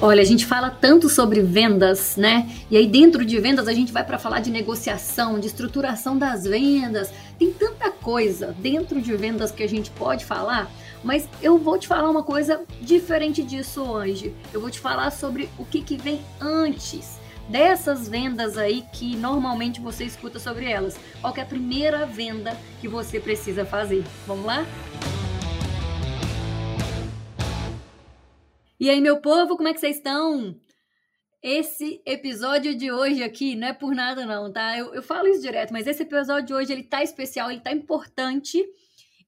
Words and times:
Olha, 0.00 0.20
a 0.20 0.26
gente 0.26 0.44
fala 0.44 0.68
tanto 0.68 1.08
sobre 1.08 1.40
vendas, 1.40 2.18
né? 2.18 2.50
E 2.70 2.76
aí 2.76 2.86
dentro 2.86 3.24
de 3.24 3.40
vendas 3.40 3.66
a 3.66 3.72
gente 3.72 3.90
vai 3.90 4.04
para 4.04 4.18
falar 4.18 4.40
de 4.40 4.50
negociação, 4.50 5.40
de 5.40 5.46
estruturação 5.46 6.18
das 6.18 6.44
vendas. 6.44 7.10
Tem 7.38 7.50
tanta 7.50 7.90
coisa 7.90 8.54
dentro 8.58 9.00
de 9.00 9.16
vendas 9.16 9.50
que 9.50 9.62
a 9.62 9.68
gente 9.68 9.90
pode 9.90 10.26
falar, 10.26 10.70
mas 11.02 11.26
eu 11.40 11.56
vou 11.56 11.78
te 11.78 11.88
falar 11.88 12.10
uma 12.10 12.22
coisa 12.22 12.60
diferente 12.82 13.42
disso 13.42 13.82
hoje. 13.82 14.34
Eu 14.52 14.60
vou 14.60 14.70
te 14.70 14.78
falar 14.78 15.10
sobre 15.10 15.48
o 15.58 15.64
que, 15.64 15.80
que 15.80 15.96
vem 15.96 16.20
antes 16.38 17.18
dessas 17.48 18.06
vendas 18.06 18.58
aí 18.58 18.84
que 18.92 19.16
normalmente 19.16 19.80
você 19.80 20.04
escuta 20.04 20.38
sobre 20.38 20.66
elas. 20.66 20.98
Qual 21.22 21.34
é 21.34 21.40
a 21.40 21.46
primeira 21.46 22.04
venda 22.04 22.54
que 22.82 22.88
você 22.88 23.18
precisa 23.18 23.64
fazer? 23.64 24.04
Vamos 24.26 24.44
lá? 24.44 24.66
E 28.78 28.90
aí, 28.90 29.00
meu 29.00 29.22
povo, 29.22 29.56
como 29.56 29.68
é 29.68 29.72
que 29.72 29.80
vocês 29.80 29.96
estão? 29.96 30.54
Esse 31.42 32.02
episódio 32.04 32.76
de 32.76 32.92
hoje 32.92 33.22
aqui 33.22 33.56
não 33.56 33.68
é 33.68 33.72
por 33.72 33.94
nada 33.94 34.26
não, 34.26 34.52
tá? 34.52 34.76
Eu, 34.76 34.92
eu 34.94 35.02
falo 35.02 35.28
isso 35.28 35.40
direto, 35.40 35.72
mas 35.72 35.86
esse 35.86 36.02
episódio 36.02 36.46
de 36.48 36.52
hoje 36.52 36.72
ele 36.74 36.82
tá 36.82 37.02
especial, 37.02 37.50
ele 37.50 37.62
tá 37.62 37.72
importante. 37.72 38.62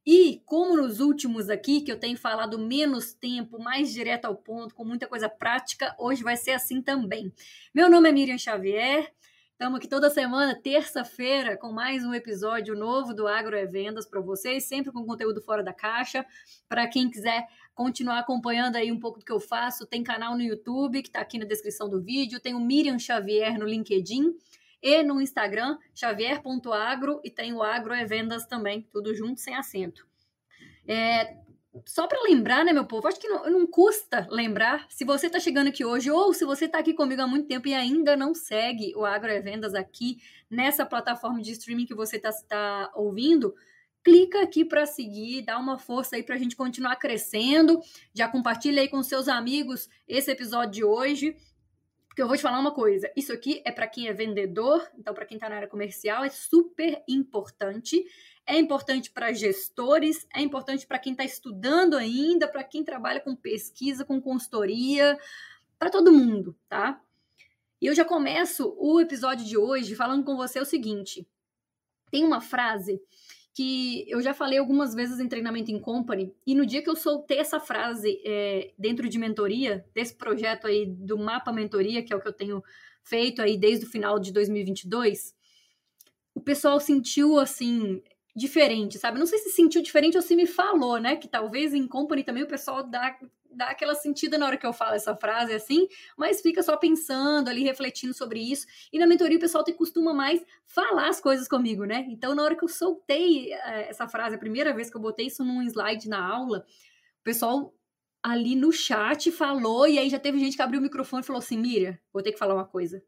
E 0.04 0.42
como 0.44 0.76
nos 0.76 1.00
últimos 1.00 1.48
aqui, 1.48 1.80
que 1.80 1.90
eu 1.90 1.98
tenho 1.98 2.18
falado 2.18 2.58
menos 2.58 3.14
tempo, 3.14 3.58
mais 3.58 3.90
direto 3.90 4.26
ao 4.26 4.36
ponto, 4.36 4.74
com 4.74 4.84
muita 4.84 5.06
coisa 5.06 5.30
prática, 5.30 5.94
hoje 5.98 6.22
vai 6.22 6.36
ser 6.36 6.50
assim 6.50 6.82
também. 6.82 7.32
Meu 7.74 7.88
nome 7.88 8.10
é 8.10 8.12
Miriam 8.12 8.36
Xavier, 8.36 9.10
Estamos 9.58 9.78
aqui 9.78 9.88
toda 9.88 10.08
semana, 10.08 10.54
terça-feira, 10.54 11.56
com 11.56 11.72
mais 11.72 12.04
um 12.04 12.14
episódio 12.14 12.76
novo 12.76 13.12
do 13.12 13.26
Agro 13.26 13.56
é 13.56 13.66
Vendas 13.66 14.06
para 14.06 14.20
vocês, 14.20 14.68
sempre 14.68 14.92
com 14.92 15.04
conteúdo 15.04 15.42
fora 15.42 15.64
da 15.64 15.72
caixa. 15.72 16.24
Para 16.68 16.86
quem 16.86 17.10
quiser 17.10 17.44
continuar 17.78 18.18
acompanhando 18.18 18.74
aí 18.74 18.90
um 18.90 18.98
pouco 18.98 19.20
do 19.20 19.24
que 19.24 19.30
eu 19.30 19.38
faço, 19.38 19.86
tem 19.86 20.02
canal 20.02 20.34
no 20.34 20.42
YouTube, 20.42 21.00
que 21.00 21.08
está 21.08 21.20
aqui 21.20 21.38
na 21.38 21.44
descrição 21.44 21.88
do 21.88 22.02
vídeo, 22.02 22.40
tem 22.40 22.52
o 22.52 22.58
Miriam 22.58 22.98
Xavier 22.98 23.56
no 23.56 23.64
LinkedIn 23.64 24.34
e 24.82 25.04
no 25.04 25.20
Instagram, 25.20 25.78
xavier.agro, 25.94 27.20
e 27.22 27.30
tem 27.30 27.52
o 27.52 27.62
Agro 27.62 27.94
é 27.94 28.04
Vendas 28.04 28.46
também, 28.46 28.82
tudo 28.90 29.14
junto, 29.14 29.40
sem 29.40 29.54
acento. 29.54 30.08
É, 30.88 31.36
só 31.86 32.08
para 32.08 32.20
lembrar, 32.22 32.64
né, 32.64 32.72
meu 32.72 32.84
povo? 32.84 33.06
Acho 33.06 33.20
que 33.20 33.28
não, 33.28 33.48
não 33.48 33.64
custa 33.64 34.26
lembrar. 34.28 34.84
Se 34.90 35.04
você 35.04 35.28
está 35.28 35.38
chegando 35.38 35.68
aqui 35.68 35.84
hoje 35.84 36.10
ou 36.10 36.34
se 36.34 36.44
você 36.44 36.64
está 36.64 36.80
aqui 36.80 36.92
comigo 36.94 37.22
há 37.22 37.28
muito 37.28 37.46
tempo 37.46 37.68
e 37.68 37.74
ainda 37.74 38.16
não 38.16 38.34
segue 38.34 38.92
o 38.96 39.04
Agro 39.04 39.30
é 39.30 39.38
Vendas 39.38 39.72
aqui 39.72 40.18
nessa 40.50 40.84
plataforma 40.84 41.40
de 41.40 41.52
streaming 41.52 41.86
que 41.86 41.94
você 41.94 42.16
está 42.16 42.32
tá 42.48 42.90
ouvindo, 42.96 43.54
clica 44.04 44.42
aqui 44.42 44.64
para 44.64 44.86
seguir, 44.86 45.42
dá 45.42 45.58
uma 45.58 45.78
força 45.78 46.16
aí 46.16 46.22
para 46.22 46.34
a 46.34 46.38
gente 46.38 46.56
continuar 46.56 46.96
crescendo. 46.96 47.80
Já 48.14 48.28
compartilha 48.28 48.82
aí 48.82 48.88
com 48.88 49.02
seus 49.02 49.28
amigos 49.28 49.88
esse 50.06 50.30
episódio 50.30 50.72
de 50.72 50.84
hoje. 50.84 51.36
Porque 52.08 52.22
eu 52.22 52.26
vou 52.26 52.36
te 52.36 52.42
falar 52.42 52.58
uma 52.58 52.74
coisa, 52.74 53.08
isso 53.14 53.32
aqui 53.32 53.62
é 53.64 53.70
para 53.70 53.86
quem 53.86 54.08
é 54.08 54.12
vendedor, 54.12 54.84
então 54.98 55.14
para 55.14 55.24
quem 55.24 55.36
está 55.36 55.48
na 55.48 55.54
área 55.54 55.68
comercial 55.68 56.24
é 56.24 56.28
super 56.28 57.00
importante 57.06 58.04
é 58.48 58.58
importante 58.58 59.10
para 59.10 59.30
gestores, 59.30 60.26
é 60.34 60.40
importante 60.40 60.86
para 60.86 60.98
quem 60.98 61.12
está 61.12 61.22
estudando 61.22 61.94
ainda, 61.94 62.48
para 62.48 62.64
quem 62.64 62.82
trabalha 62.82 63.20
com 63.20 63.36
pesquisa, 63.36 64.06
com 64.06 64.22
consultoria, 64.22 65.18
para 65.78 65.90
todo 65.90 66.10
mundo, 66.10 66.56
tá? 66.66 66.98
E 67.78 67.86
eu 67.86 67.94
já 67.94 68.06
começo 68.06 68.74
o 68.78 68.98
episódio 69.02 69.44
de 69.44 69.58
hoje 69.58 69.94
falando 69.94 70.24
com 70.24 70.34
você 70.34 70.58
o 70.58 70.64
seguinte: 70.64 71.28
tem 72.10 72.24
uma 72.24 72.40
frase 72.40 72.98
que 73.58 74.04
eu 74.08 74.22
já 74.22 74.32
falei 74.32 74.56
algumas 74.56 74.94
vezes 74.94 75.18
em 75.18 75.26
treinamento 75.26 75.72
em 75.72 75.80
company, 75.80 76.32
e 76.46 76.54
no 76.54 76.64
dia 76.64 76.80
que 76.80 76.88
eu 76.88 76.94
soltei 76.94 77.40
essa 77.40 77.58
frase 77.58 78.22
é, 78.24 78.72
dentro 78.78 79.08
de 79.08 79.18
mentoria, 79.18 79.84
desse 79.92 80.14
projeto 80.14 80.68
aí 80.68 80.86
do 80.86 81.18
Mapa 81.18 81.52
Mentoria, 81.52 82.00
que 82.00 82.12
é 82.12 82.16
o 82.16 82.20
que 82.20 82.28
eu 82.28 82.32
tenho 82.32 82.62
feito 83.02 83.42
aí 83.42 83.58
desde 83.58 83.84
o 83.84 83.90
final 83.90 84.20
de 84.20 84.32
2022, 84.32 85.34
o 86.36 86.40
pessoal 86.40 86.78
sentiu 86.78 87.36
assim 87.36 88.00
diferente, 88.32 88.96
sabe? 88.96 89.18
Não 89.18 89.26
sei 89.26 89.40
se 89.40 89.50
sentiu 89.50 89.82
diferente 89.82 90.16
ou 90.16 90.22
se 90.22 90.36
me 90.36 90.46
falou, 90.46 91.00
né? 91.00 91.16
Que 91.16 91.26
talvez 91.26 91.74
em 91.74 91.88
company 91.88 92.22
também 92.22 92.44
o 92.44 92.48
pessoal 92.48 92.88
dá, 92.88 93.18
dá 93.50 93.66
aquela 93.66 93.94
sentida 93.94 94.38
na 94.38 94.46
hora 94.46 94.56
que 94.56 94.66
eu 94.66 94.72
falo 94.72 94.94
essa 94.94 95.14
frase 95.16 95.52
assim, 95.52 95.88
mas 96.16 96.40
fica 96.40 96.62
só 96.62 96.76
pensando 96.76 97.48
ali, 97.48 97.62
refletindo 97.62 98.14
sobre 98.14 98.40
isso. 98.40 98.66
E 98.92 98.98
na 98.98 99.06
mentoria 99.06 99.36
o 99.36 99.40
pessoal 99.40 99.64
te 99.64 99.72
costuma 99.72 100.12
mais 100.12 100.44
falar 100.66 101.08
as 101.08 101.20
coisas 101.20 101.48
comigo, 101.48 101.84
né? 101.84 102.06
Então 102.08 102.34
na 102.34 102.42
hora 102.42 102.56
que 102.56 102.64
eu 102.64 102.68
soltei 102.68 103.52
é, 103.52 103.88
essa 103.88 104.08
frase, 104.08 104.36
a 104.36 104.38
primeira 104.38 104.72
vez 104.74 104.90
que 104.90 104.96
eu 104.96 105.00
botei 105.00 105.26
isso 105.26 105.44
num 105.44 105.62
slide 105.62 106.08
na 106.08 106.24
aula, 106.24 106.64
o 107.20 107.24
pessoal 107.24 107.74
ali 108.22 108.56
no 108.56 108.72
chat 108.72 109.30
falou, 109.30 109.86
e 109.86 109.98
aí 109.98 110.08
já 110.08 110.18
teve 110.18 110.38
gente 110.38 110.56
que 110.56 110.62
abriu 110.62 110.80
o 110.80 110.82
microfone 110.82 111.22
e 111.22 111.26
falou 111.26 111.40
assim: 111.40 111.58
Mira, 111.58 112.00
vou 112.12 112.22
ter 112.22 112.32
que 112.32 112.38
falar 112.38 112.54
uma 112.54 112.66
coisa 112.66 113.02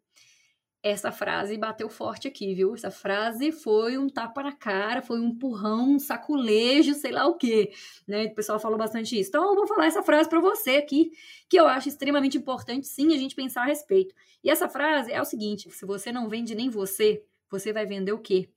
essa 0.83 1.13
frase 1.13 1.59
bateu 1.59 1.91
forte 1.91 2.27
aqui, 2.27 2.55
viu? 2.55 2.75
Essa 2.75 2.91
frase 2.91 3.53
foi 3.53 3.99
um 3.99 4.09
tapa 4.09 4.43
na 4.43 4.53
cara, 4.53 5.03
foi 5.03 5.21
um 5.21 5.29
empurrão, 5.29 5.91
um 5.91 5.99
saculejo, 5.99 6.95
sei 6.95 7.13
lá 7.13 7.27
o 7.27 7.35
quê, 7.35 7.71
né? 8.07 8.25
O 8.27 8.35
pessoal 8.35 8.59
falou 8.59 8.79
bastante 8.79 9.19
isso. 9.19 9.29
Então, 9.29 9.51
eu 9.51 9.55
vou 9.55 9.67
falar 9.67 9.87
essa 9.87 10.03
frase 10.03 10.29
para 10.29 10.41
você 10.41 10.77
aqui, 10.77 11.13
que 11.49 11.59
eu 11.59 11.67
acho 11.67 11.89
extremamente 11.89 12.39
importante, 12.39 12.87
sim, 12.87 13.15
a 13.15 13.19
gente 13.19 13.35
pensar 13.35 13.63
a 13.63 13.67
respeito. 13.67 14.15
E 14.43 14.51
essa 14.51 14.69
frase 14.69 15.13
é 15.13 15.21
o 15.21 15.25
seguinte: 15.25 15.71
se 15.71 15.85
você 15.85 16.11
não 16.11 16.29
vende 16.29 16.55
nem 16.55 16.71
você, 16.71 17.23
você 17.51 17.73
vai 17.73 17.85
vender 17.85 18.13
o 18.13 18.19
quê? 18.19 18.49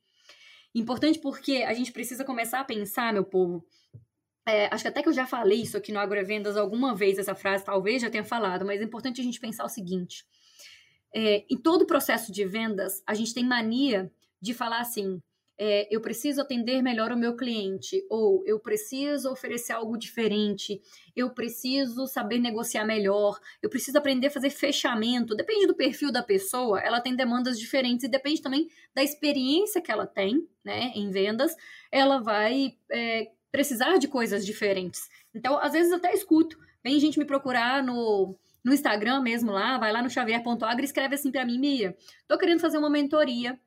Importante 0.74 1.20
porque 1.20 1.58
a 1.58 1.74
gente 1.74 1.92
precisa 1.92 2.24
começar 2.24 2.62
a 2.62 2.64
pensar, 2.66 3.12
meu 3.12 3.26
povo. 3.26 3.66
É, 4.46 4.74
acho 4.74 4.84
que 4.84 4.88
até 4.90 5.02
que 5.02 5.10
eu 5.10 5.14
já 5.14 5.26
falei 5.26 5.62
isso 5.62 5.78
aqui 5.78 5.92
no 5.92 6.00
Agrovendas 6.00 6.58
alguma 6.58 6.96
vez, 6.96 7.18
essa 7.18 7.36
frase, 7.36 7.64
talvez 7.64 8.02
já 8.02 8.10
tenha 8.10 8.26
falado, 8.26 8.66
mas 8.66 8.82
é 8.82 8.84
importante 8.84 9.22
a 9.22 9.24
gente 9.24 9.40
pensar 9.40 9.64
o 9.66 9.70
seguinte 9.70 10.26
é, 11.14 11.46
em 11.50 11.58
todo 11.58 11.84
o 11.84 11.88
processo 11.88 12.32
de 12.32 12.46
vendas, 12.46 13.04
a 13.06 13.14
gente 13.14 13.34
tem 13.34 13.46
mania 13.46 14.12
de 14.42 14.54
falar 14.54 14.80
assim: 14.80 15.22
é, 15.58 15.88
eu 15.94 16.02
preciso 16.02 16.42
atender 16.42 16.82
melhor 16.82 17.12
o 17.12 17.18
meu 17.18 17.36
cliente, 17.36 18.04
ou 18.10 18.44
eu 18.46 18.60
preciso 18.60 19.32
oferecer 19.32 19.74
algo 19.74 19.98
diferente, 19.98 20.82
eu 21.16 21.30
preciso 21.30 22.08
saber 22.08 22.40
negociar 22.40 22.86
melhor, 22.86 23.40
eu 23.62 23.70
preciso 23.70 23.98
aprender 23.98 24.28
a 24.28 24.32
fazer 24.32 24.50
fechamento. 24.50 25.36
Depende 25.36 25.68
do 25.68 25.76
perfil 25.76 26.12
da 26.12 26.24
pessoa, 26.24 26.80
ela 26.80 27.00
tem 27.00 27.16
demandas 27.16 27.60
diferentes 27.60 28.04
e 28.04 28.10
depende 28.10 28.42
também 28.42 28.68
da 28.96 29.04
experiência 29.04 29.82
que 29.82 29.92
ela 29.92 30.08
tem 30.08 30.48
né, 30.66 30.92
em 30.96 31.12
vendas, 31.12 31.56
ela 31.92 32.20
vai 32.20 32.76
é, 32.92 33.28
precisar 33.52 33.98
de 33.98 34.08
coisas 34.08 34.44
diferentes. 34.46 35.08
Então, 35.34 35.58
às 35.60 35.74
vezes, 35.74 35.92
até 35.92 36.14
escuto. 36.14 36.58
Vem 36.84 37.00
gente 37.00 37.18
me 37.18 37.26
procurar 37.26 37.84
no, 37.84 38.36
no 38.64 38.74
Instagram 38.74 39.22
mesmo 39.22 39.52
lá, 39.52 39.78
vai 39.78 39.92
lá 39.92 40.02
no 40.02 40.10
xavier.agro 40.10 40.82
e 40.82 40.86
escreve 40.86 41.16
assim 41.16 41.32
para 41.32 41.46
mim, 41.46 41.60
Mia, 41.60 41.96
tô 42.28 42.38
querendo 42.38 42.60
fazer 42.60 42.78
uma 42.78 42.90
mentoria 42.90 43.60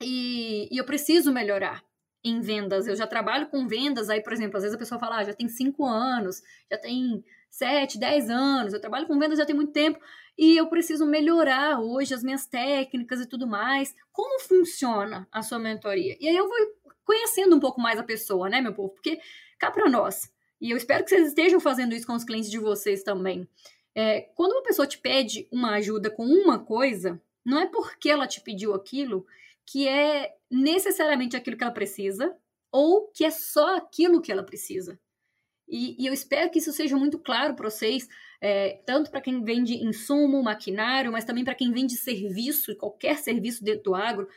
e, 0.00 0.68
e, 0.72 0.76
eu 0.76 0.84
preciso 0.84 1.32
melhorar 1.32 1.84
em 2.24 2.40
vendas. 2.40 2.86
Eu 2.86 2.96
já 2.96 3.06
trabalho 3.06 3.48
com 3.48 3.68
vendas, 3.68 4.08
aí, 4.08 4.22
por 4.22 4.32
exemplo, 4.32 4.56
às 4.56 4.62
vezes 4.62 4.74
a 4.74 4.78
pessoa 4.78 4.98
fala, 4.98 5.18
ah, 5.18 5.24
já 5.24 5.34
tem 5.34 5.48
cinco 5.48 5.84
anos, 5.84 6.42
já 6.70 6.78
tem 6.78 7.22
sete, 7.50 7.98
dez 7.98 8.28
anos, 8.28 8.72
eu 8.72 8.80
trabalho 8.80 9.06
com 9.06 9.18
vendas 9.18 9.38
já 9.38 9.46
tem 9.46 9.54
muito 9.54 9.72
tempo 9.72 10.00
e 10.36 10.56
eu 10.56 10.66
preciso 10.68 11.06
melhorar 11.06 11.78
hoje 11.80 12.12
as 12.12 12.22
minhas 12.24 12.46
técnicas 12.46 13.20
e 13.20 13.28
tudo 13.28 13.46
mais. 13.46 13.94
Como 14.10 14.40
funciona 14.40 15.28
a 15.30 15.42
sua 15.42 15.58
mentoria? 15.58 16.16
E 16.18 16.28
aí 16.28 16.36
eu 16.36 16.48
vou 16.48 16.56
conhecendo 17.04 17.54
um 17.54 17.60
pouco 17.60 17.80
mais 17.80 17.98
a 17.98 18.02
pessoa, 18.02 18.48
né, 18.48 18.60
meu 18.60 18.74
povo? 18.74 18.90
Porque 18.90 19.20
cá 19.58 19.70
para 19.70 19.88
nós. 19.88 20.32
E 20.60 20.70
eu 20.70 20.76
espero 20.76 21.04
que 21.04 21.10
vocês 21.10 21.28
estejam 21.28 21.60
fazendo 21.60 21.94
isso 21.94 22.06
com 22.06 22.14
os 22.14 22.24
clientes 22.24 22.50
de 22.50 22.58
vocês 22.58 23.02
também. 23.02 23.46
É, 23.94 24.22
quando 24.34 24.52
uma 24.52 24.62
pessoa 24.62 24.86
te 24.86 24.98
pede 24.98 25.46
uma 25.52 25.74
ajuda 25.74 26.10
com 26.10 26.24
uma 26.24 26.58
coisa, 26.58 27.20
não 27.44 27.60
é 27.60 27.66
porque 27.66 28.10
ela 28.10 28.26
te 28.26 28.40
pediu 28.40 28.74
aquilo 28.74 29.26
que 29.64 29.86
é 29.86 30.34
necessariamente 30.50 31.36
aquilo 31.36 31.56
que 31.56 31.64
ela 31.64 31.72
precisa 31.72 32.36
ou 32.70 33.08
que 33.08 33.24
é 33.24 33.30
só 33.30 33.76
aquilo 33.76 34.20
que 34.20 34.32
ela 34.32 34.42
precisa. 34.42 34.98
E, 35.68 36.02
e 36.02 36.06
eu 36.06 36.12
espero 36.12 36.50
que 36.50 36.58
isso 36.58 36.72
seja 36.72 36.96
muito 36.96 37.18
claro 37.18 37.54
para 37.54 37.70
vocês, 37.70 38.08
é, 38.40 38.80
tanto 38.84 39.10
para 39.10 39.20
quem 39.20 39.42
vende 39.42 39.82
insumo, 39.82 40.42
maquinário, 40.42 41.12
mas 41.12 41.24
também 41.24 41.44
para 41.44 41.54
quem 41.54 41.72
vende 41.72 41.96
serviço, 41.96 42.76
qualquer 42.76 43.18
serviço 43.18 43.64
dentro 43.64 43.84
do 43.84 43.94
agro. 43.94 44.28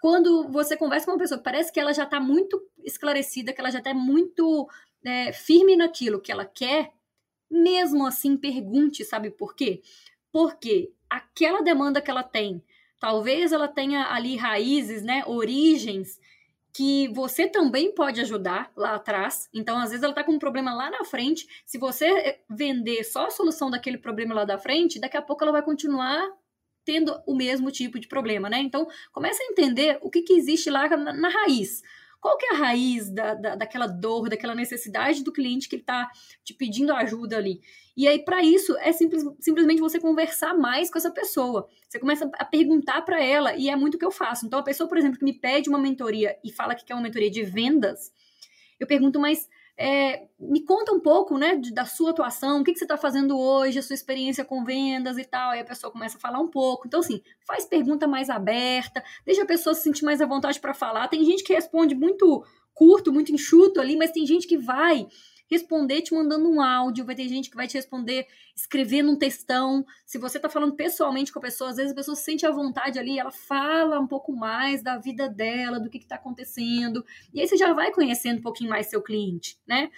Quando 0.00 0.48
você 0.48 0.76
conversa 0.76 1.06
com 1.06 1.12
uma 1.12 1.18
pessoa 1.18 1.40
parece 1.40 1.72
que 1.72 1.80
ela 1.80 1.94
já 1.94 2.04
está 2.04 2.20
muito 2.20 2.62
esclarecida, 2.82 3.52
que 3.52 3.60
ela 3.60 3.70
já 3.70 3.78
está 3.78 3.94
muito 3.94 4.68
é, 5.04 5.32
firme 5.32 5.76
naquilo 5.76 6.20
que 6.20 6.30
ela 6.30 6.44
quer, 6.44 6.92
mesmo 7.54 8.06
assim, 8.06 8.36
pergunte, 8.36 9.04
sabe 9.04 9.30
por 9.30 9.54
quê? 9.54 9.80
Porque 10.32 10.92
aquela 11.08 11.62
demanda 11.62 12.02
que 12.02 12.10
ela 12.10 12.22
tem, 12.22 12.62
talvez 13.00 13.52
ela 13.52 13.68
tenha 13.68 14.12
ali 14.12 14.36
raízes, 14.36 15.02
né, 15.02 15.22
origens 15.26 16.18
que 16.72 17.06
você 17.14 17.46
também 17.46 17.94
pode 17.94 18.20
ajudar 18.20 18.72
lá 18.76 18.96
atrás. 18.96 19.48
Então, 19.54 19.78
às 19.78 19.90
vezes 19.90 20.02
ela 20.02 20.10
está 20.10 20.24
com 20.24 20.32
um 20.32 20.40
problema 20.40 20.74
lá 20.74 20.90
na 20.90 21.04
frente. 21.04 21.46
Se 21.64 21.78
você 21.78 22.06
eh, 22.06 22.40
vender 22.50 23.04
só 23.04 23.26
a 23.26 23.30
solução 23.30 23.70
daquele 23.70 23.96
problema 23.96 24.34
lá 24.34 24.44
da 24.44 24.58
frente, 24.58 24.98
daqui 24.98 25.16
a 25.16 25.22
pouco 25.22 25.44
ela 25.44 25.52
vai 25.52 25.62
continuar 25.62 26.20
tendo 26.84 27.16
o 27.26 27.34
mesmo 27.34 27.70
tipo 27.70 27.98
de 28.00 28.08
problema, 28.08 28.50
né? 28.50 28.58
Então, 28.58 28.88
comece 29.12 29.40
a 29.40 29.46
entender 29.46 29.98
o 30.02 30.10
que, 30.10 30.22
que 30.22 30.32
existe 30.32 30.68
lá 30.68 30.88
na, 30.88 31.12
na 31.12 31.28
raiz. 31.28 31.80
Qual 32.24 32.38
que 32.38 32.46
é 32.46 32.54
a 32.54 32.56
raiz 32.56 33.10
da, 33.10 33.34
da, 33.34 33.54
daquela 33.54 33.86
dor, 33.86 34.30
daquela 34.30 34.54
necessidade 34.54 35.22
do 35.22 35.30
cliente 35.30 35.68
que 35.68 35.76
ele 35.76 35.82
está 35.82 36.10
te 36.42 36.54
pedindo 36.54 36.94
ajuda 36.94 37.36
ali. 37.36 37.60
E 37.94 38.08
aí, 38.08 38.24
para 38.24 38.42
isso, 38.42 38.74
é 38.78 38.92
simples, 38.92 39.22
simplesmente 39.40 39.78
você 39.78 40.00
conversar 40.00 40.54
mais 40.54 40.90
com 40.90 40.96
essa 40.96 41.10
pessoa. 41.10 41.68
Você 41.86 41.98
começa 41.98 42.30
a 42.38 42.44
perguntar 42.46 43.02
para 43.02 43.22
ela, 43.22 43.54
e 43.54 43.68
é 43.68 43.76
muito 43.76 43.96
o 43.96 43.98
que 43.98 44.06
eu 44.06 44.10
faço. 44.10 44.46
Então, 44.46 44.58
a 44.58 44.62
pessoa, 44.62 44.88
por 44.88 44.96
exemplo, 44.96 45.18
que 45.18 45.24
me 45.24 45.34
pede 45.34 45.68
uma 45.68 45.78
mentoria 45.78 46.34
e 46.42 46.50
fala 46.50 46.74
que 46.74 46.86
quer 46.86 46.94
uma 46.94 47.02
mentoria 47.02 47.30
de 47.30 47.42
vendas, 47.42 48.10
eu 48.80 48.86
pergunto, 48.86 49.20
mas 49.20 49.46
é, 49.76 50.26
me 50.38 50.64
conta 50.64 50.92
um 50.92 51.00
pouco, 51.00 51.36
né, 51.36 51.56
de, 51.56 51.72
da 51.72 51.84
sua 51.84 52.10
atuação, 52.10 52.60
o 52.60 52.64
que, 52.64 52.72
que 52.72 52.78
você 52.78 52.84
está 52.84 52.96
fazendo 52.96 53.38
hoje, 53.38 53.78
a 53.78 53.82
sua 53.82 53.94
experiência 53.94 54.44
com 54.44 54.64
vendas 54.64 55.18
e 55.18 55.24
tal. 55.24 55.50
Aí 55.50 55.60
a 55.60 55.64
pessoa 55.64 55.90
começa 55.90 56.16
a 56.16 56.20
falar 56.20 56.38
um 56.38 56.48
pouco. 56.48 56.86
Então, 56.86 57.00
assim, 57.00 57.20
faz 57.46 57.64
pergunta 57.64 58.06
mais 58.06 58.30
aberta, 58.30 59.02
deixa 59.26 59.42
a 59.42 59.46
pessoa 59.46 59.74
se 59.74 59.82
sentir 59.82 60.04
mais 60.04 60.20
à 60.20 60.26
vontade 60.26 60.60
para 60.60 60.74
falar. 60.74 61.08
Tem 61.08 61.24
gente 61.24 61.42
que 61.42 61.52
responde 61.52 61.94
muito 61.94 62.44
curto, 62.72 63.12
muito 63.12 63.32
enxuto 63.32 63.80
ali, 63.80 63.96
mas 63.96 64.12
tem 64.12 64.26
gente 64.26 64.46
que 64.46 64.58
vai 64.58 65.06
responder 65.50 66.02
te 66.02 66.14
mandando 66.14 66.48
um 66.48 66.60
áudio, 66.60 67.04
vai 67.04 67.14
ter 67.14 67.28
gente 67.28 67.50
que 67.50 67.56
vai 67.56 67.66
te 67.66 67.74
responder 67.74 68.26
escrevendo 68.56 69.10
um 69.10 69.18
textão. 69.18 69.84
Se 70.06 70.18
você 70.18 70.38
está 70.38 70.48
falando 70.48 70.74
pessoalmente 70.74 71.32
com 71.32 71.38
a 71.38 71.42
pessoa, 71.42 71.70
às 71.70 71.76
vezes 71.76 71.92
a 71.92 71.94
pessoa 71.94 72.16
se 72.16 72.24
sente 72.24 72.46
à 72.46 72.50
vontade 72.50 72.98
ali, 72.98 73.18
ela 73.18 73.32
fala 73.32 73.98
um 73.98 74.06
pouco 74.06 74.32
mais 74.32 74.82
da 74.82 74.98
vida 74.98 75.28
dela, 75.28 75.80
do 75.80 75.90
que 75.90 75.98
está 75.98 76.16
acontecendo, 76.16 77.04
e 77.32 77.40
aí 77.40 77.48
você 77.48 77.56
já 77.56 77.72
vai 77.72 77.92
conhecendo 77.92 78.38
um 78.38 78.42
pouquinho 78.42 78.70
mais 78.70 78.86
seu 78.86 79.02
cliente, 79.02 79.58
né? 79.66 79.90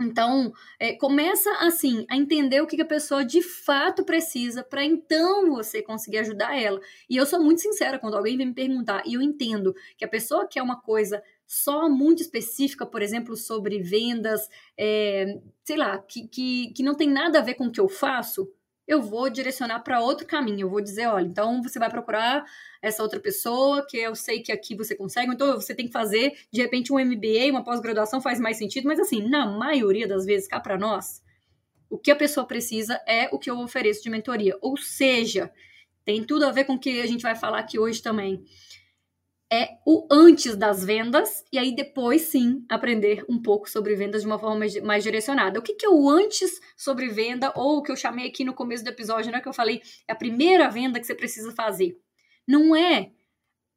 Então, 0.00 0.52
é, 0.78 0.94
começa 0.94 1.50
assim 1.58 2.06
a 2.08 2.16
entender 2.16 2.60
o 2.60 2.68
que, 2.68 2.76
que 2.76 2.82
a 2.82 2.86
pessoa 2.86 3.24
de 3.24 3.42
fato 3.42 4.04
precisa 4.04 4.62
para 4.62 4.84
então 4.84 5.50
você 5.50 5.82
conseguir 5.82 6.18
ajudar 6.18 6.56
ela. 6.56 6.80
E 7.10 7.16
eu 7.16 7.26
sou 7.26 7.42
muito 7.42 7.60
sincera 7.60 7.98
quando 7.98 8.16
alguém 8.16 8.36
vem 8.36 8.46
me 8.46 8.54
perguntar, 8.54 9.02
e 9.04 9.14
eu 9.14 9.22
entendo 9.22 9.74
que 9.96 10.04
a 10.04 10.08
pessoa 10.08 10.46
quer 10.46 10.62
uma 10.62 10.80
coisa 10.80 11.20
só 11.48 11.88
muito 11.88 12.20
específica, 12.20 12.84
por 12.84 13.00
exemplo, 13.00 13.34
sobre 13.34 13.80
vendas, 13.80 14.46
é, 14.76 15.40
sei 15.64 15.78
lá, 15.78 15.96
que, 15.96 16.28
que, 16.28 16.74
que 16.74 16.82
não 16.82 16.94
tem 16.94 17.08
nada 17.08 17.38
a 17.38 17.42
ver 17.42 17.54
com 17.54 17.68
o 17.68 17.72
que 17.72 17.80
eu 17.80 17.88
faço, 17.88 18.52
eu 18.86 19.00
vou 19.00 19.30
direcionar 19.30 19.80
para 19.80 20.00
outro 20.00 20.26
caminho. 20.26 20.66
Eu 20.66 20.70
vou 20.70 20.82
dizer, 20.82 21.06
olha, 21.06 21.26
então 21.26 21.62
você 21.62 21.78
vai 21.78 21.88
procurar 21.88 22.44
essa 22.82 23.02
outra 23.02 23.18
pessoa, 23.18 23.84
que 23.86 23.96
eu 23.96 24.14
sei 24.14 24.42
que 24.42 24.52
aqui 24.52 24.76
você 24.76 24.94
consegue, 24.94 25.32
então 25.32 25.54
você 25.54 25.74
tem 25.74 25.86
que 25.86 25.92
fazer, 25.92 26.36
de 26.52 26.60
repente, 26.60 26.92
um 26.92 26.98
MBA, 26.98 27.50
uma 27.50 27.64
pós-graduação 27.64 28.20
faz 28.20 28.38
mais 28.38 28.58
sentido, 28.58 28.86
mas 28.86 29.00
assim, 29.00 29.26
na 29.26 29.46
maioria 29.46 30.06
das 30.06 30.26
vezes, 30.26 30.46
cá 30.46 30.60
para 30.60 30.76
nós, 30.76 31.22
o 31.88 31.98
que 31.98 32.10
a 32.10 32.16
pessoa 32.16 32.46
precisa 32.46 33.00
é 33.06 33.28
o 33.32 33.38
que 33.38 33.50
eu 33.50 33.58
ofereço 33.58 34.02
de 34.02 34.10
mentoria. 34.10 34.56
Ou 34.60 34.76
seja, 34.76 35.50
tem 36.04 36.22
tudo 36.22 36.44
a 36.44 36.50
ver 36.50 36.64
com 36.64 36.74
o 36.74 36.78
que 36.78 37.00
a 37.00 37.06
gente 37.06 37.22
vai 37.22 37.34
falar 37.34 37.60
aqui 37.60 37.78
hoje 37.78 38.02
também 38.02 38.44
é 39.50 39.78
o 39.86 40.06
antes 40.10 40.56
das 40.56 40.84
vendas, 40.84 41.44
e 41.50 41.58
aí 41.58 41.74
depois 41.74 42.22
sim 42.22 42.64
aprender 42.68 43.24
um 43.28 43.40
pouco 43.40 43.68
sobre 43.68 43.94
vendas 43.94 44.22
de 44.22 44.26
uma 44.26 44.38
forma 44.38 44.66
mais, 44.82 45.02
direcionada. 45.02 45.58
O 45.58 45.62
que, 45.62 45.74
que 45.74 45.86
é 45.86 45.88
o 45.88 46.08
antes 46.08 46.60
sobre 46.76 47.08
venda, 47.08 47.52
ou 47.56 47.78
o 47.78 47.82
que 47.82 47.90
eu 47.90 47.96
chamei 47.96 48.28
aqui 48.28 48.44
no 48.44 48.52
começo 48.52 48.84
do 48.84 48.90
episódio, 48.90 49.32
né? 49.32 49.40
Que 49.40 49.48
eu 49.48 49.54
falei, 49.54 49.80
é 50.06 50.12
a 50.12 50.16
primeira 50.16 50.68
venda 50.68 51.00
que 51.00 51.06
você 51.06 51.14
precisa 51.14 51.50
fazer. 51.52 51.98
Não 52.46 52.76
é 52.76 53.10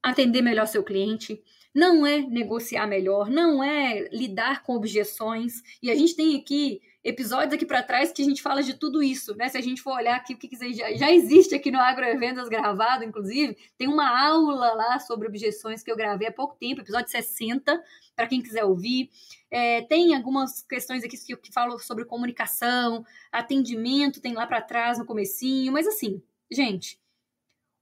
atender 0.03 0.41
melhor 0.41 0.67
seu 0.67 0.83
cliente, 0.83 1.41
não 1.73 2.05
é 2.05 2.19
negociar 2.19 2.85
melhor, 2.85 3.29
não 3.29 3.63
é 3.63 4.09
lidar 4.11 4.63
com 4.63 4.75
objeções. 4.75 5.61
E 5.81 5.89
a 5.89 5.95
gente 5.95 6.15
tem 6.15 6.35
aqui 6.35 6.81
episódios 7.03 7.53
aqui 7.53 7.65
para 7.65 7.81
trás 7.81 8.11
que 8.11 8.21
a 8.21 8.25
gente 8.25 8.41
fala 8.41 8.61
de 8.61 8.75
tudo 8.75 9.01
isso, 9.01 9.35
né? 9.35 9.49
Se 9.49 9.57
a 9.57 9.61
gente 9.61 9.81
for 9.81 9.95
olhar 9.95 10.15
aqui 10.15 10.33
o 10.33 10.37
que 10.37 10.47
quiser, 10.47 10.71
já, 10.73 10.93
já 10.93 11.11
existe 11.11 11.55
aqui 11.55 11.71
no 11.71 11.79
Agroevendas 11.79 12.47
gravado, 12.47 13.03
inclusive, 13.03 13.57
tem 13.77 13.87
uma 13.87 14.07
aula 14.27 14.73
lá 14.73 14.99
sobre 14.99 15.27
objeções 15.27 15.81
que 15.81 15.91
eu 15.91 15.95
gravei 15.95 16.27
há 16.27 16.31
pouco 16.31 16.55
tempo, 16.59 16.81
episódio 16.81 17.09
60, 17.09 17.83
para 18.15 18.27
quem 18.27 18.41
quiser 18.41 18.63
ouvir. 18.65 19.09
É, 19.49 19.81
tem 19.81 20.15
algumas 20.15 20.61
questões 20.61 21.03
aqui 21.03 21.17
que, 21.17 21.35
que 21.35 21.51
falam 21.51 21.77
sobre 21.79 22.05
comunicação, 22.05 23.03
atendimento, 23.31 24.21
tem 24.21 24.33
lá 24.33 24.45
para 24.45 24.61
trás 24.61 24.99
no 24.99 25.05
comecinho, 25.05 25.73
mas 25.73 25.87
assim, 25.87 26.21
gente, 26.51 26.99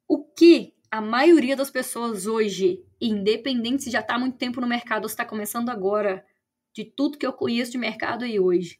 o 0.08 0.24
que 0.24 0.74
a 0.90 1.02
maioria 1.02 1.56
das 1.56 1.70
pessoas 1.70 2.26
hoje, 2.26 2.84
independente 3.00 3.84
se 3.84 3.92
já 3.92 4.00
está 4.00 4.16
há 4.16 4.20
muito 4.20 4.38
tempo 4.38 4.62
no 4.62 4.66
mercado 4.68 5.04
ou 5.04 5.10
está 5.10 5.26
começando 5.26 5.70
agora, 5.70 6.26
de 6.74 6.84
tudo 6.86 7.18
que 7.18 7.26
eu 7.26 7.34
conheço 7.34 7.72
de 7.72 7.78
mercado 7.78 8.24
aí 8.24 8.40
hoje, 8.40 8.80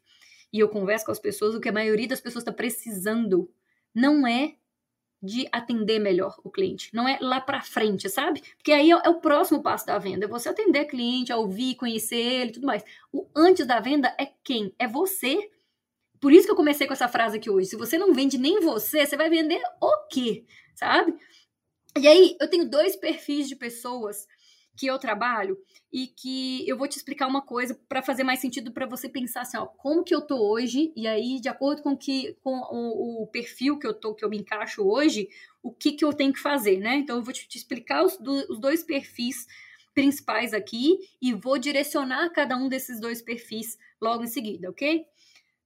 e 0.52 0.58
eu 0.58 0.68
converso 0.68 1.06
com 1.06 1.12
as 1.12 1.18
pessoas, 1.18 1.54
o 1.54 1.60
que 1.60 1.68
a 1.68 1.72
maioria 1.72 2.08
das 2.08 2.20
pessoas 2.20 2.42
está 2.42 2.52
precisando 2.52 3.50
não 3.94 4.26
é 4.26 4.54
de 5.22 5.46
atender 5.52 5.98
melhor 5.98 6.40
o 6.42 6.50
cliente, 6.50 6.90
não 6.94 7.06
é 7.06 7.18
lá 7.20 7.40
para 7.40 7.60
frente, 7.60 8.08
sabe? 8.08 8.40
Porque 8.56 8.72
aí 8.72 8.90
é, 8.90 8.94
é, 9.04 9.08
o 9.08 9.20
próximo 9.20 9.62
passo 9.62 9.86
da 9.86 9.98
venda, 9.98 10.24
é 10.24 10.28
você 10.28 10.48
atender 10.48 10.84
o 10.84 10.88
cliente, 10.88 11.32
ouvir, 11.32 11.74
conhecer 11.74 12.16
ele, 12.16 12.52
tudo 12.52 12.66
mais. 12.66 12.82
O 13.12 13.28
antes 13.36 13.66
da 13.66 13.80
venda 13.80 14.14
é 14.18 14.26
quem? 14.42 14.74
É 14.78 14.88
você. 14.88 15.50
Por 16.18 16.32
isso 16.32 16.46
que 16.46 16.52
eu 16.52 16.56
comecei 16.56 16.86
com 16.86 16.94
essa 16.94 17.08
frase 17.08 17.36
aqui 17.36 17.50
hoje. 17.50 17.68
Se 17.68 17.76
você 17.76 17.98
não 17.98 18.14
vende 18.14 18.38
nem 18.38 18.60
você, 18.60 19.06
você 19.06 19.16
vai 19.16 19.28
vender 19.28 19.60
o 19.80 20.08
quê? 20.08 20.44
Sabe? 20.74 21.14
E 21.98 22.06
aí, 22.06 22.36
eu 22.40 22.48
tenho 22.48 22.70
dois 22.70 22.96
perfis 22.96 23.48
de 23.48 23.56
pessoas 23.56 24.26
que 24.76 24.86
eu 24.86 24.98
trabalho 24.98 25.58
e 25.92 26.06
que 26.06 26.66
eu 26.68 26.76
vou 26.76 26.88
te 26.88 26.96
explicar 26.96 27.26
uma 27.26 27.42
coisa 27.42 27.78
para 27.88 28.02
fazer 28.02 28.24
mais 28.24 28.40
sentido 28.40 28.72
para 28.72 28.86
você 28.86 29.08
pensar 29.08 29.42
assim, 29.42 29.56
ó, 29.56 29.66
como 29.66 30.04
que 30.04 30.14
eu 30.14 30.20
tô 30.20 30.36
hoje 30.36 30.92
e 30.96 31.06
aí 31.06 31.40
de 31.40 31.48
acordo 31.48 31.82
com 31.82 31.96
que 31.96 32.36
com 32.42 32.58
o, 32.70 33.22
o, 33.22 33.26
perfil 33.26 33.78
que 33.78 33.86
eu 33.86 33.92
tô 33.92 34.14
que 34.14 34.24
eu 34.24 34.30
me 34.30 34.38
encaixo 34.38 34.82
hoje, 34.82 35.28
o 35.62 35.70
que 35.70 35.92
que 35.92 36.04
eu 36.04 36.12
tenho 36.12 36.32
que 36.32 36.40
fazer, 36.40 36.78
né? 36.78 36.96
Então 36.96 37.16
eu 37.16 37.22
vou 37.22 37.32
te, 37.32 37.46
te 37.48 37.58
explicar 37.58 38.04
os, 38.04 38.16
do, 38.16 38.32
os 38.50 38.58
dois 38.58 38.82
perfis 38.82 39.46
principais 39.94 40.54
aqui 40.54 40.98
e 41.20 41.32
vou 41.32 41.58
direcionar 41.58 42.30
cada 42.30 42.56
um 42.56 42.68
desses 42.68 43.00
dois 43.00 43.20
perfis 43.20 43.76
logo 44.00 44.24
em 44.24 44.28
seguida, 44.28 44.70
ok? 44.70 45.04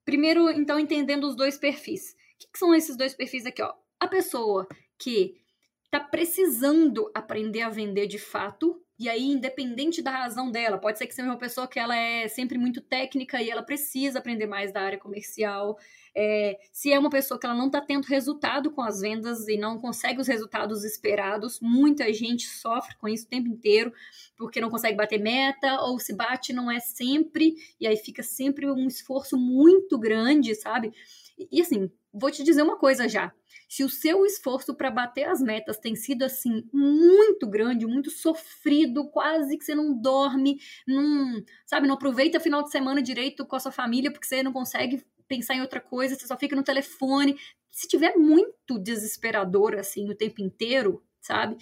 Primeiro, 0.04 0.50
então, 0.50 0.78
entendendo 0.78 1.26
os 1.26 1.34
dois 1.34 1.56
perfis. 1.56 2.12
O 2.12 2.16
que, 2.38 2.48
que 2.52 2.58
são 2.58 2.74
esses 2.74 2.96
dois 2.96 3.14
perfis 3.14 3.46
aqui, 3.46 3.62
ó? 3.62 3.72
A 3.98 4.06
pessoa 4.06 4.66
que 4.98 5.40
está 5.84 6.00
precisando 6.00 7.10
aprender 7.14 7.62
a 7.62 7.70
vender 7.70 8.06
de 8.06 8.18
fato, 8.18 8.83
e 8.96 9.08
aí, 9.08 9.24
independente 9.24 10.00
da 10.00 10.12
razão 10.12 10.52
dela, 10.52 10.78
pode 10.78 10.98
ser 10.98 11.08
que 11.08 11.14
seja 11.14 11.28
uma 11.28 11.36
pessoa 11.36 11.66
que 11.66 11.80
ela 11.80 11.96
é 11.96 12.28
sempre 12.28 12.56
muito 12.56 12.80
técnica 12.80 13.42
e 13.42 13.50
ela 13.50 13.62
precisa 13.62 14.20
aprender 14.20 14.46
mais 14.46 14.72
da 14.72 14.82
área 14.82 14.98
comercial. 14.98 15.76
É, 16.14 16.60
se 16.70 16.92
é 16.92 16.98
uma 16.98 17.10
pessoa 17.10 17.38
que 17.38 17.44
ela 17.44 17.56
não 17.56 17.66
está 17.66 17.80
tendo 17.80 18.04
resultado 18.04 18.70
com 18.70 18.82
as 18.82 19.00
vendas 19.00 19.48
e 19.48 19.56
não 19.56 19.80
consegue 19.80 20.20
os 20.20 20.28
resultados 20.28 20.84
esperados, 20.84 21.58
muita 21.60 22.12
gente 22.12 22.46
sofre 22.46 22.94
com 22.96 23.08
isso 23.08 23.26
o 23.26 23.28
tempo 23.28 23.48
inteiro, 23.48 23.92
porque 24.36 24.60
não 24.60 24.70
consegue 24.70 24.96
bater 24.96 25.18
meta, 25.18 25.80
ou 25.80 25.98
se 25.98 26.14
bate 26.14 26.52
não 26.52 26.70
é 26.70 26.78
sempre, 26.78 27.56
e 27.80 27.88
aí 27.88 27.96
fica 27.96 28.22
sempre 28.22 28.70
um 28.70 28.86
esforço 28.86 29.36
muito 29.36 29.98
grande, 29.98 30.54
sabe? 30.54 30.92
E, 31.36 31.58
e 31.58 31.60
assim, 31.60 31.90
vou 32.12 32.30
te 32.30 32.44
dizer 32.44 32.62
uma 32.62 32.78
coisa 32.78 33.08
já 33.08 33.32
se 33.68 33.84
o 33.84 33.88
seu 33.88 34.24
esforço 34.24 34.74
para 34.74 34.90
bater 34.90 35.24
as 35.24 35.40
metas 35.40 35.78
tem 35.78 35.94
sido 35.94 36.24
assim 36.24 36.68
muito 36.72 37.46
grande, 37.46 37.86
muito 37.86 38.10
sofrido, 38.10 39.08
quase 39.10 39.56
que 39.56 39.64
você 39.64 39.74
não 39.74 39.96
dorme, 39.96 40.58
não, 40.86 41.42
sabe, 41.66 41.86
não 41.86 41.94
aproveita 41.94 42.40
final 42.40 42.62
de 42.62 42.70
semana 42.70 43.02
direito 43.02 43.46
com 43.46 43.56
a 43.56 43.60
sua 43.60 43.72
família 43.72 44.10
porque 44.10 44.26
você 44.26 44.42
não 44.42 44.52
consegue 44.52 45.04
pensar 45.26 45.54
em 45.54 45.60
outra 45.60 45.80
coisa, 45.80 46.14
você 46.14 46.26
só 46.26 46.36
fica 46.36 46.54
no 46.54 46.62
telefone. 46.62 47.36
Se 47.70 47.88
tiver 47.88 48.16
muito 48.16 48.78
desesperador 48.78 49.74
assim 49.74 50.08
o 50.10 50.14
tempo 50.14 50.40
inteiro, 50.40 51.02
sabe? 51.20 51.56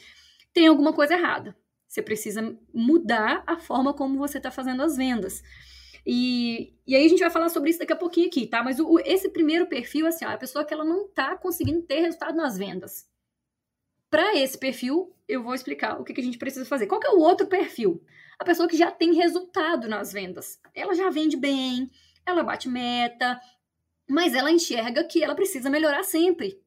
Tem 0.53 0.67
alguma 0.67 0.93
coisa 0.93 1.15
errada. 1.15 1.57
Você 1.89 2.03
precisa 2.03 2.57
mudar 2.73 3.43
a 3.47 3.59
forma 3.59 3.93
como 3.93 4.19
você 4.19 4.39
está 4.39 4.51
fazendo 4.51 4.83
as 4.83 4.97
vendas. 4.97 5.43
E, 6.05 6.75
e 6.87 6.97
aí 6.97 7.07
a 7.07 7.09
gente 7.09 7.21
vai 7.21 7.31
falar 7.31 7.49
sobre 7.49 7.71
isso 7.71 7.79
daqui 7.79 7.93
a 7.93 7.97
pouquinho 7.97 8.27
aqui, 8.27 8.47
tá? 8.47 8.63
Mas 8.63 8.81
o, 8.81 8.99
esse 9.01 9.29
primeiro 9.29 9.67
perfil, 9.67 10.07
assim, 10.07 10.25
ó, 10.25 10.31
é 10.31 10.35
a 10.35 10.39
pessoa 10.39 10.65
que 10.65 10.75
ela 10.75 10.85
não 10.85 11.09
tá 11.09 11.37
conseguindo 11.37 11.83
ter 11.83 12.01
resultado 12.01 12.37
nas 12.37 12.59
vendas. 12.59 13.09
Para 14.11 14.37
esse 14.37 14.59
perfil, 14.59 15.15
eu 15.29 15.43
vou 15.43 15.55
explicar 15.55 16.01
o 16.01 16.05
que, 16.05 16.13
que 16.13 16.21
a 16.21 16.25
gente 16.25 16.39
precisa 16.39 16.67
fazer. 16.67 16.87
Qual 16.87 17.01
que 17.01 17.07
é 17.07 17.11
o 17.11 17.21
outro 17.21 17.47
perfil? 17.47 18.05
A 18.39 18.45
pessoa 18.45 18.69
que 18.69 18.77
já 18.77 18.91
tem 18.91 19.15
resultado 19.15 19.89
nas 19.89 20.13
vendas. 20.13 20.61
Ela 20.75 20.95
já 20.95 21.09
vende 21.09 21.37
bem, 21.37 21.91
ela 22.27 22.43
bate 22.43 22.69
meta, 22.69 23.41
mas 24.09 24.35
ela 24.35 24.51
enxerga 24.51 25.05
que 25.05 25.23
ela 25.23 25.35
precisa 25.35 25.71
melhorar 25.71 26.03
sempre. 26.03 26.62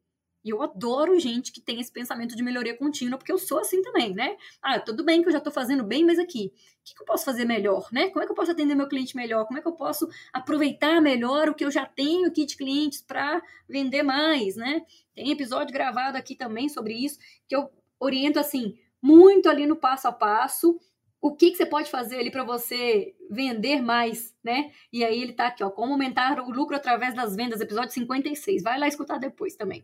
E 0.45 0.51
eu 0.51 0.61
adoro 0.61 1.19
gente 1.19 1.51
que 1.51 1.59
tem 1.59 1.81
esse 1.81 1.91
pensamento 1.91 2.35
de 2.35 2.43
melhoria 2.43 2.77
contínua, 2.77 3.17
porque 3.17 3.31
eu 3.31 3.37
sou 3.39 3.57
assim 3.57 3.81
também, 3.81 4.13
né? 4.13 4.37
Ah, 4.61 4.79
tudo 4.79 5.03
bem 5.03 5.23
que 5.23 5.27
eu 5.27 5.31
já 5.31 5.39
estou 5.39 5.51
fazendo 5.51 5.83
bem, 5.83 6.05
mas 6.05 6.19
aqui, 6.19 6.53
o 6.53 6.83
que, 6.83 6.93
que, 6.93 7.01
eu 7.01 7.05
posso 7.05 7.25
fazer 7.25 7.45
melhor, 7.45 7.87
né? 7.91 8.09
Como 8.09 8.21
é 8.21 8.27
que 8.27 8.31
eu 8.31 8.35
posso 8.35 8.51
atender 8.51 8.75
meu 8.75 8.87
cliente 8.87 9.15
melhor? 9.15 9.47
Como 9.47 9.57
é 9.57 9.61
que 9.61 9.67
eu 9.67 9.73
posso 9.73 10.07
aproveitar 10.31 11.01
melhor 11.01 11.49
o 11.49 11.55
que 11.55 11.65
eu 11.65 11.71
já 11.71 11.83
tenho 11.83 12.27
aqui 12.27 12.45
de 12.45 12.55
clientes 12.55 13.01
para 13.01 13.41
vender 13.67 14.03
mais, 14.03 14.55
né? 14.55 14.85
Tem 15.15 15.31
episódio 15.31 15.73
gravado 15.73 16.15
aqui 16.15 16.35
também 16.35 16.69
sobre 16.69 16.93
isso, 16.93 17.17
que 17.47 17.55
eu 17.55 17.67
oriento 17.99 18.37
assim, 18.37 18.77
muito 19.01 19.49
ali 19.49 19.65
no 19.65 19.75
passo 19.75 20.07
a 20.07 20.11
passo, 20.11 20.79
o 21.19 21.35
que, 21.35 21.49
que 21.49 21.57
você 21.57 21.65
pode 21.65 21.89
fazer 21.89 22.19
ali 22.19 22.29
para 22.29 22.43
você 22.43 23.15
vender 23.31 23.81
mais, 23.81 24.35
né? 24.43 24.71
E 24.93 25.03
aí 25.03 25.19
ele 25.23 25.33
tá 25.33 25.47
aqui, 25.47 25.63
ó, 25.63 25.71
como 25.71 25.93
aumentar 25.93 26.39
o 26.39 26.51
lucro 26.51 26.75
através 26.75 27.15
das 27.15 27.35
vendas, 27.35 27.59
episódio 27.59 27.89
56. 27.89 28.61
Vai 28.61 28.77
lá 28.77 28.87
escutar 28.87 29.17
depois 29.17 29.55
também. 29.55 29.83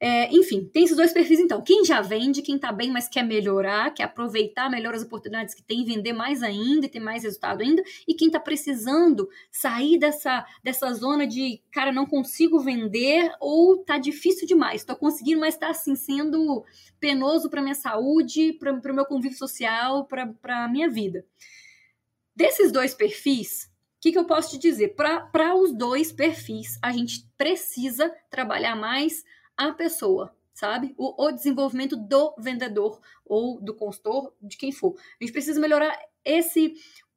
É, 0.00 0.30
enfim, 0.34 0.68
tem 0.72 0.84
esses 0.84 0.96
dois 0.96 1.12
perfis 1.12 1.38
então. 1.38 1.62
Quem 1.62 1.84
já 1.84 2.00
vende, 2.02 2.42
quem 2.42 2.56
está 2.56 2.72
bem, 2.72 2.90
mas 2.90 3.08
quer 3.08 3.22
melhorar, 3.22 3.92
quer 3.94 4.02
aproveitar 4.02 4.68
melhor 4.68 4.94
as 4.94 5.02
oportunidades 5.02 5.54
que 5.54 5.62
tem, 5.62 5.84
vender 5.84 6.12
mais 6.12 6.42
ainda 6.42 6.86
e 6.86 6.88
ter 6.88 7.00
mais 7.00 7.22
resultado 7.22 7.62
ainda, 7.62 7.82
e 8.06 8.12
quem 8.12 8.26
está 8.26 8.40
precisando 8.40 9.28
sair 9.50 9.98
dessa, 9.98 10.44
dessa 10.62 10.92
zona 10.92 11.26
de, 11.26 11.62
cara, 11.70 11.92
não 11.92 12.06
consigo 12.06 12.58
vender 12.60 13.32
ou 13.40 13.78
tá 13.78 13.96
difícil 13.96 14.46
demais, 14.46 14.80
estou 14.80 14.96
conseguindo, 14.96 15.40
mas 15.40 15.54
está 15.54 15.70
assim 15.70 15.94
sendo 15.94 16.64
penoso 16.98 17.48
para 17.48 17.62
minha 17.62 17.74
saúde, 17.74 18.52
para 18.54 18.72
o 18.72 18.94
meu 18.94 19.06
convívio 19.06 19.38
social, 19.38 20.06
para 20.06 20.64
a 20.64 20.68
minha 20.68 20.88
vida. 20.90 21.24
Desses 22.36 22.72
dois 22.72 22.94
perfis, 22.94 23.64
o 23.64 24.00
que, 24.00 24.12
que 24.12 24.18
eu 24.18 24.26
posso 24.26 24.50
te 24.50 24.58
dizer? 24.58 24.96
Para 24.96 25.54
os 25.54 25.72
dois 25.72 26.12
perfis, 26.12 26.78
a 26.82 26.92
gente 26.92 27.26
precisa 27.38 28.12
trabalhar 28.28 28.74
mais 28.74 29.24
a 29.56 29.72
pessoa, 29.72 30.34
sabe? 30.52 30.94
O, 30.96 31.24
o 31.24 31.32
desenvolvimento 31.32 31.96
do 31.96 32.34
vendedor 32.38 33.00
ou 33.24 33.60
do 33.60 33.74
consultor, 33.74 34.34
de 34.40 34.56
quem 34.56 34.72
for. 34.72 34.94
A 35.20 35.24
gente 35.24 35.32
precisa 35.32 35.60
melhorar 35.60 35.98
esse 36.24 36.74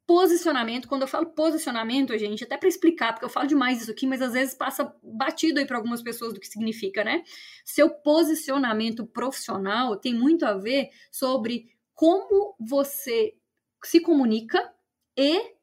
posicionamento. 0.08 0.88
Quando 0.88 1.02
eu 1.02 1.08
falo 1.08 1.26
posicionamento, 1.26 2.16
gente, 2.16 2.42
até 2.42 2.56
para 2.56 2.68
explicar, 2.68 3.12
porque 3.12 3.26
eu 3.26 3.30
falo 3.30 3.46
demais 3.46 3.82
isso 3.82 3.90
aqui, 3.90 4.06
mas 4.06 4.22
às 4.22 4.32
vezes 4.32 4.54
passa 4.54 4.90
batido 5.02 5.60
aí 5.60 5.66
para 5.66 5.76
algumas 5.76 6.00
pessoas 6.00 6.32
do 6.32 6.40
que 6.40 6.46
significa, 6.48 7.04
né? 7.04 7.22
Seu 7.62 7.90
posicionamento 7.90 9.06
profissional 9.06 9.96
tem 9.96 10.14
muito 10.14 10.46
a 10.46 10.54
ver 10.54 10.88
sobre 11.12 11.66
como 11.92 12.56
você 12.58 13.34
se 13.84 14.00
comunica 14.00 14.72
e 15.14 15.58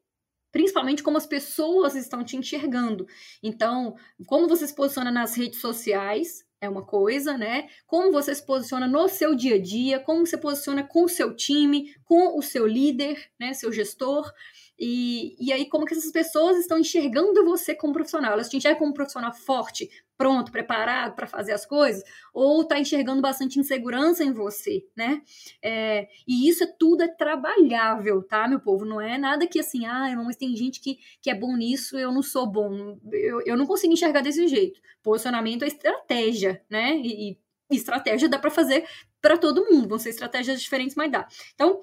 principalmente 0.52 1.02
como 1.02 1.18
as 1.18 1.26
pessoas 1.26 1.96
estão 1.96 2.22
te 2.22 2.36
enxergando. 2.36 3.04
Então, 3.42 3.96
como 4.26 4.46
você 4.46 4.64
se 4.66 4.74
posiciona 4.74 5.10
nas 5.10 5.34
redes 5.34 5.60
sociais, 5.60 6.45
é 6.60 6.68
uma 6.68 6.84
coisa, 6.84 7.36
né? 7.36 7.68
Como 7.86 8.12
você 8.12 8.34
se 8.34 8.44
posiciona 8.44 8.86
no 8.86 9.08
seu 9.08 9.34
dia 9.34 9.56
a 9.56 9.60
dia, 9.60 10.00
como 10.00 10.26
você 10.26 10.36
posiciona 10.36 10.82
com 10.82 11.04
o 11.04 11.08
seu 11.08 11.34
time, 11.34 11.94
com 12.04 12.38
o 12.38 12.42
seu 12.42 12.66
líder, 12.66 13.30
né? 13.38 13.52
Seu 13.54 13.72
gestor. 13.72 14.32
E, 14.78 15.36
e 15.40 15.52
aí, 15.52 15.68
como 15.68 15.86
que 15.86 15.94
essas 15.94 16.12
pessoas 16.12 16.58
estão 16.58 16.78
enxergando 16.78 17.44
você 17.44 17.74
como 17.74 17.94
profissional? 17.94 18.32
Elas 18.32 18.48
te 18.48 18.56
enxergam 18.56 18.78
como 18.78 18.90
um 18.90 18.94
profissional 18.94 19.32
forte, 19.32 19.88
pronto, 20.18 20.52
preparado 20.52 21.14
para 21.14 21.26
fazer 21.26 21.52
as 21.52 21.64
coisas? 21.64 22.02
Ou 22.32 22.62
tá 22.64 22.78
enxergando 22.78 23.22
bastante 23.22 23.58
insegurança 23.58 24.22
em 24.22 24.32
você, 24.32 24.86
né? 24.94 25.22
É, 25.62 26.08
e 26.28 26.48
isso 26.48 26.64
é 26.64 26.66
tudo 26.78 27.02
é 27.02 27.08
trabalhável, 27.08 28.22
tá, 28.22 28.46
meu 28.46 28.60
povo? 28.60 28.84
Não 28.84 29.00
é 29.00 29.16
nada 29.16 29.46
que 29.46 29.58
assim, 29.58 29.86
ah, 29.86 30.14
mas 30.24 30.36
tem 30.36 30.54
gente 30.54 30.80
que, 30.80 30.98
que 31.22 31.30
é 31.30 31.34
bom 31.34 31.56
nisso, 31.56 31.98
eu 31.98 32.12
não 32.12 32.22
sou 32.22 32.46
bom. 32.46 32.98
Eu, 33.12 33.40
eu 33.46 33.56
não 33.56 33.66
consigo 33.66 33.94
enxergar 33.94 34.20
desse 34.20 34.46
jeito. 34.46 34.78
Posicionamento 35.02 35.62
é 35.62 35.68
estratégia, 35.68 36.62
né? 36.68 36.96
E, 36.96 37.30
e 37.32 37.38
estratégia 37.70 38.28
dá 38.28 38.38
para 38.38 38.50
fazer 38.50 38.86
para 39.22 39.38
todo 39.38 39.64
mundo. 39.64 39.88
Vão 39.88 39.98
ser 39.98 40.10
estratégias 40.10 40.60
diferentes, 40.60 40.94
mas 40.94 41.10
dá. 41.10 41.26
Então, 41.54 41.80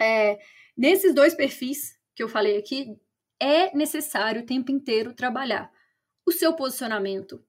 é, 0.00 0.38
nesses 0.76 1.14
dois 1.14 1.34
perfis 1.34 2.00
que 2.14 2.22
eu 2.22 2.28
falei 2.28 2.56
aqui, 2.56 2.96
é 3.40 3.74
necessário 3.76 4.42
o 4.42 4.46
tempo 4.46 4.70
inteiro 4.70 5.14
trabalhar 5.14 5.70
o 6.26 6.30
seu 6.30 6.54
posicionamento, 6.54 7.44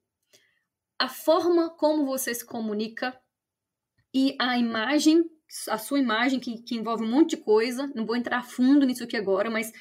a 1.00 1.08
forma 1.08 1.70
como 1.70 2.06
você 2.06 2.34
se 2.34 2.46
comunica 2.46 3.18
e 4.14 4.36
a 4.40 4.58
imagem, 4.58 5.24
a 5.70 5.78
sua 5.78 6.00
imagem, 6.00 6.40
que, 6.40 6.62
que 6.62 6.76
envolve 6.76 7.04
um 7.04 7.10
monte 7.10 7.32
de 7.32 7.38
coisa. 7.38 7.92
Não 7.96 8.06
vou 8.06 8.16
entrar 8.16 8.44
fundo 8.44 8.86
nisso 8.86 9.04
aqui 9.04 9.18
agora, 9.18 9.50
mas 9.50 9.72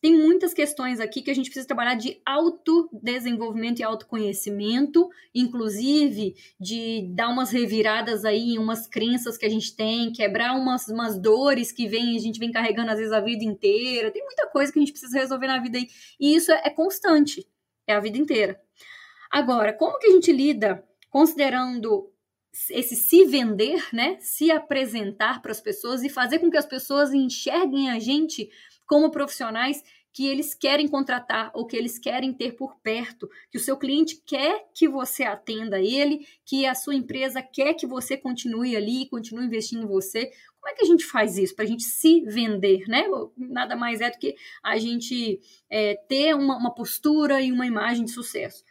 tem 0.00 0.16
muitas 0.16 0.54
questões 0.54 1.00
aqui 1.00 1.22
que 1.22 1.30
a 1.30 1.34
gente 1.34 1.46
precisa 1.46 1.66
trabalhar 1.66 1.94
de 1.94 2.20
autodesenvolvimento 2.24 3.80
e 3.80 3.82
autoconhecimento, 3.82 5.08
inclusive 5.34 6.36
de 6.58 7.08
dar 7.14 7.28
umas 7.28 7.50
reviradas 7.50 8.24
aí 8.24 8.54
em 8.54 8.58
umas 8.58 8.86
crenças 8.86 9.36
que 9.36 9.44
a 9.44 9.48
gente 9.48 9.74
tem, 9.74 10.12
quebrar 10.12 10.54
umas, 10.54 10.86
umas 10.88 11.18
dores 11.18 11.72
que 11.72 11.88
vem, 11.88 12.16
a 12.16 12.20
gente 12.20 12.38
vem 12.38 12.52
carregando 12.52 12.92
às 12.92 12.98
vezes 12.98 13.12
a 13.12 13.20
vida 13.20 13.44
inteira. 13.44 14.12
Tem 14.12 14.24
muita 14.24 14.46
coisa 14.46 14.72
que 14.72 14.78
a 14.78 14.82
gente 14.82 14.92
precisa 14.92 15.18
resolver 15.18 15.48
na 15.48 15.60
vida 15.60 15.78
aí. 15.78 15.88
E 16.20 16.34
isso 16.34 16.52
é, 16.52 16.62
é 16.66 16.70
constante, 16.70 17.44
é 17.86 17.94
a 17.94 18.00
vida 18.00 18.18
inteira. 18.18 18.60
Agora, 19.30 19.72
como 19.72 19.98
que 19.98 20.06
a 20.06 20.12
gente 20.12 20.32
lida 20.32 20.84
considerando 21.10 22.10
esse 22.70 22.96
se 22.96 23.24
vender, 23.24 23.86
né? 23.92 24.16
Se 24.20 24.50
apresentar 24.50 25.42
para 25.42 25.52
as 25.52 25.60
pessoas 25.60 26.02
e 26.02 26.08
fazer 26.08 26.38
com 26.38 26.50
que 26.50 26.56
as 26.56 26.66
pessoas 26.66 27.12
enxerguem 27.12 27.90
a 27.90 27.98
gente 27.98 28.50
como 28.88 29.10
profissionais 29.10 29.84
que 30.12 30.26
eles 30.26 30.52
querem 30.54 30.88
contratar 30.88 31.52
ou 31.54 31.66
que 31.66 31.76
eles 31.76 31.98
querem 31.98 32.32
ter 32.32 32.56
por 32.56 32.76
perto, 32.80 33.28
que 33.50 33.58
o 33.58 33.60
seu 33.60 33.76
cliente 33.76 34.20
quer 34.26 34.64
que 34.74 34.88
você 34.88 35.22
atenda 35.22 35.78
ele, 35.78 36.26
que 36.44 36.66
a 36.66 36.74
sua 36.74 36.94
empresa 36.96 37.40
quer 37.40 37.74
que 37.74 37.86
você 37.86 38.16
continue 38.16 38.76
ali, 38.76 39.08
continue 39.08 39.44
investindo 39.44 39.84
em 39.84 39.86
você. 39.86 40.26
Como 40.58 40.72
é 40.72 40.74
que 40.74 40.82
a 40.82 40.86
gente 40.86 41.04
faz 41.04 41.38
isso 41.38 41.54
para 41.54 41.64
a 41.64 41.68
gente 41.68 41.84
se 41.84 42.22
vender, 42.22 42.84
né? 42.88 43.04
Nada 43.36 43.76
mais 43.76 44.00
é 44.00 44.10
do 44.10 44.18
que 44.18 44.34
a 44.64 44.76
gente 44.78 45.38
é, 45.70 45.94
ter 46.08 46.34
uma, 46.34 46.56
uma 46.56 46.74
postura 46.74 47.40
e 47.40 47.52
uma 47.52 47.66
imagem 47.66 48.04
de 48.04 48.10
sucesso. 48.10 48.64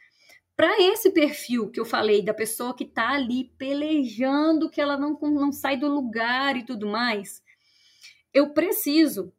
Para 0.53 0.81
esse 0.81 1.12
perfil 1.12 1.69
que 1.69 1.79
eu 1.79 1.86
falei, 1.86 2.24
da 2.24 2.33
pessoa 2.33 2.75
que 2.75 2.83
está 2.83 3.12
ali 3.12 3.53
pelejando, 3.57 4.69
que 4.69 4.81
ela 4.81 4.97
não, 4.97 5.17
não 5.21 5.51
sai 5.51 5.77
do 5.77 5.88
lugar 5.88 6.57
e 6.57 6.65
tudo 6.65 6.88
mais, 6.88 7.41
eu 8.33 8.53
preciso 8.53 9.31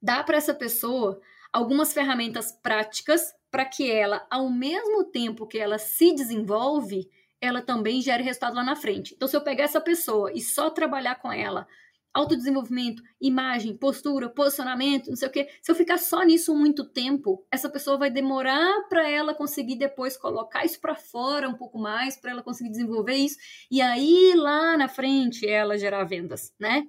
dar 0.00 0.24
para 0.24 0.36
essa 0.36 0.54
pessoa 0.54 1.20
algumas 1.52 1.92
ferramentas 1.92 2.52
práticas 2.52 3.34
para 3.50 3.64
que 3.64 3.90
ela, 3.90 4.26
ao 4.30 4.50
mesmo 4.50 5.04
tempo 5.04 5.46
que 5.46 5.58
ela 5.58 5.78
se 5.78 6.14
desenvolve, 6.14 7.08
ela 7.40 7.62
também 7.62 8.02
gere 8.02 8.22
resultado 8.22 8.54
lá 8.54 8.62
na 8.62 8.76
frente. 8.76 9.14
Então, 9.14 9.28
se 9.28 9.36
eu 9.36 9.40
pegar 9.42 9.64
essa 9.64 9.80
pessoa 9.80 10.32
e 10.32 10.40
só 10.40 10.68
trabalhar 10.70 11.16
com 11.16 11.32
ela, 11.32 11.66
autodesenvolvimento, 12.12 13.02
imagem, 13.20 13.76
postura, 13.76 14.28
posicionamento, 14.28 15.08
não 15.08 15.16
sei 15.16 15.28
o 15.28 15.30
quê, 15.30 15.48
se 15.60 15.70
eu 15.70 15.74
ficar 15.74 15.98
só 15.98 16.22
nisso 16.22 16.54
muito 16.54 16.84
tempo, 16.84 17.46
essa 17.50 17.68
pessoa 17.68 17.98
vai 17.98 18.10
demorar 18.10 18.88
para 18.88 19.08
ela 19.08 19.34
conseguir 19.34 19.76
depois 19.76 20.16
colocar 20.16 20.64
isso 20.64 20.80
para 20.80 20.94
fora 20.94 21.48
um 21.48 21.54
pouco 21.54 21.78
mais, 21.78 22.16
para 22.16 22.30
ela 22.30 22.42
conseguir 22.42 22.70
desenvolver 22.70 23.14
isso, 23.14 23.36
e 23.70 23.82
aí 23.82 24.32
lá 24.34 24.78
na 24.78 24.88
frente 24.88 25.46
ela 25.46 25.76
gerar 25.76 26.04
vendas, 26.04 26.54
né? 26.58 26.86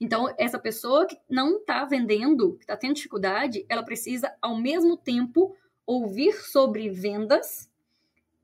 Então, 0.00 0.32
essa 0.38 0.58
pessoa 0.58 1.06
que 1.06 1.16
não 1.28 1.58
está 1.58 1.84
vendendo, 1.84 2.56
que 2.56 2.64
está 2.64 2.76
tendo 2.76 2.94
dificuldade, 2.94 3.64
ela 3.68 3.82
precisa, 3.82 4.34
ao 4.40 4.56
mesmo 4.56 4.96
tempo, 4.96 5.56
ouvir 5.86 6.32
sobre 6.32 6.88
vendas, 6.88 7.70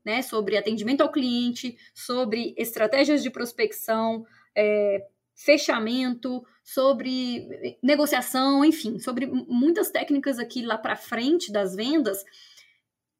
né, 0.03 0.21
sobre 0.21 0.57
atendimento 0.57 1.01
ao 1.01 1.11
cliente, 1.11 1.77
sobre 1.93 2.53
estratégias 2.57 3.21
de 3.21 3.29
prospecção, 3.29 4.25
é, 4.55 5.05
fechamento, 5.35 6.45
sobre 6.63 7.77
negociação, 7.81 8.63
enfim, 8.63 8.99
sobre 8.99 9.25
muitas 9.25 9.89
técnicas 9.89 10.39
aqui 10.39 10.61
lá 10.61 10.77
para 10.77 10.95
frente 10.95 11.51
das 11.51 11.75
vendas 11.75 12.23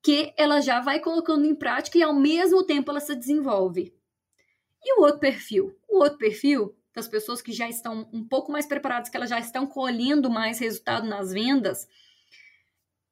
que 0.01 0.34
ela 0.38 0.62
já 0.62 0.80
vai 0.80 1.00
colocando 1.00 1.46
em 1.46 1.56
prática 1.56 1.98
e 1.98 2.04
ao 2.04 2.13
mesmo 2.13 2.63
tempo 2.63 2.92
ela 2.92 3.00
se 3.00 3.16
desenvolve. 3.16 3.94
E 4.84 4.98
o 4.98 5.01
outro 5.01 5.20
perfil? 5.20 5.75
O 5.89 5.98
outro 6.00 6.18
perfil 6.18 6.75
das 6.96 7.08
pessoas 7.08 7.41
que 7.41 7.51
já 7.51 7.67
estão 7.67 8.10
um 8.12 8.27
pouco 8.27 8.51
mais 8.51 8.65
preparadas, 8.65 9.10
que 9.10 9.17
elas 9.17 9.29
já 9.29 9.39
estão 9.39 9.65
colhendo 9.65 10.29
mais 10.29 10.60
resultado 10.60 11.08
nas 11.08 11.31
vendas, 11.31 11.88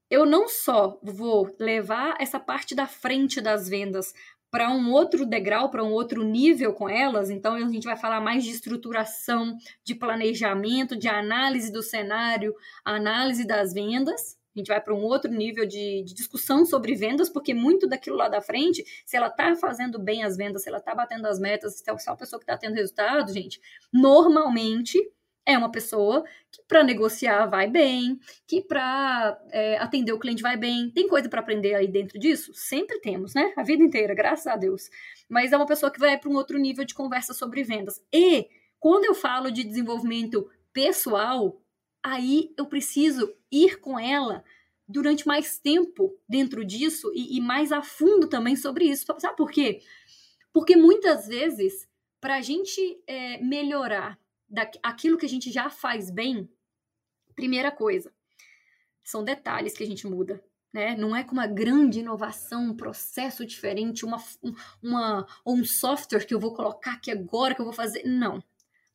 eu 0.09 0.25
não 0.25 0.47
só 0.47 0.99
vou 1.03 1.53
levar 1.59 2.15
essa 2.19 2.39
parte 2.39 2.73
da 2.73 2.87
frente 2.87 3.41
das 3.41 3.67
vendas 3.67 4.13
para 4.49 4.69
um 4.69 4.91
outro 4.91 5.25
degrau, 5.25 5.69
para 5.69 5.83
um 5.83 5.91
outro 5.91 6.23
nível 6.23 6.73
com 6.73 6.87
elas, 6.87 7.29
então 7.29 7.55
a 7.55 7.59
gente 7.59 7.83
vai 7.83 7.97
falar 7.97 8.21
mais 8.21 8.43
de 8.43 8.51
estruturação, 8.51 9.57
de 9.83 9.93
planejamento, 9.93 10.95
de 10.95 11.09
análise 11.09 11.71
do 11.71 11.83
cenário, 11.83 12.55
análise 12.85 13.45
das 13.45 13.73
vendas, 13.73 14.36
a 14.57 14.61
gente 14.61 14.67
vai 14.67 14.81
para 14.81 14.93
um 14.93 15.03
outro 15.03 15.31
nível 15.31 15.65
de, 15.65 16.03
de, 16.03 16.13
discussão 16.13 16.65
sobre 16.65 16.95
vendas, 16.95 17.29
porque 17.29 17.53
muito 17.53 17.87
daquilo 17.87 18.17
lá 18.17 18.27
da 18.27 18.41
frente, 18.41 18.83
se 19.05 19.15
ela 19.15 19.27
está 19.27 19.55
fazendo 19.55 19.99
bem 19.99 20.23
as 20.23 20.35
vendas, 20.35 20.63
se 20.63 20.69
ela 20.69 20.79
está 20.79 20.93
batendo 20.93 21.27
as 21.27 21.39
metas, 21.39 21.75
se 21.77 21.83
é 21.87 21.93
uma 21.93 22.17
pessoa 22.17 22.39
que 22.39 22.43
está 22.43 22.57
tendo 22.57 22.75
resultado, 22.75 23.31
gente, 23.31 23.61
normalmente 23.93 24.97
é 25.45 25.57
uma 25.57 25.71
pessoa 25.71 26.25
que 26.51 26.61
para 26.67 26.83
negociar 26.83 27.45
vai 27.45 27.69
bem, 27.69 28.19
que 28.45 28.61
para 28.61 29.39
é, 29.49 29.77
atender 29.77 30.11
o 30.11 30.19
cliente 30.19 30.41
vai 30.41 30.57
bem. 30.57 30.91
Tem 30.91 31.07
coisa 31.07 31.29
para 31.29 31.39
aprender 31.39 31.73
aí 31.73 31.87
dentro 31.87 32.19
disso? 32.19 32.51
Sempre 32.53 32.99
temos, 32.99 33.33
né? 33.33 33.53
A 33.55 33.63
vida 33.63 33.81
inteira, 33.81 34.13
graças 34.13 34.45
a 34.45 34.57
Deus. 34.57 34.89
Mas 35.29 35.53
é 35.53 35.57
uma 35.57 35.65
pessoa 35.65 35.89
que 35.89 35.99
vai 35.99 36.17
para 36.17 36.29
um 36.29 36.35
outro 36.35 36.57
nível 36.57 36.83
de 36.83 36.93
conversa 36.93 37.33
sobre 37.33 37.63
vendas. 37.63 38.03
E 38.11 38.49
quando 38.77 39.05
eu 39.05 39.15
falo 39.15 39.49
de 39.49 39.63
desenvolvimento 39.63 40.49
pessoal, 40.73 41.57
aí 42.07 42.53
eu 42.57 42.65
preciso 42.65 43.33
ir 43.51 43.79
com 43.79 43.99
ela 43.99 44.43
durante 44.87 45.27
mais 45.27 45.59
tempo 45.59 46.17
dentro 46.27 46.63
disso 46.63 47.11
e, 47.13 47.37
e 47.37 47.41
mais 47.41 47.71
a 47.71 47.81
fundo 47.81 48.27
também 48.27 48.55
sobre 48.55 48.85
isso. 48.85 49.05
Sabe 49.19 49.35
por 49.35 49.51
quê? 49.51 49.81
Porque 50.53 50.75
muitas 50.75 51.27
vezes, 51.27 51.87
para 52.21 52.35
a 52.37 52.41
gente 52.41 53.01
é, 53.05 53.37
melhorar 53.39 54.17
da, 54.49 54.69
aquilo 54.81 55.17
que 55.17 55.25
a 55.25 55.29
gente 55.29 55.51
já 55.51 55.69
faz 55.69 56.09
bem, 56.09 56.49
primeira 57.35 57.71
coisa, 57.71 58.11
são 59.03 59.23
detalhes 59.23 59.73
que 59.73 59.83
a 59.83 59.87
gente 59.87 60.07
muda. 60.07 60.41
né? 60.73 60.95
Não 60.95 61.15
é 61.15 61.23
com 61.23 61.33
uma 61.33 61.47
grande 61.47 61.99
inovação, 61.99 62.71
um 62.71 62.75
processo 62.75 63.45
diferente, 63.45 64.05
uma, 64.05 64.23
uma, 64.81 65.27
ou 65.43 65.55
um 65.55 65.65
software 65.65 66.25
que 66.25 66.33
eu 66.33 66.39
vou 66.39 66.53
colocar 66.53 66.93
aqui 66.93 67.11
agora, 67.11 67.53
que 67.53 67.61
eu 67.61 67.65
vou 67.65 67.73
fazer. 67.73 68.03
Não. 68.05 68.41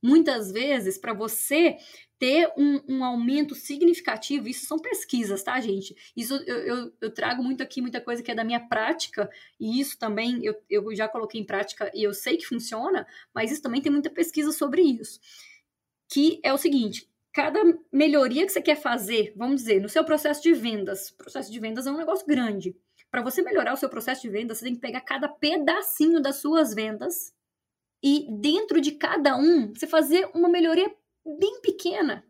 Muitas 0.02 0.50
vezes, 0.50 0.98
para 0.98 1.12
você 1.12 1.76
ter 2.18 2.52
um, 2.56 2.80
um, 2.88 3.04
aumento 3.04 3.54
significativo, 3.54 4.48
isso 4.48 4.66
são 4.66 4.78
pesquisas, 4.78 5.42
tá, 5.42 5.60
gente? 5.60 5.94
Isso 6.16 6.34
eu, 6.46 6.56
eu, 6.56 6.92
eu, 7.00 7.10
trago 7.10 7.42
muito 7.42 7.62
aqui, 7.62 7.80
muita 7.80 8.00
coisa 8.00 8.22
que 8.22 8.30
é 8.30 8.34
da 8.34 8.44
minha 8.44 8.60
prática, 8.60 9.30
e 9.60 9.80
isso 9.80 9.98
também 9.98 10.44
eu, 10.44 10.54
eu 10.68 10.94
já 10.94 11.08
coloquei 11.08 11.40
em 11.40 11.44
prática 11.44 11.90
e 11.94 12.02
eu 12.02 12.12
sei 12.12 12.36
que 12.36 12.46
funciona, 12.46 13.06
mas 13.32 13.52
isso 13.52 13.62
também 13.62 13.80
tem 13.80 13.92
muita 13.92 14.10
pesquisa 14.10 14.50
sobre 14.50 14.82
isso. 14.82 15.20
Que 16.08 16.40
é 16.42 16.52
o 16.52 16.58
seguinte: 16.58 17.08
cada 17.32 17.60
melhoria 17.92 18.44
que 18.44 18.52
você 18.52 18.62
quer 18.62 18.76
fazer, 18.76 19.32
vamos 19.36 19.62
dizer, 19.62 19.80
no 19.80 19.88
seu 19.88 20.04
processo 20.04 20.42
de 20.42 20.52
vendas, 20.52 21.10
processo 21.10 21.50
de 21.50 21.60
vendas 21.60 21.86
é 21.86 21.92
um 21.92 21.96
negócio 21.96 22.26
grande. 22.26 22.76
Para 23.10 23.22
você 23.22 23.42
melhorar 23.42 23.74
o 23.74 23.76
seu 23.76 23.88
processo 23.88 24.22
de 24.22 24.28
vendas, 24.28 24.58
você 24.58 24.64
tem 24.64 24.74
que 24.74 24.80
pegar 24.80 25.00
cada 25.02 25.28
pedacinho 25.28 26.20
das 26.20 26.36
suas 26.36 26.74
vendas 26.74 27.32
e 28.02 28.26
dentro 28.30 28.80
de 28.80 28.92
cada 28.92 29.36
um, 29.36 29.72
você 29.72 29.86
fazer 29.86 30.28
uma 30.34 30.48
melhoria 30.48 30.92
bem 31.24 31.60
pequena, 31.60 32.24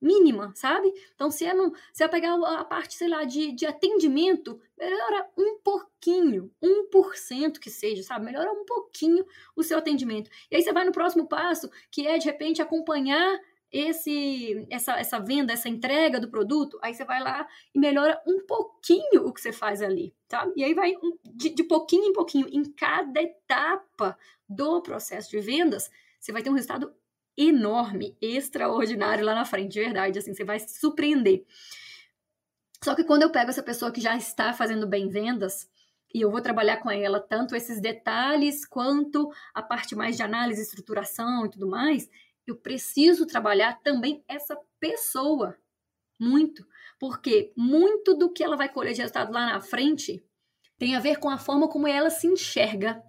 mínima, 0.00 0.52
sabe? 0.54 0.92
Então, 1.14 1.30
se 1.30 1.44
é, 1.44 1.54
no, 1.54 1.72
se 1.92 2.02
é 2.02 2.08
pegar 2.08 2.34
a 2.34 2.64
parte, 2.64 2.94
sei 2.94 3.08
lá, 3.08 3.24
de, 3.24 3.52
de 3.52 3.64
atendimento, 3.64 4.60
melhora 4.76 5.30
um 5.38 5.58
pouquinho, 5.58 6.50
1% 6.60 7.58
que 7.58 7.70
seja, 7.70 8.02
sabe? 8.02 8.24
Melhora 8.24 8.50
um 8.50 8.64
pouquinho 8.64 9.24
o 9.54 9.62
seu 9.62 9.78
atendimento. 9.78 10.30
E 10.50 10.56
aí 10.56 10.62
você 10.62 10.72
vai 10.72 10.84
no 10.84 10.92
próximo 10.92 11.28
passo, 11.28 11.70
que 11.90 12.06
é, 12.06 12.18
de 12.18 12.26
repente, 12.26 12.60
acompanhar 12.60 13.40
esse 13.72 14.66
essa, 14.70 14.98
essa 14.98 15.18
venda, 15.18 15.52
essa 15.52 15.68
entrega 15.68 16.20
do 16.20 16.28
produto, 16.28 16.78
aí 16.82 16.94
você 16.94 17.04
vai 17.04 17.22
lá 17.22 17.46
e 17.74 17.78
melhora 17.78 18.20
um 18.26 18.44
pouquinho 18.46 19.26
o 19.26 19.32
que 19.32 19.40
você 19.40 19.52
faz 19.52 19.80
ali, 19.80 20.14
tá? 20.28 20.46
E 20.54 20.62
aí 20.62 20.74
vai 20.74 20.94
de, 21.24 21.48
de 21.48 21.64
pouquinho 21.64 22.04
em 22.04 22.12
pouquinho, 22.12 22.46
em 22.50 22.64
cada 22.64 23.22
etapa 23.22 24.18
do 24.48 24.82
processo 24.82 25.30
de 25.30 25.40
vendas, 25.40 25.90
você 26.20 26.32
vai 26.32 26.42
ter 26.42 26.50
um 26.50 26.54
resultado 26.54 26.92
enorme, 27.36 28.16
extraordinário 28.20 29.24
lá 29.24 29.34
na 29.34 29.44
frente, 29.44 29.72
de 29.72 29.80
verdade, 29.80 30.18
assim, 30.18 30.34
você 30.34 30.44
vai 30.44 30.58
se 30.58 30.78
surpreender. 30.78 31.44
Só 32.84 32.94
que 32.94 33.04
quando 33.04 33.22
eu 33.22 33.30
pego 33.30 33.50
essa 33.50 33.62
pessoa 33.62 33.90
que 33.90 34.00
já 34.00 34.16
está 34.16 34.52
fazendo 34.52 34.86
bem 34.86 35.08
vendas, 35.08 35.70
e 36.14 36.20
eu 36.20 36.30
vou 36.30 36.42
trabalhar 36.42 36.76
com 36.78 36.90
ela 36.90 37.18
tanto 37.18 37.56
esses 37.56 37.80
detalhes 37.80 38.66
quanto 38.66 39.32
a 39.54 39.62
parte 39.62 39.94
mais 39.94 40.16
de 40.16 40.22
análise, 40.22 40.60
estruturação 40.60 41.46
e 41.46 41.50
tudo 41.50 41.66
mais, 41.66 42.10
eu 42.46 42.56
preciso 42.56 43.26
trabalhar 43.26 43.80
também 43.82 44.24
essa 44.28 44.58
pessoa 44.80 45.56
muito, 46.18 46.66
porque 46.98 47.52
muito 47.56 48.14
do 48.14 48.32
que 48.32 48.42
ela 48.42 48.56
vai 48.56 48.68
colher 48.68 48.94
de 48.94 49.00
resultado 49.00 49.32
lá 49.32 49.46
na 49.46 49.60
frente 49.60 50.24
tem 50.78 50.94
a 50.96 51.00
ver 51.00 51.18
com 51.18 51.28
a 51.28 51.38
forma 51.38 51.68
como 51.68 51.86
ela 51.86 52.10
se 52.10 52.26
enxerga, 52.26 53.02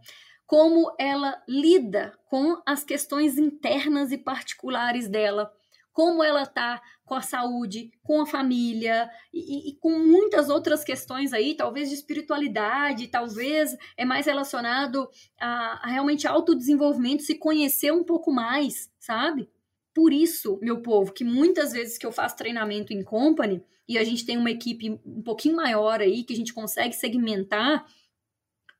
como 0.46 0.94
ela 1.00 1.42
lida 1.48 2.18
com 2.26 2.62
as 2.66 2.84
questões 2.84 3.38
internas 3.38 4.12
e 4.12 4.18
particulares 4.18 5.08
dela, 5.08 5.52
como 5.94 6.24
ela 6.24 6.46
tá 6.46 6.82
com 7.06 7.14
a 7.14 7.22
saúde, 7.22 7.92
com 8.02 8.22
a 8.22 8.26
família 8.26 9.10
e, 9.32 9.70
e, 9.70 9.76
com 9.76 10.00
muitas 10.00 10.50
outras 10.50 10.84
questões 10.84 11.32
aí, 11.32 11.56
talvez 11.56 11.90
de 11.90 11.96
espiritualidade, 11.96 13.08
talvez 13.08 13.78
é 13.96 14.04
mais 14.04 14.26
relacionado 14.26 15.08
a, 15.40 15.86
a 15.86 15.88
realmente 15.88 16.28
autodesenvolvimento, 16.28 17.24
se 17.24 17.36
conhecer 17.36 17.94
um 17.94 18.04
pouco 18.04 18.32
mais, 18.32 18.92
sabe? 19.00 19.48
Por 19.94 20.12
isso, 20.12 20.58
meu 20.62 20.82
povo, 20.82 21.14
que 21.14 21.24
muitas 21.24 21.72
vezes 21.72 21.98
que 21.98 22.06
eu 22.06 22.12
faço 22.12 22.36
treinamento 22.36 22.92
em 22.92 23.04
company 23.04 23.64
e 23.88 23.98
a 23.98 24.04
gente 24.04 24.26
tem 24.26 24.38
uma 24.38 24.50
equipe 24.50 25.00
um 25.06 25.22
pouquinho 25.22 25.56
maior 25.56 26.02
aí, 26.02 26.24
que 26.24 26.34
a 26.34 26.36
gente 26.36 26.54
consegue 26.54 26.96
segmentar, 26.96 27.86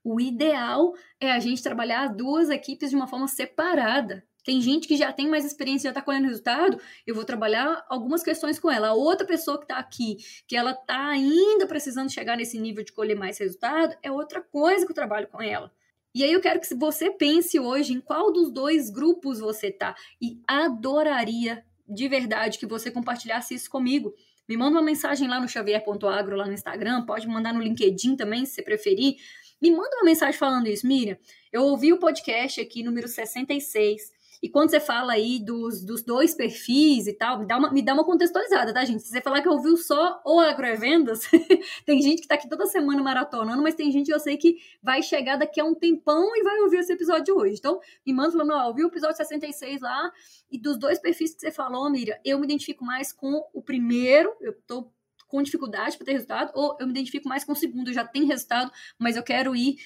o 0.04 0.20
ideal 0.20 0.94
é 1.20 1.32
a 1.32 1.40
gente 1.40 1.62
trabalhar 1.62 2.10
as 2.10 2.18
duas 2.18 2.50
equipes 2.50 2.90
de 2.90 2.96
uma 2.96 3.08
forma 3.08 3.28
separada, 3.28 4.26
tem 4.44 4.62
gente 4.62 4.88
que 4.88 4.98
já 4.98 5.12
tem 5.12 5.28
mais 5.28 5.46
experiência, 5.46 5.88
já 5.88 5.92
está 5.92 6.02
colhendo 6.02 6.28
resultado, 6.28 6.80
eu 7.08 7.16
vou 7.16 7.24
trabalhar 7.24 7.86
algumas 7.90 8.24
questões 8.24 8.60
com 8.60 8.70
ela. 8.70 8.90
A 8.90 8.94
outra 8.94 9.26
pessoa 9.26 9.58
que 9.58 9.64
está 9.64 9.78
aqui, 9.78 10.18
que 10.48 10.56
ela 10.56 10.72
está 10.72 11.08
ainda 11.10 11.66
precisando 11.66 12.12
chegar 12.12 12.36
nesse 12.36 12.60
nível 12.60 12.84
de 12.84 12.92
colher 12.92 13.16
mais 13.16 13.38
resultado, 13.38 13.96
é 14.04 14.12
outra 14.12 14.42
coisa 14.42 14.86
que 14.86 14.92
eu 14.92 14.96
trabalho 14.96 15.28
com 15.28 15.42
ela. 15.42 15.72
E 16.14 16.24
aí 16.24 16.32
eu 16.32 16.42
quero 16.42 16.60
que 16.60 16.76
você 16.76 17.10
pense 17.10 17.60
hoje 17.60 17.94
em 17.94 18.00
qual 18.00 18.32
dos 18.32 18.52
dois 18.52 18.90
grupos 18.90 19.40
você 19.40 19.72
tá 19.72 19.96
e 20.22 20.40
adoraria 20.48 21.66
de 21.88 22.08
verdade 22.08 22.60
que 22.60 22.66
você 22.66 22.92
compartilhasse 22.92 23.56
isso 23.56 23.70
comigo. 23.70 24.14
Me 24.48 24.58
manda 24.58 24.78
uma 24.78 24.84
mensagem 24.84 25.28
lá 25.28 25.40
no 25.40 25.48
xavier.agro 25.48 26.36
lá 26.36 26.46
no 26.46 26.54
Instagram, 26.54 27.06
pode 27.06 27.28
mandar 27.28 27.54
no 27.54 27.62
LinkedIn 27.62 28.16
também, 28.16 28.46
se 28.46 28.56
você 28.56 28.62
preferir. 28.62 29.16
Me 29.62 29.72
manda 29.72 29.96
uma 29.96 30.04
mensagem 30.04 30.38
falando 30.38 30.68
isso, 30.68 30.86
Miriam. 30.86 31.18
Eu 31.52 31.64
ouvi 31.64 31.94
o 31.94 31.98
podcast 31.98 32.60
aqui 32.60 32.84
número 32.84 33.08
66 33.08 34.12
e 34.44 34.50
quando 34.50 34.72
você 34.72 34.80
fala 34.82 35.14
aí 35.14 35.40
dos, 35.40 35.86
dos 35.86 36.04
dois 36.04 36.36
perfis 36.36 37.08
e 37.08 37.14
tal, 37.14 37.40
me 37.40 37.48
dá, 37.48 37.58
uma, 37.58 37.72
me 37.72 37.82
dá 37.82 37.94
uma 37.94 38.04
contextualizada, 38.04 38.74
tá, 38.74 38.84
gente? 38.84 39.02
Se 39.02 39.08
você 39.10 39.22
falar 39.22 39.42
que 39.42 39.48
ouviu 39.48 39.78
só 39.78 40.22
o 40.26 40.38
agrovendas, 40.38 41.22
tem 41.88 42.02
gente 42.02 42.22
que 42.22 42.28
tá 42.28 42.36
aqui 42.36 42.50
toda 42.50 42.66
semana 42.66 43.02
maratonando, 43.02 43.64
mas 43.64 43.74
tem 43.74 43.90
gente 43.90 44.08
que 44.08 44.14
eu 44.14 44.20
sei 44.20 44.36
que 44.36 44.58
vai 44.82 45.02
chegar 45.02 45.38
daqui 45.38 45.62
a 45.62 45.64
um 45.64 45.74
tempão 45.74 46.36
e 46.36 46.44
vai 46.44 46.60
ouvir 46.60 46.80
esse 46.80 46.92
episódio 46.92 47.38
hoje. 47.38 47.56
Então, 47.58 47.80
me 48.06 48.12
manda 48.12 48.34
falando, 48.34 48.52
ó, 48.52 48.68
ouvi 48.68 48.84
o 48.84 48.90
episódio 48.90 49.16
66 49.16 49.80
lá, 49.80 50.12
e 50.52 50.60
dos 50.60 50.78
dois 50.78 51.00
perfis 51.00 51.34
que 51.34 51.40
você 51.40 51.50
falou, 51.50 51.90
Miriam, 51.90 52.18
eu 52.26 52.38
me 52.38 52.44
identifico 52.44 52.84
mais 52.84 53.14
com 53.14 53.48
o 53.54 53.62
primeiro, 53.62 54.36
eu 54.42 54.52
tô 54.68 54.92
com 55.26 55.42
dificuldade 55.42 55.96
para 55.96 56.06
ter 56.06 56.12
resultado, 56.12 56.52
ou 56.54 56.76
eu 56.82 56.86
me 56.86 56.92
identifico 56.92 57.30
mais 57.30 57.46
com 57.46 57.54
o 57.54 57.56
segundo, 57.56 57.88
eu 57.88 57.94
já 57.94 58.06
tenho 58.06 58.28
resultado, 58.28 58.70
mas 59.00 59.16
eu 59.16 59.24
quero 59.24 59.56
ir 59.56 59.78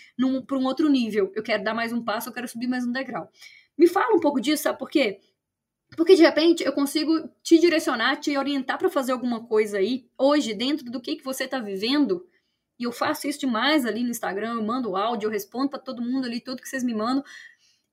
para 0.47 0.57
um 0.57 0.65
outro 0.65 0.89
nível, 0.89 1.31
eu 1.35 1.43
quero 1.43 1.63
dar 1.63 1.75
mais 1.75 1.93
um 1.93 2.03
passo, 2.03 2.27
eu 2.27 2.33
quero 2.33 2.47
subir 2.47 2.65
mais 2.65 2.87
um 2.87 2.91
degrau. 2.91 3.29
Me 3.77 3.87
fala 3.87 4.15
um 4.15 4.19
pouco 4.19 4.41
disso, 4.41 4.63
sabe 4.63 4.79
por 4.79 4.89
quê? 4.89 5.19
Porque 5.95 6.15
de 6.15 6.21
repente 6.21 6.63
eu 6.63 6.73
consigo 6.73 7.29
te 7.41 7.57
direcionar, 7.59 8.17
te 8.17 8.37
orientar 8.37 8.77
para 8.77 8.89
fazer 8.89 9.11
alguma 9.11 9.45
coisa 9.45 9.77
aí, 9.77 10.09
hoje, 10.17 10.53
dentro 10.53 10.85
do 10.91 10.99
que, 10.99 11.15
que 11.15 11.23
você 11.23 11.45
está 11.45 11.59
vivendo. 11.59 12.27
E 12.79 12.83
eu 12.83 12.91
faço 12.91 13.27
isso 13.27 13.39
demais 13.39 13.85
ali 13.85 14.03
no 14.03 14.09
Instagram, 14.09 14.55
eu 14.55 14.63
mando 14.63 14.95
áudio, 14.95 15.27
eu 15.27 15.31
respondo 15.31 15.69
para 15.69 15.79
todo 15.79 16.01
mundo 16.01 16.25
ali, 16.25 16.39
tudo 16.39 16.61
que 16.61 16.69
vocês 16.69 16.83
me 16.83 16.93
mandam. 16.93 17.23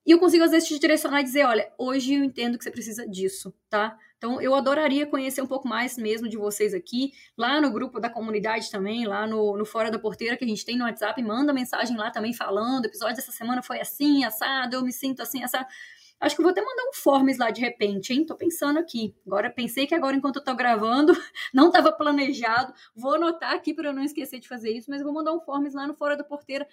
E 0.05 0.11
eu 0.11 0.19
consigo 0.19 0.43
às 0.43 0.51
vezes 0.51 0.67
te 0.67 0.77
direcionar 0.77 1.21
e 1.21 1.23
dizer, 1.23 1.45
olha, 1.45 1.71
hoje 1.77 2.13
eu 2.13 2.23
entendo 2.23 2.57
que 2.57 2.63
você 2.63 2.69
precisa 2.69 3.07
disso, 3.07 3.53
tá? 3.69 3.97
Então 4.17 4.39
eu 4.39 4.53
adoraria 4.53 5.05
conhecer 5.05 5.41
um 5.41 5.47
pouco 5.47 5.67
mais 5.67 5.97
mesmo 5.97 6.29
de 6.29 6.37
vocês 6.37 6.73
aqui, 6.73 7.11
lá 7.37 7.59
no 7.59 7.71
grupo 7.71 7.99
da 7.99 8.09
comunidade 8.09 8.69
também, 8.69 9.05
lá 9.05 9.25
no, 9.25 9.57
no 9.57 9.65
Fora 9.65 9.89
da 9.89 9.97
Porteira 9.97 10.37
que 10.37 10.45
a 10.45 10.47
gente 10.47 10.65
tem 10.65 10.77
no 10.77 10.85
WhatsApp, 10.85 11.21
manda 11.23 11.51
mensagem 11.51 11.97
lá 11.97 12.11
também 12.11 12.33
falando, 12.33 12.85
episódio 12.85 13.15
dessa 13.15 13.31
semana 13.31 13.63
foi 13.63 13.79
assim, 13.79 14.23
assado, 14.23 14.75
eu 14.75 14.83
me 14.83 14.93
sinto 14.93 15.21
assim, 15.21 15.43
assado. 15.43 15.67
Acho 16.19 16.35
que 16.35 16.41
vou 16.41 16.51
até 16.51 16.61
mandar 16.61 16.83
um 16.89 16.93
forms 16.93 17.37
lá 17.37 17.51
de 17.51 17.59
repente, 17.59 18.13
hein? 18.13 18.25
Tô 18.25 18.35
pensando 18.35 18.79
aqui. 18.79 19.13
Agora 19.27 19.49
pensei 19.49 19.85
que 19.85 19.93
agora 19.93 20.15
enquanto 20.15 20.37
eu 20.37 20.43
tô 20.43 20.55
gravando, 20.55 21.13
não 21.53 21.67
estava 21.67 21.91
planejado. 21.91 22.73
Vou 22.95 23.15
anotar 23.15 23.53
aqui 23.53 23.73
para 23.73 23.89
eu 23.89 23.93
não 23.93 24.03
esquecer 24.03 24.39
de 24.39 24.47
fazer 24.47 24.71
isso, 24.71 24.89
mas 24.89 25.01
eu 25.01 25.05
vou 25.05 25.13
mandar 25.13 25.33
um 25.33 25.41
forms 25.41 25.73
lá 25.73 25.85
no 25.85 25.93
Fora 25.93 26.15
da 26.15 26.23
Porteira 26.23 26.65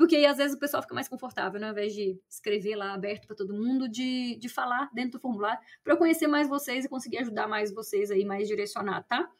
porque 0.00 0.16
aí, 0.16 0.24
às 0.24 0.38
vezes, 0.38 0.56
o 0.56 0.58
pessoal 0.58 0.82
fica 0.82 0.94
mais 0.94 1.08
confortável, 1.08 1.60
né? 1.60 1.66
ao 1.66 1.72
invés 1.72 1.92
de 1.92 2.18
escrever 2.26 2.74
lá 2.74 2.94
aberto 2.94 3.26
para 3.26 3.36
todo 3.36 3.52
mundo, 3.52 3.86
de, 3.86 4.34
de 4.36 4.48
falar 4.48 4.88
dentro 4.94 5.18
do 5.18 5.20
formulário, 5.20 5.60
para 5.84 5.92
eu 5.92 5.98
conhecer 5.98 6.26
mais 6.26 6.48
vocês 6.48 6.86
e 6.86 6.88
conseguir 6.88 7.18
ajudar 7.18 7.46
mais 7.46 7.70
vocês 7.70 8.10
aí, 8.10 8.24
mais 8.24 8.48
direcionar, 8.48 9.02
tá? 9.02 9.30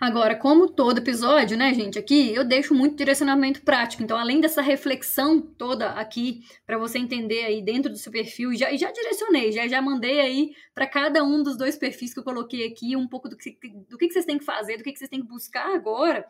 Agora, 0.00 0.34
como 0.34 0.68
todo 0.68 0.98
episódio, 0.98 1.56
né, 1.56 1.72
gente, 1.74 1.96
aqui 1.96 2.34
eu 2.34 2.44
deixo 2.44 2.74
muito 2.74 2.96
direcionamento 2.96 3.62
prático. 3.62 4.02
Então, 4.02 4.18
além 4.18 4.40
dessa 4.40 4.60
reflexão 4.60 5.40
toda 5.40 5.90
aqui, 5.90 6.40
para 6.66 6.76
você 6.76 6.98
entender 6.98 7.44
aí 7.44 7.62
dentro 7.62 7.88
do 7.88 7.96
seu 7.96 8.10
perfil, 8.10 8.52
já, 8.56 8.76
já 8.76 8.90
direcionei, 8.90 9.52
já, 9.52 9.68
já 9.68 9.80
mandei 9.80 10.18
aí 10.18 10.56
para 10.74 10.88
cada 10.88 11.22
um 11.22 11.40
dos 11.40 11.56
dois 11.56 11.76
perfis 11.76 12.12
que 12.12 12.18
eu 12.18 12.24
coloquei 12.24 12.66
aqui 12.66 12.96
um 12.96 13.06
pouco 13.06 13.28
do 13.28 13.36
que, 13.36 13.56
do 13.88 13.96
que, 13.96 14.08
que 14.08 14.12
vocês 14.12 14.24
têm 14.24 14.38
que 14.38 14.44
fazer, 14.44 14.76
do 14.76 14.82
que, 14.82 14.90
que 14.90 14.98
vocês 14.98 15.08
têm 15.08 15.20
que 15.20 15.28
buscar 15.28 15.72
agora. 15.72 16.26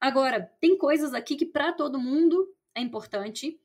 Agora, 0.00 0.52
tem 0.60 0.76
coisas 0.76 1.14
aqui 1.14 1.36
que 1.36 1.46
para 1.46 1.72
todo 1.72 1.98
mundo 1.98 2.48
é 2.74 2.80
importante. 2.80 3.58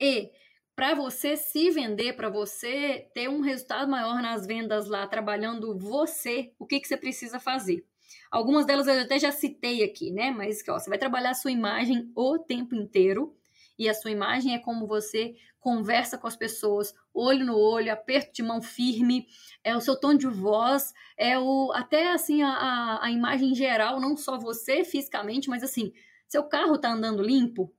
E 0.00 0.30
para 0.76 0.94
você 0.94 1.36
se 1.36 1.70
vender, 1.70 2.14
para 2.14 2.28
você 2.28 3.10
ter 3.14 3.28
um 3.28 3.40
resultado 3.40 3.90
maior 3.90 4.22
nas 4.22 4.46
vendas 4.46 4.88
lá, 4.88 5.06
trabalhando 5.06 5.76
você, 5.78 6.52
o 6.58 6.66
que, 6.66 6.80
que 6.80 6.88
você 6.88 6.96
precisa 6.96 7.40
fazer? 7.40 7.84
Algumas 8.30 8.66
delas 8.66 8.86
eu 8.86 9.00
até 9.00 9.18
já 9.18 9.32
citei 9.32 9.82
aqui, 9.82 10.10
né? 10.10 10.30
Mas 10.30 10.62
ó, 10.68 10.78
você 10.78 10.88
vai 10.88 10.98
trabalhar 10.98 11.30
a 11.30 11.34
sua 11.34 11.50
imagem 11.50 12.12
o 12.14 12.38
tempo 12.38 12.74
inteiro. 12.74 13.37
E 13.78 13.88
a 13.88 13.94
sua 13.94 14.10
imagem 14.10 14.54
é 14.54 14.58
como 14.58 14.86
você 14.86 15.36
conversa 15.60 16.16
com 16.16 16.26
as 16.26 16.36
pessoas, 16.36 16.94
olho 17.12 17.44
no 17.44 17.56
olho, 17.56 17.92
aperto 17.92 18.32
de 18.32 18.42
mão 18.42 18.62
firme, 18.62 19.26
é 19.62 19.76
o 19.76 19.80
seu 19.80 19.98
tom 19.98 20.14
de 20.14 20.26
voz, 20.26 20.92
é 21.16 21.38
o 21.38 21.72
até 21.74 22.12
assim 22.12 22.42
a, 22.42 23.00
a, 23.02 23.10
imagem 23.10 23.54
geral, 23.54 24.00
não 24.00 24.16
só 24.16 24.38
você 24.38 24.84
fisicamente, 24.84 25.48
mas 25.48 25.62
assim, 25.62 25.92
seu 26.26 26.44
carro 26.44 26.78
tá 26.78 26.90
andando 26.90 27.22
limpo, 27.22 27.72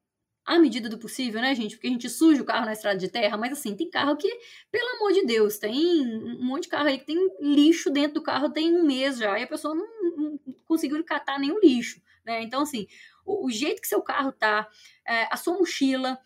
à 0.45 0.57
medida 0.57 0.89
do 0.89 0.97
possível, 0.97 1.41
né, 1.41 1.53
gente? 1.53 1.75
Porque 1.75 1.87
a 1.87 1.91
gente 1.91 2.09
suja 2.09 2.41
o 2.41 2.45
carro 2.45 2.65
na 2.65 2.73
estrada 2.73 2.97
de 2.97 3.07
terra, 3.07 3.37
mas 3.37 3.51
assim, 3.51 3.75
tem 3.75 3.89
carro 3.89 4.17
que, 4.17 4.27
pelo 4.71 4.95
amor 4.95 5.13
de 5.13 5.25
Deus, 5.25 5.59
tem 5.59 6.01
um 6.01 6.43
monte 6.43 6.63
de 6.63 6.69
carro 6.69 6.87
aí 6.87 6.97
que 6.97 7.05
tem 7.05 7.29
lixo 7.39 7.91
dentro 7.91 8.15
do 8.15 8.23
carro 8.23 8.49
tem 8.49 8.75
um 8.75 8.83
mês 8.83 9.17
já, 9.17 9.39
e 9.39 9.43
a 9.43 9.47
pessoa 9.47 9.75
não, 9.75 9.87
não 10.17 10.39
conseguiu 10.65 11.03
catar 11.03 11.39
nenhum 11.39 11.59
lixo. 11.59 12.01
né? 12.25 12.41
Então, 12.41 12.63
assim, 12.63 12.87
o, 13.29 13.45
o 13.45 13.51
jeito 13.51 13.81
que 13.81 13.87
seu 13.87 14.01
carro 14.01 14.31
tá, 14.31 14.67
é, 15.07 15.27
a 15.31 15.37
sua 15.37 15.53
mochila. 15.53 16.19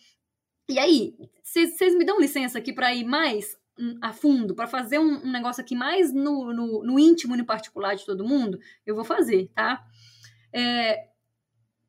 E 0.70 0.80
aí, 0.80 1.14
vocês 1.44 1.96
me 1.96 2.06
dão 2.06 2.20
licença 2.20 2.58
aqui 2.58 2.72
para 2.72 2.96
ir 2.96 3.04
mais 3.04 3.58
a 4.02 4.14
fundo, 4.14 4.56
para 4.56 4.68
fazer 4.68 5.00
um, 5.00 5.26
um, 5.26 5.32
negócio 5.32 5.62
aqui 5.62 5.76
mais 5.76 6.14
no, 6.14 6.54
no, 6.54 6.84
no, 6.84 7.00
íntimo 7.00 7.36
no 7.36 7.46
particular 7.46 7.96
de 7.96 8.06
todo 8.06 8.26
mundo? 8.26 8.60
Eu 8.86 8.96
vou 8.96 9.04
fazer, 9.04 9.52
tá? 9.54 9.84
É, 10.54 11.10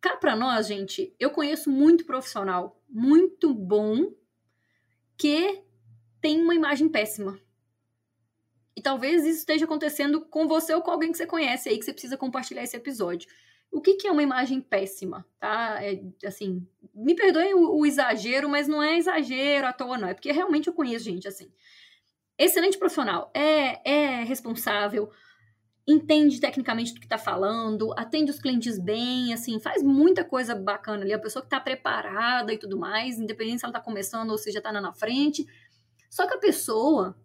cá 0.00 0.16
para 0.16 0.34
nós, 0.34 0.66
gente, 0.66 1.14
eu 1.20 1.30
conheço 1.30 1.70
muito 1.70 2.04
profissional, 2.04 2.82
muito 2.88 3.54
bom, 3.54 4.12
que 5.16 5.62
tem 6.20 6.40
uma 6.40 6.54
imagem 6.54 6.88
péssima. 6.88 7.38
E 8.76 8.82
talvez 8.82 9.24
isso 9.24 9.38
esteja 9.38 9.66
acontecendo 9.66 10.22
com 10.22 10.48
você 10.48 10.74
ou 10.74 10.82
com 10.82 10.90
alguém 10.90 11.12
que 11.12 11.18
você 11.18 11.26
conhece 11.26 11.68
aí, 11.68 11.78
que 11.78 11.84
você 11.84 11.92
precisa 11.92 12.16
compartilhar 12.16 12.64
esse 12.64 12.76
episódio. 12.76 13.28
O 13.74 13.80
que, 13.80 13.94
que 13.94 14.06
é 14.06 14.12
uma 14.12 14.22
imagem 14.22 14.60
péssima, 14.60 15.26
tá? 15.40 15.84
É, 15.84 16.00
assim, 16.24 16.64
me 16.94 17.12
perdoem 17.16 17.54
o, 17.54 17.80
o, 17.80 17.84
exagero, 17.84 18.48
mas 18.48 18.68
não 18.68 18.80
é 18.80 18.96
exagero 18.96 19.66
à 19.66 19.72
toa, 19.72 19.98
não. 19.98 20.06
É 20.06 20.14
porque 20.14 20.30
realmente 20.30 20.68
eu 20.68 20.72
conheço 20.72 21.04
gente 21.06 21.26
assim. 21.26 21.50
Excelente 22.38 22.78
profissional, 22.78 23.32
é, 23.34 23.80
é 23.90 24.22
responsável, 24.22 25.10
entende 25.88 26.40
tecnicamente 26.40 26.94
do 26.94 27.00
que 27.00 27.06
está 27.06 27.18
falando, 27.18 27.92
atende 27.98 28.30
os 28.30 28.38
clientes 28.38 28.78
bem, 28.78 29.34
assim, 29.34 29.58
faz 29.58 29.82
muita 29.82 30.24
coisa 30.24 30.54
bacana 30.54 31.02
ali. 31.02 31.12
A 31.12 31.18
pessoa 31.18 31.42
que 31.42 31.48
está 31.48 31.58
preparada 31.58 32.52
e 32.52 32.58
tudo 32.58 32.78
mais, 32.78 33.18
independente 33.18 33.58
se 33.58 33.64
ela 33.64 33.72
está 33.72 33.80
começando 33.80 34.30
ou 34.30 34.38
se 34.38 34.52
já 34.52 34.60
está 34.60 34.70
na 34.70 34.92
frente. 34.92 35.44
Só 36.08 36.28
que 36.28 36.34
a 36.34 36.38
pessoa 36.38 37.18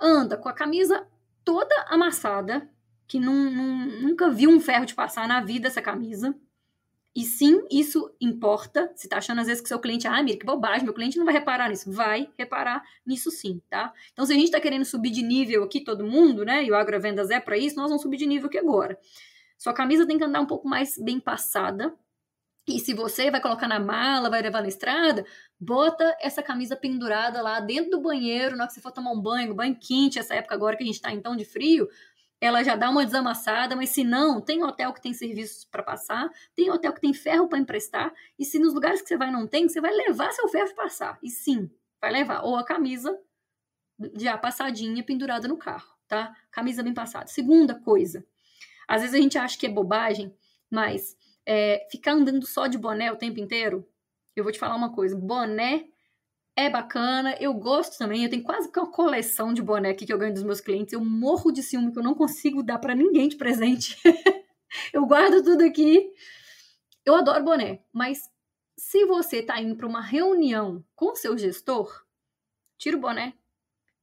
anda 0.00 0.36
com 0.36 0.48
a 0.48 0.52
camisa 0.52 1.04
toda 1.44 1.74
amassada, 1.88 2.70
que 3.10 3.18
nunca 3.18 4.30
viu 4.30 4.48
um 4.48 4.60
ferro 4.60 4.86
de 4.86 4.94
passar 4.94 5.26
na 5.26 5.40
vida 5.40 5.66
essa 5.66 5.82
camisa. 5.82 6.32
E 7.12 7.24
sim, 7.24 7.66
isso 7.68 8.08
importa. 8.20 8.88
Se 8.94 9.08
tá 9.08 9.18
achando 9.18 9.40
às 9.40 9.48
vezes 9.48 9.60
que 9.60 9.66
seu 9.66 9.80
cliente, 9.80 10.06
ah, 10.06 10.22
mira, 10.22 10.38
que 10.38 10.46
bobagem, 10.46 10.84
meu 10.84 10.94
cliente 10.94 11.18
não 11.18 11.24
vai 11.24 11.34
reparar 11.34 11.68
nisso. 11.68 11.90
Vai 11.90 12.30
reparar 12.38 12.84
nisso 13.04 13.28
sim, 13.32 13.60
tá? 13.68 13.92
Então, 14.12 14.24
se 14.24 14.32
a 14.32 14.36
gente 14.36 14.52
tá 14.52 14.60
querendo 14.60 14.84
subir 14.84 15.10
de 15.10 15.22
nível 15.22 15.64
aqui, 15.64 15.80
todo 15.80 16.06
mundo, 16.06 16.44
né? 16.44 16.62
E 16.62 16.70
o 16.70 16.76
agrovendas 16.76 17.30
é 17.30 17.40
para 17.40 17.58
isso, 17.58 17.74
nós 17.74 17.88
vamos 17.88 18.00
subir 18.00 18.16
de 18.16 18.26
nível 18.26 18.46
aqui 18.46 18.58
agora. 18.58 18.96
Sua 19.58 19.72
camisa 19.72 20.06
tem 20.06 20.16
que 20.16 20.22
andar 20.22 20.40
um 20.40 20.46
pouco 20.46 20.68
mais 20.68 20.96
bem 20.96 21.18
passada. 21.18 21.92
E 22.68 22.78
se 22.78 22.94
você 22.94 23.28
vai 23.28 23.40
colocar 23.40 23.66
na 23.66 23.80
mala, 23.80 24.30
vai 24.30 24.40
levar 24.40 24.62
na 24.62 24.68
estrada, 24.68 25.26
bota 25.58 26.16
essa 26.20 26.42
camisa 26.42 26.76
pendurada 26.76 27.42
lá 27.42 27.58
dentro 27.58 27.90
do 27.90 28.00
banheiro, 28.00 28.56
na 28.56 28.62
hora 28.62 28.68
que 28.68 28.74
você 28.74 28.80
for 28.80 28.92
tomar 28.92 29.10
um 29.10 29.20
banho, 29.20 29.52
banho 29.52 29.76
quente, 29.76 30.18
essa 30.20 30.34
época 30.36 30.54
agora 30.54 30.76
que 30.76 30.84
a 30.84 30.86
gente 30.86 31.00
tá 31.00 31.10
então 31.12 31.34
de 31.34 31.44
frio, 31.44 31.88
ela 32.40 32.62
já 32.64 32.74
dá 32.74 32.88
uma 32.88 33.04
desamassada, 33.04 33.76
mas 33.76 33.90
se 33.90 34.02
não, 34.02 34.40
tem 34.40 34.64
hotel 34.64 34.92
que 34.94 35.02
tem 35.02 35.12
serviços 35.12 35.64
para 35.64 35.82
passar, 35.82 36.30
tem 36.54 36.70
hotel 36.70 36.92
que 36.92 37.00
tem 37.00 37.12
ferro 37.12 37.48
para 37.48 37.58
emprestar, 37.58 38.12
e 38.38 38.44
se 38.44 38.58
nos 38.58 38.72
lugares 38.72 39.02
que 39.02 39.08
você 39.08 39.16
vai 39.16 39.30
não 39.30 39.46
tem, 39.46 39.68
você 39.68 39.80
vai 39.80 39.92
levar 39.92 40.32
seu 40.32 40.48
ferro 40.48 40.74
para 40.74 40.84
passar. 40.84 41.18
E 41.22 41.28
sim, 41.28 41.70
vai 42.00 42.10
levar. 42.10 42.42
Ou 42.42 42.56
a 42.56 42.64
camisa 42.64 43.18
já 44.16 44.38
passadinha, 44.38 45.04
pendurada 45.04 45.46
no 45.46 45.58
carro, 45.58 45.94
tá? 46.08 46.34
Camisa 46.50 46.82
bem 46.82 46.94
passada. 46.94 47.26
Segunda 47.26 47.74
coisa, 47.74 48.24
às 48.88 49.02
vezes 49.02 49.14
a 49.14 49.20
gente 49.20 49.36
acha 49.36 49.58
que 49.58 49.66
é 49.66 49.68
bobagem, 49.68 50.34
mas 50.70 51.16
é, 51.44 51.86
ficar 51.90 52.12
andando 52.12 52.46
só 52.46 52.66
de 52.66 52.78
boné 52.78 53.12
o 53.12 53.16
tempo 53.16 53.38
inteiro, 53.38 53.86
eu 54.34 54.42
vou 54.42 54.52
te 54.52 54.58
falar 54.58 54.76
uma 54.76 54.94
coisa, 54.94 55.14
boné 55.14 55.89
é 56.56 56.68
bacana, 56.68 57.36
eu 57.40 57.54
gosto 57.54 57.96
também, 57.96 58.24
eu 58.24 58.30
tenho 58.30 58.42
quase 58.42 58.70
que 58.70 58.78
uma 58.78 58.90
coleção 58.90 59.54
de 59.54 59.62
aqui 59.88 60.04
que 60.04 60.12
eu 60.12 60.18
ganho 60.18 60.34
dos 60.34 60.42
meus 60.42 60.60
clientes, 60.60 60.92
eu 60.92 61.04
morro 61.04 61.50
de 61.50 61.62
ciúme 61.62 61.92
que 61.92 61.98
eu 61.98 62.02
não 62.02 62.14
consigo 62.14 62.62
dar 62.62 62.78
para 62.78 62.94
ninguém 62.94 63.28
de 63.28 63.36
presente. 63.36 63.96
eu 64.92 65.06
guardo 65.06 65.42
tudo 65.42 65.64
aqui. 65.64 66.10
Eu 67.04 67.14
adoro 67.14 67.44
boné, 67.44 67.80
mas 67.92 68.28
se 68.76 69.04
você 69.06 69.42
tá 69.42 69.60
indo 69.60 69.76
para 69.76 69.86
uma 69.86 70.00
reunião 70.00 70.84
com 70.94 71.14
seu 71.14 71.36
gestor, 71.36 72.04
tira 72.78 72.96
o 72.96 73.00
boné. 73.00 73.34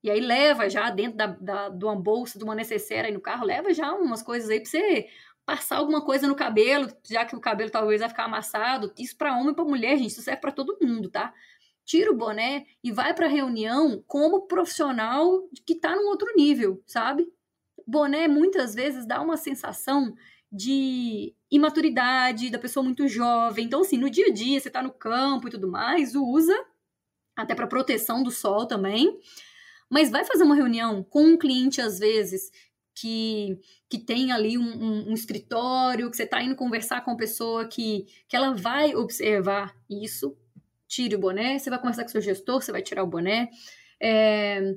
E 0.04 0.10
aí 0.10 0.20
leva 0.20 0.70
já 0.70 0.90
dentro 0.90 1.18
da, 1.18 1.28
da, 1.28 1.70
de 1.70 1.84
uma 1.84 1.96
bolsa, 1.96 2.38
de 2.38 2.44
uma 2.44 2.56
necessaire 2.56 3.08
aí 3.08 3.14
no 3.14 3.20
carro, 3.22 3.46
leva 3.46 3.74
já 3.74 3.92
umas 3.94 4.22
coisas 4.22 4.50
aí 4.50 4.60
para 4.60 4.70
você 4.70 5.08
passar 5.46 5.78
alguma 5.78 6.04
coisa 6.04 6.28
no 6.28 6.36
cabelo, 6.36 6.90
já 7.10 7.26
que 7.26 7.36
o 7.36 7.40
cabelo 7.40 7.72
talvez 7.72 8.02
vai 8.02 8.10
ficar 8.10 8.26
amassado. 8.26 8.94
Isso 8.98 9.18
para 9.18 9.36
homem 9.36 9.52
e 9.52 9.56
para 9.56 9.64
mulher, 9.64 9.98
gente, 9.98 10.10
isso 10.10 10.22
serve 10.22 10.42
para 10.42 10.52
todo 10.52 10.78
mundo, 10.82 11.10
tá? 11.10 11.34
Tira 11.88 12.12
o 12.12 12.18
boné 12.18 12.66
e 12.84 12.92
vai 12.92 13.14
para 13.14 13.28
a 13.28 13.30
reunião 13.30 14.04
como 14.06 14.42
profissional 14.42 15.48
que 15.66 15.72
está 15.72 15.96
num 15.96 16.10
outro 16.10 16.28
nível, 16.36 16.84
sabe? 16.86 17.26
Boné 17.88 18.28
muitas 18.28 18.76
vezes 18.76 19.08
dá 19.08 19.22
uma 19.22 19.38
sensação 19.38 20.14
de 20.52 21.34
imaturidade, 21.50 22.50
da 22.50 22.60
pessoa 22.60 22.84
muito 22.84 23.08
jovem. 23.08 23.66
Então, 23.66 23.82
assim, 23.82 23.98
no 23.98 24.10
dia 24.10 24.28
a 24.28 24.34
dia, 24.34 24.60
você 24.60 24.68
está 24.68 24.84
no 24.84 24.92
campo 24.92 25.48
e 25.48 25.52
tudo 25.52 25.72
mais, 25.72 26.14
usa, 26.14 26.58
até 27.34 27.56
para 27.56 27.66
proteção 27.66 28.22
do 28.22 28.32
sol 28.32 28.68
também. 28.68 29.18
Mas 29.90 30.12
vai 30.12 30.26
fazer 30.26 30.44
uma 30.44 30.56
reunião 30.56 31.02
com 31.04 31.24
um 31.24 31.38
cliente, 31.38 31.80
às 31.80 32.00
vezes, 32.00 32.52
que, 32.94 33.58
que 33.90 33.98
tem 33.98 34.34
ali 34.34 34.58
um, 34.58 34.62
um, 34.62 35.10
um 35.12 35.14
escritório, 35.14 36.12
que 36.12 36.18
você 36.18 36.24
está 36.24 36.44
indo 36.44 36.56
conversar 36.56 37.06
com 37.06 37.12
a 37.12 37.18
pessoa 37.18 37.66
que, 37.66 38.06
que 38.28 38.36
ela 38.36 38.54
vai 38.54 38.94
observar 38.94 39.74
isso, 39.90 40.36
tire 40.88 41.16
o 41.16 41.20
boné, 41.20 41.60
você 41.60 41.70
vai 41.70 41.80
conversar 41.80 42.04
com 42.04 42.10
seu 42.10 42.22
gestor, 42.22 42.62
você 42.62 42.72
vai 42.72 42.82
tirar 42.82 43.04
o 43.04 43.08
boné. 43.08 43.50
É, 44.02 44.76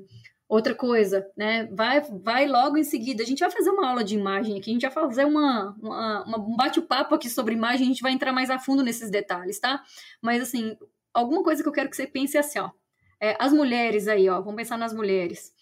outra 0.48 0.74
coisa, 0.74 1.26
né? 1.36 1.68
Vai, 1.72 2.00
vai 2.00 2.46
logo 2.46 2.76
em 2.76 2.84
seguida. 2.84 3.22
A 3.22 3.26
gente 3.26 3.40
vai 3.40 3.50
fazer 3.50 3.70
uma 3.70 3.88
aula 3.88 4.02
de 4.02 4.16
imagem 4.16 4.58
aqui, 4.58 4.70
a 4.70 4.72
gente 4.72 4.82
vai 4.82 4.92
fazer 4.92 5.24
uma, 5.24 5.76
uma, 5.80 6.24
uma 6.24 6.38
um 6.38 6.56
bate-papo 6.56 7.14
aqui 7.14 7.30
sobre 7.30 7.54
imagem, 7.54 7.86
a 7.86 7.88
gente 7.88 8.02
vai 8.02 8.12
entrar 8.12 8.32
mais 8.32 8.50
a 8.50 8.58
fundo 8.58 8.82
nesses 8.82 9.10
detalhes, 9.10 9.60
tá? 9.60 9.82
Mas 10.20 10.42
assim, 10.42 10.76
alguma 11.14 11.42
coisa 11.42 11.62
que 11.62 11.68
eu 11.68 11.72
quero 11.72 11.88
que 11.88 11.96
você 11.96 12.06
pense 12.06 12.36
é 12.36 12.40
assim, 12.40 12.58
ó. 12.58 12.70
É, 13.22 13.36
as 13.38 13.52
mulheres 13.52 14.08
aí, 14.08 14.28
ó, 14.28 14.40
vamos 14.40 14.56
pensar 14.56 14.78
nas 14.78 14.94
mulheres 14.94 15.52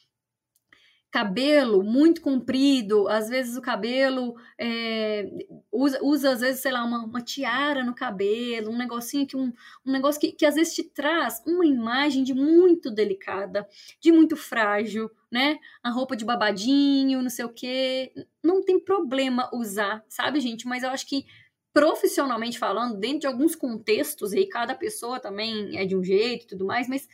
cabelo 1.11 1.83
muito 1.83 2.21
comprido, 2.21 3.09
às 3.09 3.29
vezes 3.29 3.57
o 3.57 3.63
cabelo 3.63 4.37
é, 4.59 5.27
usa, 5.73 5.99
usa, 6.03 6.33
às 6.33 6.41
vezes, 6.41 6.61
sei 6.61 6.71
lá, 6.71 6.85
uma, 6.85 7.05
uma, 7.05 7.21
tiara 7.23 7.83
no 7.83 7.95
cabelo, 7.95 8.71
um 8.71 8.77
negocinho 8.77 9.27
que 9.27 9.37
um, 9.37 9.53
um 9.87 9.93
negócio 9.93 10.21
que, 10.21 10.33
que 10.33 10.45
às 10.45 10.55
vezes 10.55 10.75
te 10.75 10.85
traz 10.85 11.43
uma 11.47 11.65
imagem 11.65 12.23
de 12.23 12.35
muito 12.35 12.91
delicada, 12.91 13.67
de 14.01 14.13
muito 14.13 14.37
frágil, 14.37 15.11
né? 15.31 15.59
A 15.83 15.91
roupa 15.91 16.15
de 16.15 16.25
babadinho, 16.25 17.23
não 17.23 17.31
sei 17.31 17.45
o 17.47 17.53
quê. 17.53 18.13
Não 18.43 18.63
tem 18.63 18.79
problema 18.79 19.49
usar, 19.55 20.05
sabe, 20.09 20.41
gente? 20.41 20.67
Mas 20.67 20.83
eu 20.83 20.91
acho 20.91 21.07
que 21.07 21.25
profissionalmente 21.73 22.59
falando, 22.59 22.99
dentro 22.99 23.21
de 23.21 23.27
alguns 23.27 23.55
contextos, 23.55 24.33
e 24.33 24.47
cada 24.47 24.75
pessoa 24.75 25.21
também 25.21 25.79
é 25.79 25.87
de 25.87 25.97
um 25.97 26.03
jeito 26.03 26.45
e 26.45 26.47
tudo 26.49 26.67
mais, 26.67 26.89
mas 26.89 27.09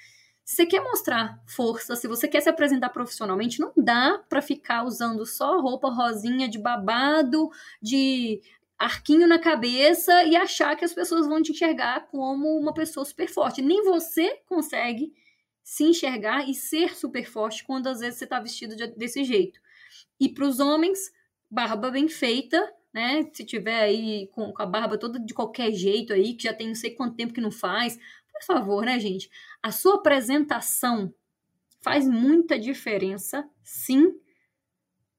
se 0.45 0.57
você 0.57 0.67
quer 0.67 0.83
mostrar 0.83 1.43
força, 1.47 1.97
se 1.97 2.07
você 2.07 2.29
quer 2.29 2.43
se 2.43 2.51
apresentar 2.51 2.91
profissionalmente, 2.91 3.61
não 3.61 3.73
dá 3.77 4.23
para 4.29 4.43
ficar 4.43 4.85
usando 4.85 5.25
só 5.25 5.59
roupa 5.59 5.89
rosinha 5.89 6.47
de 6.47 6.59
babado, 6.59 7.51
de 7.81 8.43
arquinho 8.79 9.27
na 9.27 9.39
cabeça 9.39 10.25
e 10.25 10.37
achar 10.37 10.77
que 10.77 10.85
as 10.85 10.93
pessoas 10.93 11.27
vão 11.27 11.43
te 11.43 11.53
enxergar 11.53 12.09
como 12.09 12.59
uma 12.59 12.75
pessoa 12.75 13.07
super 13.07 13.27
forte. 13.27 13.63
Nem 13.63 13.83
você 13.85 14.43
consegue 14.47 15.15
se 15.63 15.85
enxergar 15.85 16.47
e 16.49 16.55
ser 16.55 16.95
super 16.95 17.27
forte 17.27 17.65
quando 17.65 17.87
às 17.87 18.01
vezes 18.01 18.19
você 18.19 18.25
está 18.25 18.39
vestido 18.39 18.77
de, 18.77 18.87
desse 18.89 19.25
jeito. 19.25 19.59
E 20.21 20.29
para 20.29 20.47
os 20.47 20.61
homens, 20.61 21.11
barba 21.51 21.91
bem 21.91 22.07
feita, 22.07 22.71
né? 22.93 23.29
Se 23.33 23.45
tiver 23.45 23.81
aí 23.81 24.29
com, 24.33 24.53
com, 24.53 24.63
a 24.63 24.67
barba 24.67 24.99
toda 24.99 25.19
de 25.19 25.33
qualquer 25.33 25.73
jeito 25.73 26.13
aí, 26.13 26.35
que 26.35 26.45
já 26.45 26.53
tem 26.53 26.69
não 26.69 26.75
sei 26.75 26.91
quanto 26.91 27.17
tempo 27.17 27.33
que 27.33 27.41
não 27.41 27.51
faz, 27.51 27.99
por 28.35 28.45
favor, 28.45 28.85
né, 28.85 28.99
gente? 28.99 29.31
A 29.63 29.71
sua 29.71 29.97
apresentação 29.97 31.15
faz 31.81 32.07
muita 32.07 32.59
diferença, 32.59 33.49
sim, 33.63 34.13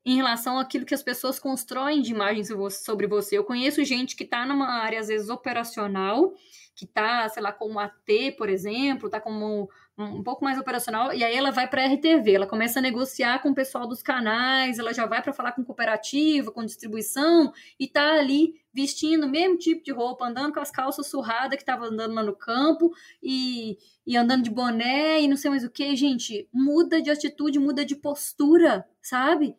em 0.05 0.15
relação 0.15 0.59
àquilo 0.59 0.85
que 0.85 0.93
as 0.93 1.01
pessoas 1.01 1.39
constroem 1.39 2.01
de 2.01 2.11
imagens 2.11 2.49
sobre 2.83 3.07
você. 3.07 3.37
Eu 3.37 3.43
conheço 3.43 3.83
gente 3.83 4.15
que 4.15 4.23
está 4.23 4.45
numa 4.45 4.67
área, 4.67 4.99
às 4.99 5.07
vezes, 5.07 5.29
operacional, 5.29 6.33
que 6.75 6.83
está, 6.85 7.27
sei 7.29 7.41
lá, 7.41 7.53
como 7.53 7.79
AT, 7.79 8.33
por 8.37 8.49
exemplo, 8.49 9.07
está 9.07 9.19
como 9.19 9.69
um 9.97 10.21
pouco 10.21 10.43
mais 10.43 10.59
operacional, 10.59 11.13
e 11.13 11.23
aí 11.23 11.33
ela 11.33 11.51
vai 11.51 11.69
para 11.69 11.81
a 11.81 11.87
RTV, 11.87 12.33
ela 12.33 12.45
começa 12.45 12.79
a 12.79 12.81
negociar 12.81 13.41
com 13.41 13.51
o 13.51 13.55
pessoal 13.55 13.87
dos 13.87 14.03
canais, 14.03 14.77
ela 14.77 14.93
já 14.93 15.05
vai 15.05 15.21
para 15.21 15.31
falar 15.31 15.53
com 15.53 15.63
cooperativa, 15.63 16.51
com 16.51 16.65
distribuição, 16.65 17.53
e 17.79 17.87
tá 17.87 18.19
ali 18.19 18.55
vestindo 18.73 19.25
o 19.25 19.29
mesmo 19.29 19.57
tipo 19.57 19.81
de 19.85 19.93
roupa, 19.93 20.27
andando 20.27 20.53
com 20.53 20.59
as 20.59 20.69
calças 20.69 21.07
surradas 21.07 21.55
que 21.55 21.63
estava 21.63 21.85
andando 21.85 22.13
lá 22.13 22.23
no 22.23 22.35
campo, 22.35 22.91
e, 23.23 23.77
e 24.05 24.17
andando 24.17 24.43
de 24.43 24.49
boné, 24.49 25.21
e 25.21 25.29
não 25.29 25.37
sei 25.37 25.49
mais 25.49 25.63
o 25.63 25.69
que, 25.69 25.95
gente, 25.95 26.49
muda 26.51 27.01
de 27.01 27.09
atitude, 27.09 27.57
muda 27.57 27.85
de 27.85 27.95
postura, 27.95 28.85
sabe? 29.01 29.55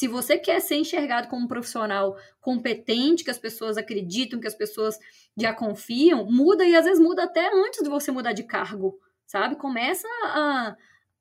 Se 0.00 0.08
você 0.08 0.38
quer 0.38 0.62
ser 0.62 0.76
enxergado 0.76 1.28
como 1.28 1.44
um 1.44 1.46
profissional 1.46 2.16
competente, 2.40 3.22
que 3.22 3.30
as 3.30 3.36
pessoas 3.36 3.76
acreditam, 3.76 4.40
que 4.40 4.46
as 4.46 4.54
pessoas 4.54 4.98
já 5.36 5.52
confiam, 5.52 6.24
muda 6.24 6.64
e 6.64 6.74
às 6.74 6.86
vezes 6.86 6.98
muda 6.98 7.24
até 7.24 7.52
antes 7.52 7.82
de 7.82 7.90
você 7.90 8.10
mudar 8.10 8.32
de 8.32 8.44
cargo, 8.44 8.98
sabe? 9.26 9.56
Começa 9.56 10.08
a 10.24 10.74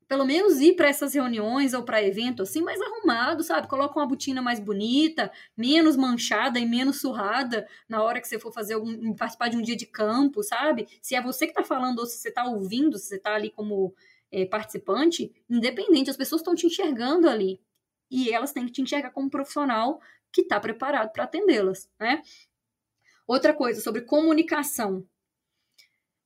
pelo 0.07 0.23
menos 0.23 0.61
ir 0.61 0.77
para 0.77 0.87
essas 0.87 1.13
reuniões 1.13 1.73
ou 1.73 1.83
para 1.83 2.01
evento 2.01 2.41
assim 2.41 2.61
mais 2.61 2.79
arrumado, 2.79 3.43
sabe? 3.43 3.67
Coloca 3.67 3.99
uma 3.99 4.07
botina 4.07 4.41
mais 4.41 4.61
bonita, 4.61 5.29
menos 5.57 5.97
manchada 5.97 6.57
e 6.57 6.65
menos 6.65 7.01
surrada 7.01 7.67
na 7.89 8.01
hora 8.01 8.21
que 8.21 8.29
você 8.29 8.39
for 8.39 8.53
fazer 8.53 8.75
algum, 8.75 9.13
participar 9.13 9.49
de 9.49 9.57
um 9.57 9.61
dia 9.61 9.75
de 9.75 9.87
campo, 9.87 10.41
sabe? 10.41 10.87
Se 11.01 11.15
é 11.15 11.21
você 11.21 11.47
que 11.47 11.51
está 11.51 11.65
falando 11.65 11.99
ou 11.99 12.05
se 12.05 12.17
você 12.17 12.29
está 12.29 12.45
ouvindo, 12.45 12.97
se 12.97 13.07
você 13.07 13.17
está 13.17 13.35
ali 13.35 13.49
como 13.49 13.93
é, 14.31 14.45
participante, 14.45 15.33
independente, 15.49 16.09
as 16.09 16.15
pessoas 16.15 16.39
estão 16.39 16.55
te 16.55 16.65
enxergando 16.65 17.27
ali 17.27 17.59
e 18.09 18.31
elas 18.31 18.51
têm 18.51 18.65
que 18.65 18.71
te 18.71 18.81
enxergar 18.81 19.11
como 19.11 19.29
profissional 19.29 19.99
que 20.31 20.41
está 20.41 20.59
preparado 20.59 21.11
para 21.11 21.23
atendê-las, 21.23 21.89
né? 21.99 22.21
Outra 23.27 23.53
coisa 23.53 23.81
sobre 23.81 24.01
comunicação. 24.01 25.05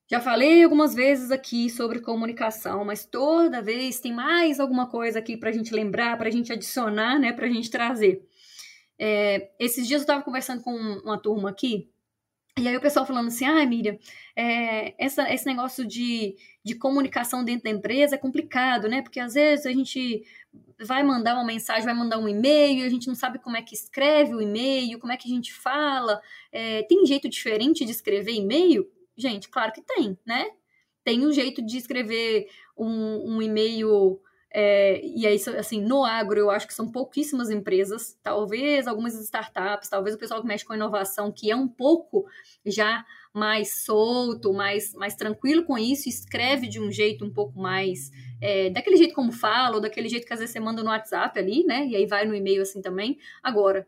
Já 0.10 0.20
falei 0.20 0.64
algumas 0.64 0.94
vezes 0.94 1.32
aqui 1.32 1.70
sobre 1.70 2.00
comunicação, 2.00 2.86
mas 2.86 3.06
toda 3.06 3.62
vez 3.62 4.00
tem 4.00 4.14
mais 4.14 4.60
alguma 4.60 4.88
coisa 4.88 5.20
aqui 5.20 5.36
para 5.36 5.50
a 5.50 5.54
gente 5.54 5.74
lembrar, 5.74 6.18
para 6.18 6.28
a 6.28 6.32
gente 6.32 6.52
adicionar, 6.52 7.18
né, 7.18 7.34
para 7.34 7.46
a 7.46 7.50
gente 7.50 7.70
trazer. 7.70 8.24
É, 9.00 9.52
esses 9.60 9.88
dias 9.88 10.02
eu 10.02 10.04
estava 10.04 10.22
conversando 10.22 10.62
com 10.62 10.72
uma 10.72 11.18
turma 11.18 11.50
aqui, 11.50 11.90
e 12.60 12.68
aí 12.68 12.78
o 12.78 12.82
pessoal 12.82 13.06
falando 13.06 13.30
assim, 13.30 13.46
ah, 13.46 13.66
Miriam, 13.66 13.98
é, 14.36 14.94
essa, 15.04 15.34
esse 15.34 15.46
negócio 15.48 15.88
de, 15.88 16.36
de 16.64 16.76
comunicação 16.76 17.44
dentro 17.44 17.64
da 17.64 17.72
empresa 17.72 18.14
é 18.14 18.18
complicado, 18.18 18.88
né? 18.88 19.02
Porque 19.02 19.20
às 19.20 19.34
vezes 19.34 19.66
a 19.66 19.72
gente 19.72 20.24
vai 20.80 21.04
mandar 21.04 21.36
uma 21.36 21.46
mensagem, 21.46 21.86
vai 21.86 21.94
mandar 21.94 22.18
um 22.18 22.28
e-mail, 22.28 22.86
a 22.86 22.90
gente 22.90 23.08
não 23.08 23.16
sabe 23.16 23.40
como 23.40 23.58
é 23.58 23.62
que 23.62 23.74
escreve 23.74 24.36
o 24.36 24.42
e-mail, 24.42 25.00
como 25.00 25.12
é 25.12 25.18
que 25.18 25.32
a 25.32 25.34
gente 25.34 25.54
fala. 25.54 26.22
É, 26.52 26.84
tem 26.84 27.06
jeito 27.06 27.30
diferente 27.30 27.86
de 27.86 27.92
escrever 27.92 28.34
e-mail? 28.34 28.90
Gente, 29.16 29.50
claro 29.50 29.72
que 29.72 29.82
tem, 29.82 30.18
né? 30.26 30.46
Tem 31.04 31.26
um 31.26 31.32
jeito 31.32 31.62
de 31.62 31.78
escrever 31.78 32.48
um, 32.78 33.36
um 33.36 33.42
e-mail. 33.42 34.20
É, 34.56 35.02
e 35.04 35.26
aí, 35.26 35.42
assim, 35.58 35.82
no 35.82 36.06
agro, 36.06 36.40
eu 36.40 36.52
acho 36.52 36.68
que 36.68 36.74
são 36.76 36.92
pouquíssimas 36.92 37.50
empresas, 37.50 38.16
talvez 38.22 38.88
algumas 38.88 39.16
startups, 39.16 39.90
talvez 39.90 40.16
o 40.16 40.20
pessoal 40.20 40.42
que 40.42 40.48
mexe 40.48 40.64
com 40.64 40.76
inovação, 40.76 41.32
que 41.32 41.50
é 41.50 41.56
um 41.56 41.68
pouco 41.68 42.28
já 42.64 43.04
mais 43.34 43.84
solto, 43.84 44.54
mais, 44.54 44.94
mais 44.94 45.16
tranquilo 45.16 45.66
com 45.66 45.76
isso, 45.76 46.08
escreve 46.08 46.68
de 46.68 46.80
um 46.80 46.92
jeito 46.92 47.26
um 47.26 47.34
pouco 47.34 47.60
mais. 47.60 48.12
É, 48.40 48.70
daquele 48.70 48.96
jeito 48.96 49.16
como 49.16 49.32
fala, 49.32 49.78
ou 49.78 49.82
daquele 49.82 50.08
jeito 50.08 50.28
que 50.28 50.34
às 50.34 50.40
vezes 50.40 50.54
você 50.54 50.60
manda 50.60 50.84
no 50.84 50.90
WhatsApp 50.90 51.40
ali, 51.40 51.64
né? 51.66 51.88
E 51.88 51.96
aí 51.96 52.06
vai 52.06 52.24
no 52.24 52.36
e-mail 52.36 52.62
assim 52.62 52.80
também. 52.80 53.18
Agora, 53.42 53.88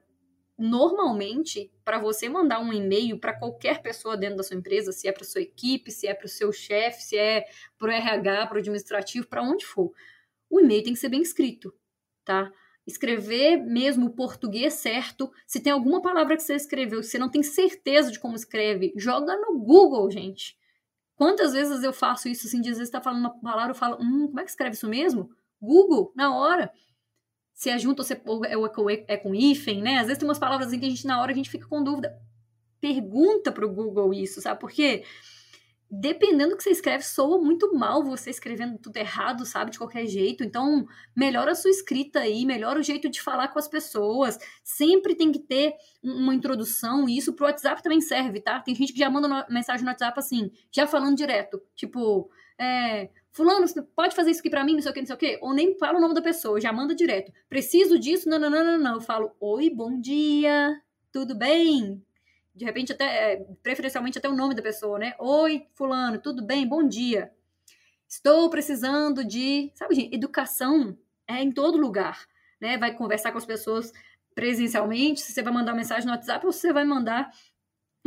normalmente, 0.57 1.71
para 1.83 1.99
você 1.99 2.27
mandar 2.27 2.59
um 2.59 2.73
e-mail 2.73 3.19
para 3.19 3.33
qualquer 3.37 3.83
pessoa 3.83 4.17
dentro 4.17 4.37
da 4.37 4.43
sua 4.43 4.57
empresa, 4.57 4.91
se 4.91 5.07
é 5.07 5.11
para 5.11 5.25
sua 5.25 5.41
equipe, 5.41 5.91
se 5.91 6.07
é 6.07 6.13
para 6.15 6.25
o 6.25 6.29
seu 6.29 6.51
chefe, 6.51 7.03
se 7.03 7.17
é 7.17 7.45
para 7.77 7.89
o 7.89 7.91
RH, 7.91 8.47
para 8.47 8.55
o 8.55 8.59
administrativo, 8.59 9.27
para 9.27 9.43
onde 9.43 9.63
for, 9.63 9.93
o 10.49 10.59
e-mail 10.59 10.83
tem 10.83 10.93
que 10.93 10.99
ser 10.99 11.09
bem 11.09 11.21
escrito, 11.21 11.73
tá? 12.23 12.51
Escrever 12.85 13.57
mesmo 13.57 14.07
o 14.07 14.13
português 14.13 14.75
certo. 14.75 15.31
Se 15.47 15.59
tem 15.59 15.73
alguma 15.73 16.01
palavra 16.01 16.35
que 16.35 16.43
você 16.43 16.55
escreveu 16.55 16.99
que 16.99 17.07
você 17.07 17.17
não 17.17 17.29
tem 17.29 17.41
certeza 17.41 18.11
de 18.11 18.19
como 18.19 18.35
escreve, 18.35 18.93
joga 18.95 19.35
no 19.37 19.57
Google, 19.59 20.09
gente. 20.11 20.55
Quantas 21.15 21.53
vezes 21.53 21.83
eu 21.83 21.93
faço 21.93 22.27
isso 22.27 22.45
assim, 22.47 22.61
de 22.61 22.69
às 22.69 22.77
vezes 22.77 22.89
está 22.89 23.01
falando 23.01 23.21
uma 23.21 23.39
palavra, 23.39 23.71
eu 23.71 23.75
falo, 23.75 23.97
hum, 24.01 24.27
como 24.27 24.39
é 24.39 24.43
que 24.43 24.49
escreve 24.49 24.75
isso 24.75 24.87
mesmo? 24.87 25.29
Google, 25.59 26.11
na 26.15 26.35
hora 26.37 26.71
se 27.55 27.69
é 27.69 27.79
junto 27.79 27.99
ou 27.99 28.03
se 28.03 28.13
é, 28.13 28.17
é, 28.17 29.05
é 29.07 29.17
com 29.17 29.33
hífen, 29.33 29.81
né? 29.81 29.97
Às 29.97 30.07
vezes 30.07 30.19
tem 30.19 30.27
umas 30.27 30.37
palavras 30.37 30.67
assim 30.67 30.77
que 30.77 30.85
a 30.85 30.89
gente, 30.89 31.07
na 31.07 31.21
hora, 31.21 31.31
a 31.31 31.35
gente 31.35 31.49
fica 31.49 31.65
com 31.65 31.81
dúvida. 31.81 32.13
Pergunta 32.81 33.51
pro 33.51 33.73
Google 33.73 34.13
isso, 34.13 34.41
sabe? 34.41 34.59
Porque 34.59 35.03
dependendo 35.99 36.51
do 36.51 36.57
que 36.57 36.63
você 36.63 36.71
escreve, 36.71 37.03
soa 37.03 37.39
muito 37.39 37.73
mal 37.73 38.03
você 38.03 38.29
escrevendo 38.29 38.77
tudo 38.77 38.97
errado, 38.97 39.45
sabe? 39.45 39.71
De 39.71 39.77
qualquer 39.77 40.05
jeito. 40.05 40.43
Então, 40.43 40.85
melhora 41.15 41.51
a 41.51 41.55
sua 41.55 41.71
escrita 41.71 42.19
aí, 42.19 42.45
melhora 42.45 42.79
o 42.79 42.83
jeito 42.83 43.09
de 43.09 43.21
falar 43.21 43.49
com 43.49 43.59
as 43.59 43.67
pessoas. 43.67 44.37
Sempre 44.63 45.15
tem 45.15 45.31
que 45.31 45.39
ter 45.39 45.73
uma 46.03 46.33
introdução, 46.33 47.07
e 47.07 47.17
isso 47.17 47.33
pro 47.33 47.45
WhatsApp 47.45 47.81
também 47.81 48.01
serve, 48.01 48.39
tá? 48.41 48.59
Tem 48.59 48.75
gente 48.75 48.93
que 48.93 48.99
já 48.99 49.09
manda 49.09 49.45
mensagem 49.49 49.83
no 49.83 49.89
WhatsApp 49.89 50.19
assim, 50.19 50.51
já 50.71 50.85
falando 50.85 51.15
direto. 51.15 51.61
Tipo, 51.75 52.29
é, 52.59 53.09
fulano, 53.31 53.65
pode 53.95 54.15
fazer 54.15 54.31
isso 54.31 54.39
aqui 54.39 54.49
para 54.49 54.63
mim, 54.63 54.73
não 54.73 54.81
sei 54.81 54.91
o 54.91 54.93
que, 54.93 54.99
não 55.01 55.07
sei 55.07 55.15
o 55.15 55.19
que, 55.19 55.39
ou 55.41 55.53
nem 55.53 55.77
fala 55.77 55.97
o 55.97 56.01
nome 56.01 56.13
da 56.13 56.21
pessoa, 56.21 56.59
já 56.59 56.71
manda 56.71 56.95
direto. 56.95 57.31
Preciso 57.49 57.99
disso? 57.99 58.29
Não, 58.29 58.39
não, 58.39 58.49
não, 58.49 58.63
não, 58.63 58.77
não. 58.77 58.93
Eu 58.95 59.01
falo, 59.01 59.31
oi, 59.39 59.69
bom 59.69 59.99
dia, 59.99 60.81
tudo 61.11 61.35
bem? 61.35 62.01
De 62.55 62.63
repente, 62.63 62.93
até, 62.93 63.33
é, 63.33 63.37
preferencialmente 63.61 64.17
até 64.17 64.29
o 64.29 64.35
nome 64.35 64.55
da 64.55 64.61
pessoa, 64.61 64.97
né? 64.97 65.13
Oi, 65.19 65.67
fulano, 65.73 66.19
tudo 66.19 66.41
bem? 66.41 66.65
Bom 66.65 66.87
dia. 66.87 67.29
Estou 68.07 68.49
precisando 68.49 69.25
de, 69.25 69.71
sabe, 69.75 69.95
gente, 69.95 70.15
educação 70.15 70.97
é 71.27 71.43
em 71.43 71.51
todo 71.51 71.77
lugar, 71.77 72.25
né? 72.61 72.77
Vai 72.77 72.93
conversar 72.93 73.33
com 73.33 73.37
as 73.37 73.45
pessoas 73.45 73.91
presencialmente, 74.33 75.19
se 75.19 75.33
você 75.33 75.41
vai 75.41 75.51
mandar 75.51 75.73
mensagem 75.73 76.05
no 76.05 76.11
WhatsApp 76.11 76.45
ou 76.45 76.51
se 76.53 76.61
você 76.61 76.73
vai 76.73 76.85
mandar 76.85 77.29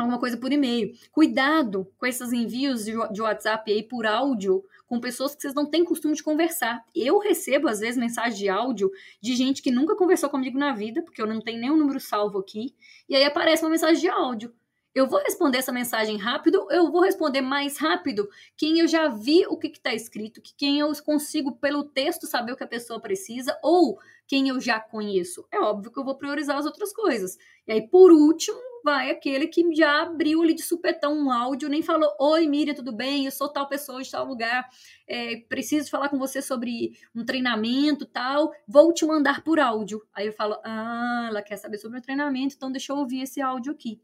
alguma 0.03 0.19
coisa 0.19 0.37
por 0.37 0.53
e-mail. 0.53 0.93
Cuidado 1.11 1.91
com 1.99 2.07
esses 2.07 2.33
envios 2.33 2.85
de, 2.85 3.23
WhatsApp 3.23 3.71
aí 3.71 3.83
por 3.83 4.07
áudio 4.07 4.65
com 4.87 4.99
pessoas 4.99 5.35
que 5.35 5.43
vocês 5.43 5.55
não 5.55 5.67
têm 5.67 5.85
costume 5.85 6.15
de 6.15 6.23
conversar. 6.23 6.83
Eu 6.95 7.19
recebo, 7.19 7.69
às 7.69 7.81
vezes, 7.81 7.99
mensagem 7.99 8.39
de 8.39 8.49
áudio 8.49 8.91
de 9.21 9.37
gente 9.37 9.61
que 9.61 9.71
nunca 9.71 9.95
conversou 9.95 10.31
comigo 10.31 10.59
na 10.59 10.73
vida, 10.73 11.03
porque 11.03 11.21
eu 11.21 11.27
não 11.27 11.41
tenho 11.41 11.61
nenhum 11.61 11.77
número 11.77 12.01
salvo 12.01 12.39
aqui, 12.39 12.75
e 13.09 13.15
aí 13.15 13.25
aparece 13.25 13.63
uma 13.63 13.71
mensagem 13.71 14.01
de 14.01 14.09
áudio. 14.09 14.53
Eu 14.94 15.07
vou 15.07 15.20
responder 15.20 15.59
essa 15.59 15.70
mensagem 15.70 16.16
rápido, 16.16 16.66
eu 16.70 16.90
vou 16.90 17.03
responder 17.03 17.40
mais 17.40 17.79
rápido 17.79 18.29
quem 18.57 18.81
eu 18.81 18.88
já 18.88 19.09
vi 19.09 19.46
o 19.46 19.57
que 19.57 19.68
está 19.68 19.94
escrito, 19.94 20.40
que 20.40 20.55
quem 20.57 20.81
eu 20.81 20.90
consigo, 21.05 21.53
pelo 21.57 21.85
texto, 21.85 22.27
saber 22.27 22.53
o 22.53 22.57
que 22.57 22.64
a 22.64 22.68
pessoa 22.68 23.01
precisa, 23.01 23.57
ou 23.62 23.98
quem 24.27 24.48
eu 24.48 24.61
já 24.61 24.81
conheço. 24.81 25.46
É 25.53 25.61
óbvio 25.61 25.92
que 25.92 25.98
eu 25.98 26.05
vou 26.05 26.16
priorizar 26.16 26.57
as 26.57 26.66
outras 26.66 26.92
coisas. 26.92 27.37
E 27.66 27.72
aí, 27.72 27.88
por 27.88 28.11
último, 28.11 28.59
vai 28.85 29.11
aquele 29.11 29.46
que 29.46 29.74
já 29.74 30.03
abriu 30.03 30.42
ali 30.42 30.55
de 30.55 30.62
supetão 30.62 31.12
um 31.14 31.31
áudio, 31.31 31.68
nem 31.68 31.83
falou: 31.83 32.11
Oi, 32.18 32.46
Miriam, 32.46 32.74
tudo 32.74 32.92
bem? 32.92 33.24
Eu 33.24 33.31
sou 33.31 33.48
tal 33.48 33.68
pessoa 33.68 34.03
de 34.03 34.11
tal 34.11 34.24
lugar, 34.24 34.68
é, 35.07 35.37
preciso 35.48 35.90
falar 35.90 36.09
com 36.09 36.18
você 36.18 36.42
sobre 36.42 36.92
um 37.14 37.24
treinamento 37.24 38.07
tal, 38.07 38.53
vou 38.66 38.92
te 38.92 39.05
mandar 39.07 39.42
por 39.44 39.61
áudio. 39.61 40.03
Aí 40.14 40.27
eu 40.27 40.33
falo: 40.33 40.57
Ah, 40.64 41.27
ela 41.31 41.42
quer 41.42 41.57
saber 41.57 41.79
sobre 41.79 41.98
o 41.98 42.03
treinamento, 42.03 42.55
então 42.57 42.72
deixa 42.72 42.92
eu 42.92 42.96
ouvir 42.96 43.22
esse 43.22 43.40
áudio 43.40 43.72
aqui. 43.72 44.01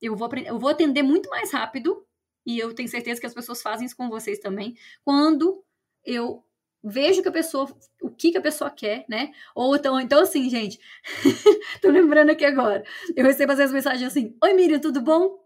Eu 0.00 0.16
vou, 0.16 0.28
eu 0.46 0.58
vou 0.58 0.70
atender 0.70 1.02
muito 1.02 1.28
mais 1.30 1.52
rápido, 1.52 2.06
e 2.46 2.58
eu 2.58 2.74
tenho 2.74 2.88
certeza 2.88 3.20
que 3.20 3.26
as 3.26 3.34
pessoas 3.34 3.62
fazem 3.62 3.86
isso 3.86 3.96
com 3.96 4.08
vocês 4.08 4.38
também, 4.38 4.76
quando 5.04 5.62
eu 6.04 6.44
vejo 6.82 7.22
que 7.22 7.28
a 7.28 7.32
pessoa, 7.32 7.68
o 8.00 8.10
que, 8.10 8.32
que 8.32 8.38
a 8.38 8.42
pessoa 8.42 8.70
quer, 8.70 9.04
né? 9.08 9.32
Ou 9.54 9.76
então, 9.76 10.00
então 10.00 10.22
assim, 10.22 10.48
gente, 10.48 10.80
tô 11.82 11.90
lembrando 11.90 12.30
aqui 12.30 12.44
agora, 12.44 12.82
eu 13.14 13.24
recebo 13.24 13.52
às 13.52 13.58
vezes 13.58 13.74
mensagem 13.74 14.06
assim, 14.06 14.36
oi 14.42 14.54
Miriam, 14.54 14.80
tudo 14.80 15.00
bom? 15.02 15.38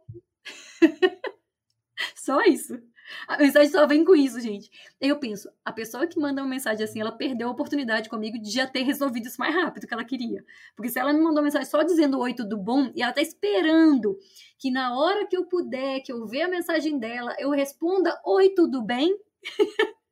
só 2.14 2.40
isso. 2.42 2.80
A 3.28 3.36
mensagem 3.38 3.70
só 3.70 3.86
vem 3.86 4.04
com 4.04 4.14
isso, 4.14 4.40
gente. 4.40 4.70
Eu 5.00 5.18
penso, 5.18 5.48
a 5.64 5.72
pessoa 5.72 6.06
que 6.06 6.18
manda 6.18 6.42
uma 6.42 6.48
mensagem 6.48 6.84
assim, 6.84 7.00
ela 7.00 7.12
perdeu 7.12 7.48
a 7.48 7.52
oportunidade 7.52 8.08
comigo 8.08 8.38
de 8.38 8.50
já 8.50 8.66
ter 8.66 8.82
resolvido 8.82 9.26
isso 9.26 9.38
mais 9.38 9.54
rápido 9.54 9.86
que 9.86 9.94
ela 9.94 10.04
queria. 10.04 10.44
Porque 10.74 10.90
se 10.90 10.98
ela 10.98 11.12
me 11.12 11.18
mandou 11.18 11.38
uma 11.38 11.42
mensagem 11.42 11.68
só 11.68 11.82
dizendo 11.82 12.18
oi, 12.18 12.34
tudo 12.34 12.56
bom, 12.56 12.90
e 12.94 13.02
ela 13.02 13.12
tá 13.12 13.20
esperando 13.20 14.18
que 14.58 14.70
na 14.70 14.96
hora 14.98 15.26
que 15.26 15.36
eu 15.36 15.44
puder, 15.46 16.00
que 16.00 16.12
eu 16.12 16.26
ver 16.26 16.42
a 16.42 16.48
mensagem 16.48 16.98
dela, 16.98 17.34
eu 17.38 17.50
responda 17.50 18.18
oi, 18.24 18.50
tudo 18.50 18.82
bem? 18.82 19.16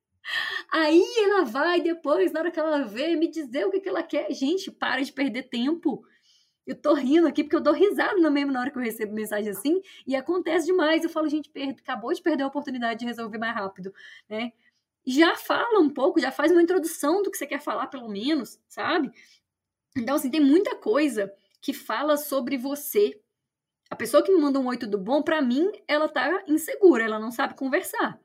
Aí 0.73 1.05
ela 1.19 1.45
vai 1.45 1.81
depois, 1.81 2.33
na 2.33 2.41
hora 2.41 2.51
que 2.51 2.61
ela 2.61 2.85
vê, 2.85 3.17
me 3.17 3.31
dizer 3.31 3.67
o 3.67 3.71
que, 3.71 3.81
que 3.81 3.89
ela 3.89 4.03
quer. 4.03 4.33
Gente, 4.33 4.71
para 4.71 5.03
de 5.03 5.13
perder 5.13 5.45
tempo. 5.45 6.03
Eu 6.67 6.77
tô 6.77 6.95
rindo 6.95 7.27
aqui 7.27 7.43
porque 7.43 7.57
eu 7.57 7.61
dou 7.61 7.73
risada 7.73 8.17
na 8.21 8.61
hora 8.61 8.71
que 8.71 8.79
eu 8.79 8.83
recebo 8.83 9.13
mensagem 9.13 9.51
assim 9.51 9.81
e 10.07 10.15
acontece 10.15 10.67
demais. 10.67 11.03
Eu 11.03 11.11
falo, 11.11 11.29
gente, 11.29 11.51
acabou 11.81 12.13
de 12.13 12.23
perder 12.23 12.45
a 12.45 12.47
oportunidade 12.47 13.01
de 13.01 13.07
resolver 13.07 13.39
mais 13.39 13.55
rápido, 13.55 13.93
né? 14.29 14.53
Já 15.05 15.35
fala 15.35 15.81
um 15.81 15.91
pouco, 15.91 16.21
já 16.21 16.31
faz 16.31 16.53
uma 16.53 16.63
introdução 16.63 17.23
do 17.23 17.31
que 17.31 17.37
você 17.37 17.47
quer 17.47 17.61
falar, 17.61 17.89
pelo 17.89 18.09
menos, 18.09 18.61
sabe? 18.69 19.11
Então, 19.97 20.15
assim, 20.15 20.31
tem 20.31 20.41
muita 20.41 20.77
coisa 20.77 21.35
que 21.61 21.73
fala 21.73 22.17
sobre 22.17 22.57
você. 22.57 23.21
A 23.91 23.97
pessoa 23.97 24.23
que 24.23 24.33
me 24.33 24.41
manda 24.41 24.61
um 24.61 24.67
oi, 24.69 24.77
tudo 24.77 24.97
bom, 24.97 25.21
para 25.21 25.43
mim, 25.43 25.71
ela 25.89 26.09
tá 26.09 26.45
insegura, 26.47 27.05
ela 27.05 27.19
não 27.19 27.31
sabe 27.33 27.55
conversar. 27.55 28.21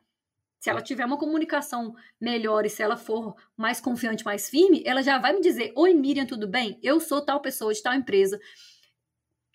Se 0.59 0.69
ela 0.69 0.81
tiver 0.81 1.05
uma 1.05 1.17
comunicação 1.17 1.95
melhor 2.19 2.65
e 2.65 2.69
se 2.69 2.81
ela 2.81 2.97
for 2.97 3.35
mais 3.55 3.79
confiante, 3.79 4.25
mais 4.25 4.49
firme, 4.49 4.81
ela 4.85 5.03
já 5.03 5.17
vai 5.19 5.33
me 5.33 5.41
dizer: 5.41 5.71
Oi, 5.75 5.93
Miriam, 5.93 6.25
tudo 6.25 6.47
bem? 6.47 6.79
Eu 6.81 6.99
sou 6.99 7.21
tal 7.21 7.39
pessoa 7.41 7.73
de 7.73 7.81
tal 7.81 7.93
empresa, 7.93 8.39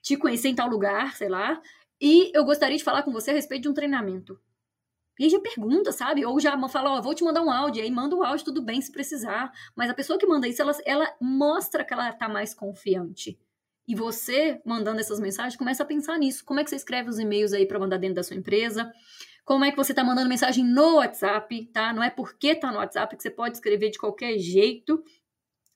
te 0.03 0.17
conheci 0.17 0.49
em 0.49 0.55
tal 0.55 0.69
lugar, 0.69 1.17
sei 1.17 1.29
lá, 1.29 1.61
e 2.01 2.31
eu 2.35 2.45
gostaria 2.45 2.77
de 2.77 2.85
falar 2.85 3.03
com 3.03 3.13
você 3.13 3.31
a 3.31 3.35
respeito 3.35 3.63
de 3.63 3.69
um 3.69 3.75
treinamento. 3.75 4.41
E 5.19 5.25
aí 5.25 5.31
já 5.31 5.39
pergunta, 5.39 5.93
sabe? 5.93 6.25
Ou 6.25 6.41
já 6.41 6.59
fala, 6.69 6.95
ó, 6.95 6.99
oh, 6.99 7.03
vou 7.03 7.15
te 7.15 7.23
mandar 7.23 7.43
um 7.43 7.51
áudio, 7.51 7.83
aí 7.83 7.91
manda 7.91 8.17
o 8.17 8.25
áudio, 8.25 8.47
tudo 8.47 8.63
bem, 8.63 8.81
se 8.81 8.91
precisar. 8.91 9.53
Mas 9.77 9.91
a 9.91 9.95
pessoa 9.95 10.19
que 10.19 10.27
manda 10.27 10.49
isso, 10.49 10.63
ela, 10.63 10.73
ela 10.85 11.17
mostra 11.21 11.85
que 11.85 11.93
ela 11.93 12.13
tá 12.13 12.29
mais 12.29 12.55
confiante. 12.55 13.39
E 13.87 13.95
você, 13.95 14.61
mandando 14.65 15.01
essas 15.01 15.21
mensagens, 15.21 15.57
começa 15.57 15.83
a 15.83 15.87
pensar 15.87 16.19
nisso. 16.19 16.45
Como 16.45 16.59
é 16.59 16.65
que 16.65 16.71
você 16.71 16.77
escreve 16.77 17.11
os 17.11 17.19
e-mails 17.19 17.53
aí 17.53 17.67
para 17.67 17.79
mandar 17.79 17.99
dentro 17.99 18.17
da 18.17 18.23
sua 18.23 18.37
empresa? 18.37 18.93
Como 19.45 19.65
é 19.65 19.71
que 19.71 19.77
você 19.77 19.93
está 19.93 20.05
mandando 20.05 20.29
mensagem 20.29 20.65
no 20.65 20.97
WhatsApp, 20.97 21.67
tá? 21.73 21.93
Não 21.93 22.03
é 22.03 22.11
porque 22.11 22.49
está 22.49 22.71
no 22.71 22.79
WhatsApp 22.79 23.17
que 23.17 23.23
você 23.23 23.31
pode 23.31 23.57
escrever 23.57 23.91
de 23.91 23.99
qualquer 23.99 24.39
jeito, 24.39 25.03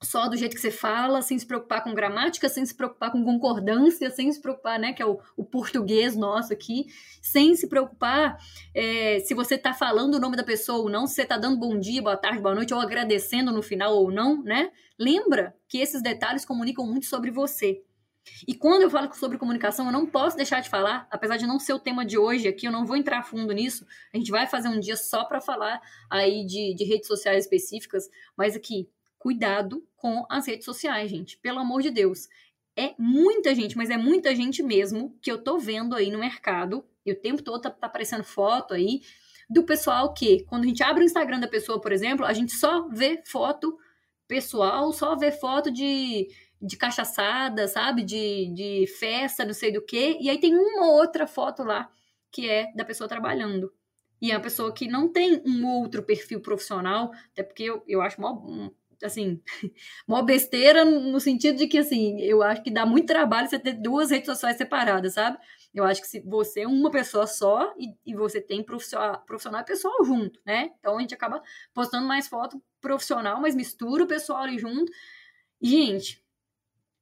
só 0.02 0.28
do 0.28 0.36
jeito 0.36 0.54
que 0.54 0.60
você 0.60 0.70
fala, 0.70 1.22
sem 1.22 1.38
se 1.38 1.46
preocupar 1.46 1.82
com 1.82 1.94
gramática, 1.94 2.48
sem 2.48 2.64
se 2.64 2.74
preocupar 2.74 3.10
com 3.10 3.24
concordância, 3.24 4.10
sem 4.10 4.30
se 4.30 4.40
preocupar, 4.40 4.78
né, 4.78 4.92
que 4.92 5.02
é 5.02 5.06
o, 5.06 5.18
o 5.36 5.44
português 5.44 6.14
nosso 6.14 6.52
aqui, 6.52 6.86
sem 7.22 7.56
se 7.56 7.66
preocupar 7.66 8.38
é, 8.74 9.20
se 9.20 9.34
você 9.34 9.54
está 9.54 9.72
falando 9.72 10.14
o 10.14 10.20
nome 10.20 10.36
da 10.36 10.44
pessoa 10.44 10.78
ou 10.78 10.90
não, 10.90 11.06
se 11.06 11.14
você 11.14 11.22
está 11.22 11.38
dando 11.38 11.58
bom 11.58 11.78
dia, 11.78 12.02
boa 12.02 12.16
tarde, 12.16 12.40
boa 12.40 12.54
noite, 12.54 12.74
ou 12.74 12.80
agradecendo 12.80 13.50
no 13.50 13.62
final 13.62 13.96
ou 13.96 14.10
não, 14.10 14.42
né? 14.42 14.70
Lembra 14.98 15.54
que 15.68 15.78
esses 15.78 16.02
detalhes 16.02 16.44
comunicam 16.44 16.86
muito 16.86 17.06
sobre 17.06 17.30
você. 17.30 17.82
E 18.46 18.54
quando 18.54 18.82
eu 18.82 18.90
falo 18.90 19.12
sobre 19.14 19.38
comunicação, 19.38 19.86
eu 19.86 19.92
não 19.92 20.06
posso 20.06 20.36
deixar 20.36 20.60
de 20.60 20.68
falar, 20.68 21.06
apesar 21.10 21.36
de 21.36 21.46
não 21.46 21.58
ser 21.58 21.72
o 21.72 21.78
tema 21.78 22.04
de 22.04 22.18
hoje 22.18 22.48
aqui, 22.48 22.66
eu 22.66 22.72
não 22.72 22.84
vou 22.84 22.96
entrar 22.96 23.22
fundo 23.22 23.52
nisso. 23.52 23.86
A 24.12 24.16
gente 24.16 24.30
vai 24.30 24.46
fazer 24.46 24.68
um 24.68 24.80
dia 24.80 24.96
só 24.96 25.24
para 25.24 25.40
falar 25.40 25.80
aí 26.10 26.44
de, 26.44 26.74
de 26.74 26.84
redes 26.84 27.06
sociais 27.06 27.44
específicas, 27.44 28.08
mas 28.36 28.56
aqui, 28.56 28.88
cuidado 29.18 29.86
com 29.96 30.26
as 30.28 30.46
redes 30.46 30.64
sociais, 30.64 31.10
gente. 31.10 31.38
Pelo 31.38 31.58
amor 31.58 31.82
de 31.82 31.90
Deus. 31.90 32.28
É 32.76 32.94
muita 32.98 33.54
gente, 33.54 33.76
mas 33.76 33.88
é 33.88 33.96
muita 33.96 34.34
gente 34.34 34.62
mesmo 34.62 35.16
que 35.22 35.32
eu 35.32 35.42
tô 35.42 35.58
vendo 35.58 35.96
aí 35.96 36.10
no 36.10 36.18
mercado, 36.18 36.84
e 37.06 37.12
o 37.12 37.18
tempo 37.18 37.42
todo 37.42 37.62
tá, 37.62 37.70
tá 37.70 37.86
aparecendo 37.86 38.22
foto 38.22 38.74
aí, 38.74 39.00
do 39.48 39.62
pessoal 39.62 40.12
que, 40.12 40.42
quando 40.44 40.64
a 40.64 40.66
gente 40.66 40.82
abre 40.82 41.02
o 41.02 41.06
Instagram 41.06 41.40
da 41.40 41.48
pessoa, 41.48 41.80
por 41.80 41.92
exemplo, 41.92 42.26
a 42.26 42.32
gente 42.32 42.52
só 42.52 42.88
vê 42.88 43.22
foto 43.24 43.78
pessoal, 44.26 44.92
só 44.92 45.16
vê 45.16 45.30
foto 45.30 45.70
de 45.70 46.28
de 46.60 46.76
cachaçada, 46.76 47.68
sabe? 47.68 48.02
De, 48.02 48.52
de 48.54 48.86
festa, 48.98 49.44
não 49.44 49.52
sei 49.52 49.72
do 49.72 49.82
que. 49.82 50.18
E 50.20 50.30
aí 50.30 50.38
tem 50.38 50.54
uma 50.54 50.90
outra 50.92 51.26
foto 51.26 51.62
lá 51.62 51.90
que 52.30 52.48
é 52.48 52.70
da 52.74 52.84
pessoa 52.84 53.08
trabalhando. 53.08 53.72
E 54.20 54.30
é 54.30 54.34
uma 54.34 54.42
pessoa 54.42 54.72
que 54.72 54.88
não 54.88 55.10
tem 55.10 55.42
um 55.46 55.66
outro 55.66 56.02
perfil 56.02 56.40
profissional, 56.40 57.10
até 57.32 57.42
porque 57.42 57.62
eu, 57.64 57.82
eu 57.86 58.02
acho 58.02 58.20
mó, 58.20 58.70
assim, 59.02 59.40
mó 60.06 60.22
besteira 60.22 60.84
no 60.84 61.20
sentido 61.20 61.56
de 61.56 61.66
que, 61.66 61.78
assim, 61.78 62.20
eu 62.20 62.42
acho 62.42 62.62
que 62.62 62.70
dá 62.70 62.84
muito 62.84 63.06
trabalho 63.06 63.48
você 63.48 63.58
ter 63.58 63.74
duas 63.74 64.10
redes 64.10 64.26
sociais 64.26 64.56
separadas, 64.56 65.14
sabe? 65.14 65.38
Eu 65.74 65.84
acho 65.84 66.00
que 66.00 66.08
se 66.08 66.20
você 66.20 66.62
é 66.62 66.66
uma 66.66 66.90
pessoa 66.90 67.26
só 67.26 67.74
e, 67.78 67.94
e 68.04 68.14
você 68.14 68.40
tem 68.40 68.62
profissional, 68.62 69.22
profissional 69.26 69.60
e 69.60 69.64
pessoal 69.64 70.04
junto, 70.04 70.40
né? 70.44 70.72
Então 70.78 70.96
a 70.96 71.00
gente 71.00 71.14
acaba 71.14 71.42
postando 71.74 72.06
mais 72.06 72.28
foto 72.28 72.62
profissional, 72.80 73.40
mas 73.40 73.54
mistura 73.54 74.04
o 74.04 74.06
pessoal 74.06 74.42
ali 74.42 74.58
junto. 74.58 74.90
E, 75.60 75.68
gente, 75.68 76.25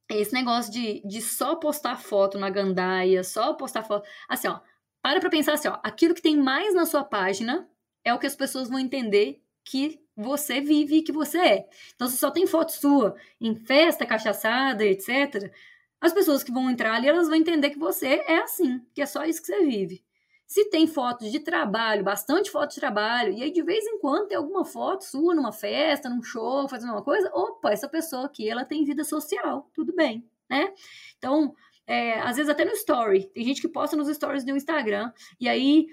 esse 0.09 0.33
negócio 0.33 0.71
de, 0.71 1.01
de 1.05 1.21
só 1.21 1.55
postar 1.55 1.97
foto 1.97 2.37
na 2.37 2.49
gandaia, 2.49 3.23
só 3.23 3.53
postar 3.53 3.83
foto. 3.83 4.07
Assim, 4.27 4.47
ó, 4.47 4.59
para 5.01 5.19
pra 5.19 5.29
pensar 5.29 5.53
assim, 5.53 5.67
ó, 5.67 5.79
aquilo 5.83 6.13
que 6.13 6.21
tem 6.21 6.37
mais 6.37 6.73
na 6.73 6.85
sua 6.85 7.03
página 7.03 7.67
é 8.03 8.13
o 8.13 8.19
que 8.19 8.27
as 8.27 8.35
pessoas 8.35 8.69
vão 8.69 8.79
entender 8.79 9.41
que 9.63 9.99
você 10.15 10.61
vive 10.61 10.97
e 10.97 11.01
que 11.01 11.11
você 11.11 11.37
é. 11.39 11.69
Então, 11.95 12.07
se 12.07 12.17
só 12.17 12.31
tem 12.31 12.47
foto 12.47 12.71
sua 12.71 13.15
em 13.41 13.55
festa, 13.55 14.05
cachaçada, 14.05 14.85
etc., 14.85 15.51
as 15.99 16.13
pessoas 16.13 16.43
que 16.43 16.51
vão 16.51 16.69
entrar 16.69 16.93
ali, 16.93 17.07
elas 17.07 17.27
vão 17.27 17.35
entender 17.35 17.71
que 17.71 17.79
você 17.79 18.23
é 18.27 18.37
assim, 18.37 18.79
que 18.93 19.01
é 19.01 19.05
só 19.05 19.25
isso 19.25 19.41
que 19.41 19.47
você 19.47 19.65
vive. 19.65 20.03
Se 20.47 20.69
tem 20.69 20.85
fotos 20.85 21.31
de 21.31 21.39
trabalho, 21.39 22.03
bastante 22.03 22.51
fotos 22.51 22.75
de 22.75 22.81
trabalho, 22.81 23.33
e 23.33 23.41
aí 23.41 23.51
de 23.51 23.63
vez 23.63 23.85
em 23.85 23.99
quando 23.99 24.27
tem 24.27 24.37
alguma 24.37 24.63
foto 24.63 25.03
sua 25.03 25.33
numa 25.33 25.51
festa, 25.51 26.07
num 26.07 26.21
show, 26.21 26.67
fazendo 26.69 26.91
uma 26.91 27.03
coisa, 27.03 27.31
opa, 27.33 27.71
essa 27.71 27.89
pessoa 27.89 28.25
aqui, 28.25 28.47
ela 28.47 28.63
tem 28.63 28.85
vida 28.85 29.03
social, 29.03 29.69
tudo 29.73 29.93
bem, 29.93 30.23
né? 30.49 30.71
Então, 31.17 31.55
é, 31.87 32.19
às 32.19 32.35
vezes 32.35 32.49
até 32.49 32.63
no 32.63 32.71
story, 32.73 33.25
tem 33.33 33.43
gente 33.43 33.61
que 33.61 33.67
posta 33.67 33.95
nos 33.95 34.07
stories 34.07 34.43
do 34.43 34.55
Instagram, 34.55 35.11
e 35.39 35.49
aí 35.49 35.87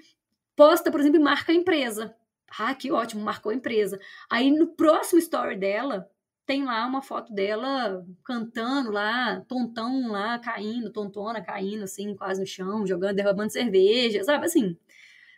posta, 0.55 0.91
por 0.91 0.99
exemplo, 0.99 1.19
marca 1.21 1.51
a 1.51 1.55
empresa. 1.55 2.15
Ah, 2.59 2.75
que 2.75 2.91
ótimo, 2.91 3.23
marcou 3.23 3.51
a 3.51 3.55
empresa. 3.55 3.99
Aí 4.29 4.51
no 4.51 4.67
próximo 4.67 5.17
story 5.19 5.55
dela, 5.57 6.07
tem 6.45 6.63
lá 6.63 6.85
uma 6.85 7.01
foto 7.01 7.33
dela 7.33 8.05
cantando 8.25 8.91
lá, 8.91 9.41
tontão 9.47 10.09
lá, 10.11 10.37
caindo, 10.39 10.91
tontona 10.91 11.41
caindo, 11.41 11.83
assim, 11.83 12.15
quase 12.15 12.41
no 12.41 12.47
chão, 12.47 12.85
jogando, 12.85 13.15
derrubando 13.15 13.51
cerveja, 13.51 14.23
sabe? 14.23 14.45
Assim, 14.45 14.77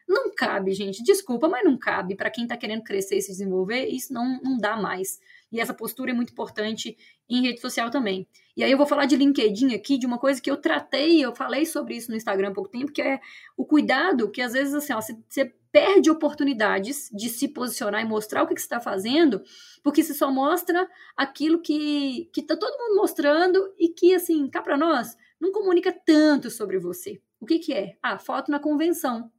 não 0.07 0.33
cabe, 0.35 0.73
gente. 0.73 1.03
Desculpa, 1.03 1.47
mas 1.47 1.63
não 1.63 1.77
cabe. 1.77 2.15
Para 2.15 2.29
quem 2.29 2.47
tá 2.47 2.57
querendo 2.57 2.83
crescer 2.83 3.17
e 3.17 3.21
se 3.21 3.31
desenvolver, 3.31 3.87
isso 3.87 4.13
não, 4.13 4.39
não 4.41 4.57
dá 4.57 4.75
mais. 4.77 5.19
E 5.55 5.59
essa 5.59 5.73
postura 5.73 6.11
é 6.11 6.13
muito 6.13 6.33
importante 6.33 6.97
em 7.29 7.41
rede 7.41 7.61
social 7.61 7.89
também. 7.89 8.27
E 8.57 8.63
aí 8.63 8.71
eu 8.71 8.77
vou 8.77 8.85
falar 8.85 9.05
de 9.05 9.15
LinkedIn 9.15 9.73
aqui, 9.73 9.97
de 9.97 10.05
uma 10.05 10.17
coisa 10.17 10.41
que 10.41 10.51
eu 10.51 10.57
tratei, 10.57 11.23
eu 11.23 11.33
falei 11.35 11.65
sobre 11.65 11.95
isso 11.95 12.11
no 12.11 12.17
Instagram 12.17 12.49
há 12.49 12.53
pouco 12.53 12.69
tempo, 12.69 12.91
que 12.91 13.01
é 13.01 13.19
o 13.55 13.65
cuidado 13.65 14.29
que 14.29 14.41
às 14.41 14.53
vezes 14.53 14.73
assim, 14.73 14.93
ó, 14.93 15.01
você 15.01 15.53
perde 15.71 16.09
oportunidades 16.09 17.09
de 17.11 17.27
se 17.27 17.49
posicionar 17.49 18.01
e 18.01 18.07
mostrar 18.07 18.43
o 18.43 18.47
que, 18.47 18.55
que 18.55 18.61
você 18.61 18.65
está 18.65 18.79
fazendo, 18.79 19.41
porque 19.83 20.01
você 20.01 20.13
só 20.13 20.31
mostra 20.31 20.89
aquilo 21.17 21.61
que, 21.61 22.29
que 22.33 22.41
tá 22.41 22.55
todo 22.55 22.77
mundo 22.77 22.95
mostrando 22.95 23.73
e 23.77 23.89
que, 23.89 24.15
assim, 24.15 24.49
cá 24.49 24.61
para 24.61 24.77
nós, 24.77 25.17
não 25.37 25.51
comunica 25.51 25.91
tanto 25.91 26.49
sobre 26.49 26.79
você. 26.79 27.21
O 27.41 27.45
que, 27.45 27.59
que 27.59 27.73
é? 27.73 27.97
Ah, 28.01 28.17
foto 28.17 28.49
na 28.49 28.57
convenção. 28.57 29.29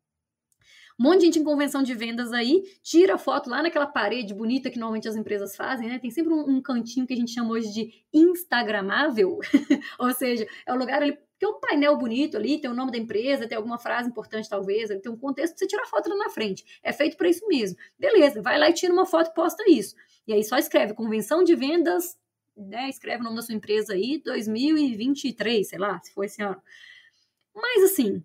Um 0.99 1.05
monte 1.05 1.21
de 1.21 1.27
gente 1.27 1.39
em 1.39 1.45
convenção 1.45 1.83
de 1.83 1.95
vendas 1.95 2.33
aí 2.33 2.63
tira 2.83 3.19
foto 3.19 3.51
lá 3.51 3.63
naquela 3.63 3.87
parede 3.87 4.33
bonita 4.33 4.71
que 4.71 4.79
normalmente 4.79 5.09
as 5.09 5.17
empresas 5.17 5.55
fazem, 5.55 5.89
né? 5.89 5.99
Tem 5.99 6.11
sempre 6.11 6.33
um, 6.33 6.57
um 6.57 6.63
cantinho 6.63 7.07
que 7.07 7.13
a 7.13 7.17
gente 7.17 7.33
chama 7.33 7.51
hoje 7.51 7.73
de 7.73 8.05
Instagramável, 8.13 9.39
ou 9.99 10.13
seja, 10.13 10.47
é 10.67 10.73
o 10.73 10.77
lugar 10.77 11.03
ali 11.03 11.19
é 11.45 11.49
um 11.49 11.61
painel 11.61 11.99
bonito 11.99 12.37
ali, 12.37 12.59
tem 12.59 12.71
o 12.71 12.75
nome 12.75 12.91
da 12.91 12.97
empresa, 12.97 13.47
tem 13.47 13.57
alguma 13.57 13.79
frase 13.79 14.09
importante, 14.09 14.49
talvez, 14.49 14.89
tem 14.89 15.13
um 15.13 15.17
contexto 15.17 15.53
pra 15.53 15.59
você 15.59 15.67
tirar 15.67 15.87
foto 15.87 16.09
lá 16.09 16.17
na 16.17 16.31
frente. 16.31 16.65
É 16.83 16.93
feito 16.93 17.17
para 17.17 17.29
isso 17.29 17.47
mesmo. 17.47 17.77
Beleza, 17.99 18.41
vai 18.41 18.59
lá 18.59 18.71
e 18.71 18.73
tira 18.73 18.93
uma 18.93 19.05
foto 19.05 19.29
e 19.29 19.35
posta 19.35 19.63
isso. 19.69 19.95
E 20.27 20.33
aí 20.33 20.43
só 20.43 20.57
escreve 20.57 20.95
convenção 20.95 21.45
de 21.45 21.55
vendas, 21.55 22.17
né? 22.57 22.89
Escreve 22.89 23.21
o 23.21 23.25
nome 23.25 23.37
da 23.37 23.43
sua 23.43 23.55
empresa 23.55 23.93
aí, 23.93 24.21
2023, 24.25 25.69
sei 25.69 25.79
lá, 25.79 26.01
se 26.03 26.13
for 26.15 26.25
esse 26.25 26.43
ano. 26.43 26.61
Mas 27.55 27.85
assim, 27.85 28.23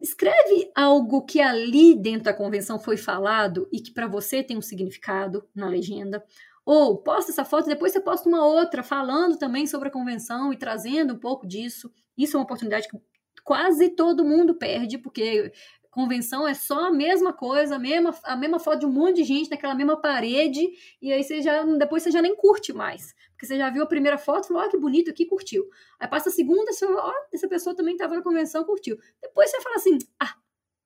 Escreve 0.00 0.70
algo 0.74 1.24
que 1.24 1.40
ali 1.40 1.94
dentro 1.94 2.24
da 2.24 2.34
convenção 2.34 2.78
foi 2.78 2.96
falado 2.96 3.68
e 3.72 3.80
que 3.80 3.90
para 3.90 4.06
você 4.06 4.42
tem 4.42 4.56
um 4.56 4.62
significado 4.62 5.46
na 5.54 5.68
legenda. 5.68 6.24
Ou 6.64 6.98
posta 6.98 7.32
essa 7.32 7.44
foto, 7.44 7.66
depois 7.66 7.92
você 7.92 8.00
posta 8.00 8.28
uma 8.28 8.44
outra 8.44 8.82
falando 8.82 9.38
também 9.38 9.66
sobre 9.66 9.88
a 9.88 9.92
convenção 9.92 10.52
e 10.52 10.56
trazendo 10.56 11.14
um 11.14 11.18
pouco 11.18 11.46
disso. 11.46 11.90
Isso 12.16 12.36
é 12.36 12.38
uma 12.38 12.44
oportunidade 12.44 12.86
que 12.88 12.98
quase 13.42 13.88
todo 13.88 14.24
mundo 14.24 14.54
perde, 14.54 14.98
porque 14.98 15.50
convenção 15.90 16.46
é 16.46 16.54
só 16.54 16.88
a 16.88 16.90
mesma 16.90 17.32
coisa, 17.32 17.76
a 17.76 17.78
mesma, 17.78 18.14
a 18.24 18.36
mesma 18.36 18.58
foto 18.58 18.80
de 18.80 18.86
um 18.86 18.92
monte 18.92 19.16
de 19.16 19.24
gente 19.24 19.50
naquela 19.50 19.74
mesma 19.74 20.00
parede, 20.00 20.68
e 21.00 21.12
aí 21.12 21.22
você 21.22 21.40
já, 21.42 21.64
depois 21.64 22.02
você 22.02 22.10
já 22.10 22.22
nem 22.22 22.36
curte 22.36 22.72
mais. 22.72 23.14
Porque 23.32 23.46
você 23.46 23.56
já 23.56 23.70
viu 23.70 23.82
a 23.82 23.86
primeira 23.86 24.18
foto, 24.18 24.48
falou, 24.48 24.62
ó, 24.62 24.66
oh, 24.66 24.70
que 24.70 24.76
bonito 24.76 25.10
aqui, 25.10 25.24
curtiu. 25.26 25.68
Aí 25.98 26.08
passa 26.08 26.28
a 26.28 26.32
segunda, 26.32 26.72
você 26.72 26.86
fala, 26.86 27.06
ó, 27.06 27.10
oh, 27.10 27.28
essa 27.32 27.48
pessoa 27.48 27.74
também 27.74 27.94
estava 27.94 28.14
na 28.14 28.22
convenção, 28.22 28.64
curtiu. 28.64 28.98
Depois 29.22 29.50
você 29.50 29.60
fala 29.60 29.76
assim, 29.76 29.98
ah, 30.20 30.34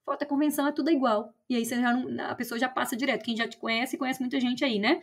foto 0.04 0.20
da 0.20 0.26
convenção 0.26 0.66
é 0.66 0.72
tudo 0.72 0.90
igual. 0.90 1.34
E 1.48 1.56
aí 1.56 1.64
você 1.64 1.76
já 1.76 1.92
não, 1.94 2.26
a 2.26 2.34
pessoa 2.34 2.58
já 2.58 2.68
passa 2.68 2.96
direto. 2.96 3.24
Quem 3.24 3.36
já 3.36 3.48
te 3.48 3.56
conhece, 3.56 3.96
conhece 3.96 4.20
muita 4.20 4.38
gente 4.38 4.64
aí, 4.64 4.78
né? 4.78 5.00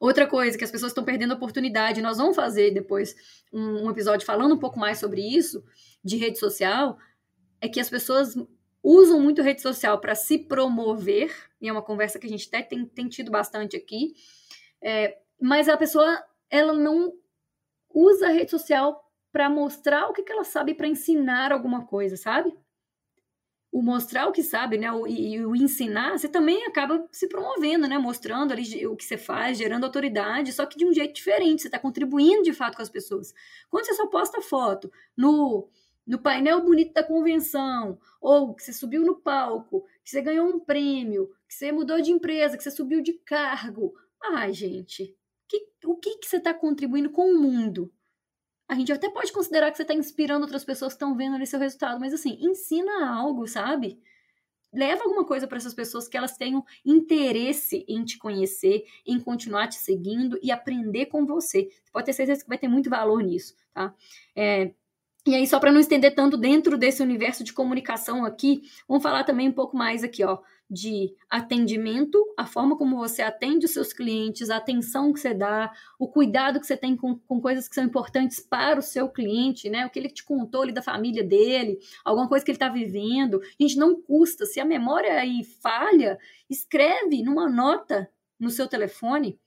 Outra 0.00 0.26
coisa 0.26 0.56
que 0.56 0.64
as 0.64 0.70
pessoas 0.70 0.92
estão 0.92 1.04
perdendo 1.04 1.32
a 1.32 1.36
oportunidade, 1.36 2.00
nós 2.00 2.18
vamos 2.18 2.36
fazer 2.36 2.70
depois 2.72 3.16
um, 3.52 3.86
um 3.86 3.90
episódio 3.90 4.24
falando 4.24 4.54
um 4.54 4.58
pouco 4.58 4.78
mais 4.78 4.98
sobre 4.98 5.20
isso, 5.20 5.64
de 6.04 6.16
rede 6.16 6.38
social, 6.38 6.98
é 7.60 7.68
que 7.68 7.80
as 7.80 7.90
pessoas 7.90 8.34
usam 8.82 9.20
muito 9.20 9.42
rede 9.42 9.60
social 9.60 10.00
para 10.00 10.14
se 10.14 10.38
promover, 10.38 11.34
e 11.60 11.68
é 11.68 11.72
uma 11.72 11.82
conversa 11.82 12.18
que 12.18 12.26
a 12.26 12.30
gente 12.30 12.48
até 12.48 12.62
tem, 12.62 12.86
tem 12.86 13.08
tido 13.08 13.30
bastante 13.30 13.76
aqui, 13.76 14.14
é, 14.80 15.18
mas 15.40 15.68
a 15.68 15.76
pessoa 15.76 16.22
ela 16.50 16.72
não 16.72 17.12
usa 17.92 18.28
a 18.28 18.30
rede 18.30 18.50
social 18.50 19.04
para 19.32 19.50
mostrar 19.50 20.08
o 20.08 20.12
que, 20.12 20.22
que 20.22 20.32
ela 20.32 20.44
sabe 20.44 20.74
para 20.74 20.88
ensinar 20.88 21.52
alguma 21.52 21.84
coisa, 21.86 22.16
sabe? 22.16 22.56
O 23.70 23.82
mostrar 23.82 24.26
o 24.26 24.32
que 24.32 24.42
sabe, 24.42 24.78
né, 24.78 24.90
o, 24.90 25.06
e, 25.06 25.34
e, 25.34 25.44
o 25.44 25.54
ensinar, 25.54 26.18
você 26.18 26.26
também 26.26 26.64
acaba 26.64 27.06
se 27.12 27.28
promovendo, 27.28 27.86
né, 27.86 27.98
mostrando 27.98 28.52
ali 28.52 28.86
o 28.86 28.96
que 28.96 29.04
você 29.04 29.18
faz, 29.18 29.58
gerando 29.58 29.84
autoridade, 29.84 30.52
só 30.52 30.64
que 30.64 30.78
de 30.78 30.86
um 30.86 30.92
jeito 30.92 31.14
diferente, 31.14 31.62
você 31.62 31.68
está 31.68 31.78
contribuindo 31.78 32.42
de 32.42 32.54
fato 32.54 32.76
com 32.76 32.82
as 32.82 32.88
pessoas. 32.88 33.34
Quando 33.68 33.84
você 33.84 33.94
só 33.94 34.06
posta 34.06 34.40
foto 34.40 34.90
no 35.14 35.68
no 36.08 36.18
painel 36.18 36.64
bonito 36.64 36.94
da 36.94 37.04
convenção, 37.04 38.00
ou 38.18 38.54
que 38.54 38.64
você 38.64 38.72
subiu 38.72 39.04
no 39.04 39.20
palco, 39.20 39.86
que 40.02 40.10
você 40.10 40.22
ganhou 40.22 40.48
um 40.48 40.58
prêmio, 40.58 41.30
que 41.46 41.54
você 41.54 41.70
mudou 41.70 42.00
de 42.00 42.10
empresa, 42.10 42.56
que 42.56 42.62
você 42.62 42.70
subiu 42.70 43.02
de 43.02 43.12
cargo. 43.12 43.94
Ai, 44.20 44.54
gente, 44.54 45.14
que, 45.46 45.68
o 45.84 45.96
que, 45.96 46.16
que 46.16 46.26
você 46.26 46.38
está 46.38 46.54
contribuindo 46.54 47.10
com 47.10 47.30
o 47.30 47.38
mundo? 47.38 47.92
A 48.66 48.74
gente 48.74 48.92
até 48.92 49.10
pode 49.10 49.32
considerar 49.32 49.70
que 49.70 49.76
você 49.76 49.82
está 49.82 49.94
inspirando 49.94 50.42
outras 50.42 50.64
pessoas 50.64 50.92
que 50.92 50.96
estão 50.96 51.16
vendo 51.16 51.36
ali 51.36 51.46
seu 51.46 51.60
resultado, 51.60 52.00
mas 52.00 52.12
assim, 52.14 52.38
ensina 52.40 53.08
algo, 53.14 53.46
sabe? 53.46 54.00
Leva 54.72 55.04
alguma 55.04 55.24
coisa 55.24 55.46
para 55.46 55.56
essas 55.56 55.72
pessoas 55.72 56.08
que 56.08 56.16
elas 56.16 56.36
tenham 56.36 56.62
interesse 56.84 57.84
em 57.88 58.04
te 58.04 58.18
conhecer, 58.18 58.84
em 59.06 59.18
continuar 59.20 59.68
te 59.68 59.76
seguindo 59.76 60.38
e 60.42 60.50
aprender 60.50 61.06
com 61.06 61.24
você. 61.24 61.70
Você 61.82 61.90
pode 61.90 62.06
ter 62.06 62.12
certeza 62.12 62.42
que 62.42 62.48
vai 62.48 62.58
ter 62.58 62.68
muito 62.68 62.90
valor 62.90 63.22
nisso, 63.22 63.54
tá? 63.72 63.94
É, 64.36 64.74
E 65.26 65.34
aí, 65.34 65.46
só 65.46 65.60
para 65.60 65.72
não 65.72 65.80
estender 65.80 66.14
tanto 66.14 66.36
dentro 66.36 66.78
desse 66.78 67.02
universo 67.02 67.44
de 67.44 67.52
comunicação 67.52 68.24
aqui, 68.24 68.62
vamos 68.88 69.02
falar 69.02 69.24
também 69.24 69.48
um 69.48 69.52
pouco 69.52 69.76
mais 69.76 70.02
aqui, 70.02 70.24
ó, 70.24 70.38
de 70.70 71.14
atendimento, 71.30 72.18
a 72.36 72.46
forma 72.46 72.76
como 72.76 72.96
você 72.96 73.22
atende 73.22 73.66
os 73.66 73.72
seus 73.72 73.92
clientes, 73.92 74.50
a 74.50 74.56
atenção 74.56 75.12
que 75.12 75.20
você 75.20 75.32
dá, 75.32 75.72
o 75.98 76.08
cuidado 76.08 76.60
que 76.60 76.66
você 76.66 76.76
tem 76.76 76.94
com, 76.94 77.18
com 77.18 77.40
coisas 77.40 77.68
que 77.68 77.74
são 77.74 77.84
importantes 77.84 78.40
para 78.40 78.78
o 78.78 78.82
seu 78.82 79.08
cliente, 79.08 79.70
né? 79.70 79.86
O 79.86 79.90
que 79.90 79.98
ele 79.98 80.10
te 80.10 80.24
contou 80.24 80.62
ali 80.62 80.72
da 80.72 80.82
família 80.82 81.24
dele, 81.24 81.78
alguma 82.04 82.28
coisa 82.28 82.44
que 82.44 82.50
ele 82.50 82.56
está 82.56 82.68
vivendo. 82.68 83.40
Gente, 83.58 83.78
não 83.78 84.00
custa. 84.00 84.44
Se 84.44 84.60
a 84.60 84.64
memória 84.64 85.12
aí 85.18 85.42
falha, 85.62 86.18
escreve 86.50 87.22
numa 87.22 87.48
nota 87.48 88.10
no 88.38 88.50
seu 88.50 88.68
telefone 88.68 89.38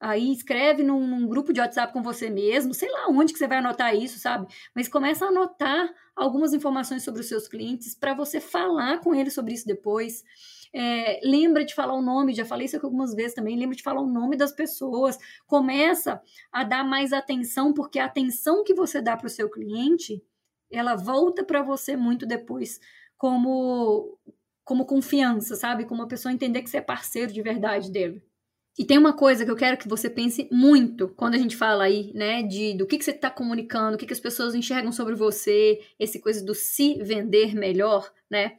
Aí 0.00 0.32
escreve 0.32 0.82
num, 0.82 1.06
num, 1.06 1.28
grupo 1.28 1.52
de 1.52 1.60
WhatsApp 1.60 1.92
com 1.92 2.02
você 2.02 2.30
mesmo, 2.30 2.72
sei 2.72 2.90
lá 2.90 3.08
onde 3.08 3.34
que 3.34 3.38
você 3.38 3.46
vai 3.46 3.58
anotar 3.58 3.94
isso, 3.94 4.18
sabe? 4.18 4.46
Mas 4.74 4.88
começa 4.88 5.26
a 5.26 5.28
anotar 5.28 5.94
algumas 6.16 6.54
informações 6.54 7.02
sobre 7.04 7.20
os 7.20 7.28
seus 7.28 7.46
clientes 7.46 7.94
para 7.94 8.14
você 8.14 8.40
falar 8.40 9.00
com 9.00 9.14
eles 9.14 9.34
sobre 9.34 9.52
isso 9.52 9.66
depois. 9.66 10.24
É, 10.72 11.20
lembra 11.22 11.66
de 11.66 11.74
falar 11.74 11.92
o 11.92 12.00
nome, 12.00 12.32
já 12.32 12.46
falei 12.46 12.64
isso 12.64 12.76
aqui 12.76 12.86
algumas 12.86 13.14
vezes 13.14 13.34
também, 13.34 13.58
lembra 13.58 13.76
de 13.76 13.82
falar 13.82 14.00
o 14.00 14.10
nome 14.10 14.38
das 14.38 14.52
pessoas, 14.52 15.18
começa 15.46 16.22
a 16.50 16.64
dar 16.64 16.82
mais 16.82 17.12
atenção, 17.12 17.74
porque 17.74 17.98
a 17.98 18.06
atenção 18.06 18.64
que 18.64 18.72
você 18.72 19.02
dá 19.02 19.18
para 19.18 19.26
o 19.26 19.30
seu 19.30 19.50
cliente, 19.50 20.24
ela 20.70 20.94
volta 20.94 21.44
para 21.44 21.62
você 21.62 21.94
muito 21.94 22.24
depois, 22.24 22.80
como, 23.18 24.18
como 24.64 24.86
confiança, 24.86 25.56
sabe? 25.56 25.84
Como 25.84 26.02
a 26.02 26.08
pessoa 26.08 26.32
entender 26.32 26.62
que 26.62 26.70
você 26.70 26.78
é 26.78 26.82
parceiro 26.82 27.32
de 27.32 27.42
verdade 27.42 27.90
dele. 27.90 28.29
E 28.78 28.84
tem 28.84 28.96
uma 28.96 29.12
coisa 29.12 29.44
que 29.44 29.50
eu 29.50 29.56
quero 29.56 29.76
que 29.76 29.88
você 29.88 30.08
pense 30.08 30.48
muito 30.50 31.08
quando 31.08 31.34
a 31.34 31.38
gente 31.38 31.56
fala 31.56 31.84
aí, 31.84 32.12
né, 32.14 32.42
de 32.42 32.74
do 32.74 32.86
que, 32.86 32.98
que 32.98 33.04
você 33.04 33.10
está 33.10 33.28
comunicando, 33.28 33.96
o 33.96 33.98
que, 33.98 34.06
que 34.06 34.12
as 34.12 34.20
pessoas 34.20 34.54
enxergam 34.54 34.92
sobre 34.92 35.14
você, 35.14 35.80
esse 35.98 36.20
coisa 36.20 36.44
do 36.44 36.54
se 36.54 36.94
vender 37.02 37.54
melhor, 37.54 38.10
né? 38.30 38.56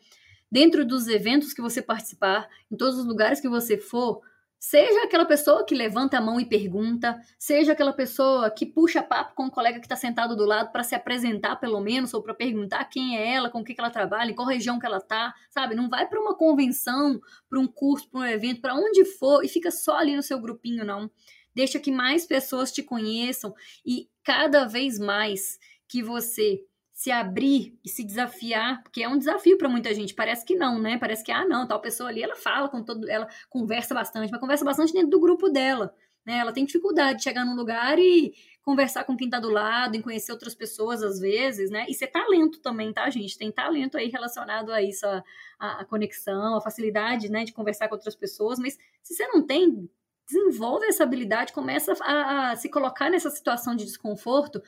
Dentro 0.52 0.86
dos 0.86 1.08
eventos 1.08 1.54
que 1.54 1.62
você 1.62 1.82
participar, 1.82 2.50
em 2.70 2.76
todos 2.76 3.00
os 3.00 3.06
lugares 3.06 3.40
que 3.40 3.48
você 3.48 3.78
for, 3.78 4.22
Seja 4.64 5.06
aquela 5.06 5.26
pessoa 5.26 5.66
que 5.66 5.74
levanta 5.74 6.20
a 6.20 6.22
mão 6.22 6.40
e 6.40 6.46
pergunta, 6.46 7.20
seja 7.40 7.72
aquela 7.72 7.92
pessoa 7.92 8.52
que 8.52 8.64
puxa 8.64 9.02
papo 9.02 9.34
com 9.34 9.46
o 9.46 9.46
um 9.48 9.50
colega 9.50 9.80
que 9.80 9.88
está 9.88 9.96
sentado 9.96 10.36
do 10.36 10.46
lado 10.46 10.72
para 10.72 10.84
se 10.84 10.94
apresentar, 10.94 11.56
pelo 11.56 11.82
menos, 11.82 12.14
ou 12.14 12.22
para 12.22 12.36
perguntar 12.36 12.86
quem 12.86 13.18
é 13.18 13.34
ela, 13.34 13.50
com 13.50 13.62
o 13.62 13.64
que, 13.64 13.74
que 13.74 13.82
ela 13.82 13.90
trabalha, 13.90 14.30
em 14.30 14.36
qual 14.36 14.48
região 14.48 14.78
que 14.78 14.86
ela 14.86 15.00
está, 15.00 15.34
sabe? 15.50 15.74
Não 15.74 15.90
vai 15.90 16.08
para 16.08 16.22
uma 16.22 16.36
convenção, 16.36 17.20
para 17.50 17.60
um 17.60 17.66
curso, 17.66 18.08
para 18.08 18.20
um 18.20 18.26
evento, 18.26 18.62
para 18.62 18.76
onde 18.76 19.04
for 19.04 19.44
e 19.44 19.48
fica 19.48 19.72
só 19.72 19.98
ali 19.98 20.16
no 20.16 20.22
seu 20.22 20.40
grupinho, 20.40 20.86
não. 20.86 21.10
Deixa 21.56 21.80
que 21.80 21.92
mais 21.92 22.28
pessoas 22.28 22.72
te 22.72 22.84
conheçam 22.84 23.56
e 23.84 24.08
cada 24.24 24.66
vez 24.66 25.00
mais 25.00 25.58
que 25.88 26.04
você 26.04 26.64
se 27.02 27.10
abrir 27.10 27.76
e 27.84 27.90
se 27.90 28.04
desafiar, 28.04 28.84
porque 28.84 29.02
é 29.02 29.10
um 29.10 29.18
desafio 29.18 29.58
para 29.58 29.68
muita 29.68 29.92
gente. 29.92 30.14
Parece 30.14 30.46
que 30.46 30.54
não, 30.54 30.78
né? 30.78 31.00
Parece 31.00 31.24
que 31.24 31.32
ah, 31.32 31.44
não, 31.44 31.68
tal 31.68 31.82
pessoa 31.82 32.10
ali, 32.10 32.22
ela 32.22 32.36
fala 32.36 32.70
com 32.70 32.84
todo, 32.84 33.10
ela 33.10 33.28
conversa 33.50 33.96
bastante, 33.96 34.30
mas 34.30 34.40
conversa 34.40 34.64
bastante 34.64 34.94
dentro 34.94 35.10
do 35.10 35.20
grupo 35.20 35.50
dela, 35.50 35.96
né? 36.24 36.38
Ela 36.38 36.54
tem 36.54 36.64
dificuldade 36.64 37.18
de 37.18 37.24
chegar 37.24 37.44
num 37.44 37.56
lugar 37.56 37.98
e 37.98 38.36
conversar 38.62 39.04
com 39.04 39.18
quem 39.18 39.28
tá 39.28 39.40
do 39.40 39.50
lado, 39.50 39.96
em 39.96 40.02
conhecer 40.02 40.32
outras 40.32 40.54
pessoas 40.54 41.02
às 41.02 41.20
vezes, 41.20 41.72
né? 41.72 41.88
Isso 41.90 42.04
é 42.04 42.08
talento 42.08 42.60
também, 42.62 42.94
tá, 42.94 43.10
gente? 43.10 43.36
Tem 43.36 43.52
talento 43.52 43.98
aí 43.98 44.08
relacionado 44.08 44.72
a 44.72 44.80
isso, 44.80 45.04
a, 45.08 45.24
a, 45.58 45.82
a 45.82 45.86
conexão, 45.86 46.58
a 46.58 46.62
facilidade, 46.62 47.32
né, 47.32 47.44
de 47.44 47.52
conversar 47.52 47.88
com 47.88 47.96
outras 47.96 48.16
pessoas, 48.16 48.60
mas 48.60 48.78
se 49.02 49.16
você 49.16 49.28
não 49.30 49.42
tem, 49.42 49.90
desenvolve 50.28 50.86
essa 50.86 51.02
habilidade, 51.02 51.52
começa 51.52 51.94
a, 52.00 52.52
a 52.52 52.56
se 52.56 52.70
colocar 52.70 53.10
nessa 53.10 53.32
situação 53.32 53.76
de 53.76 53.86
desconforto 53.86 54.62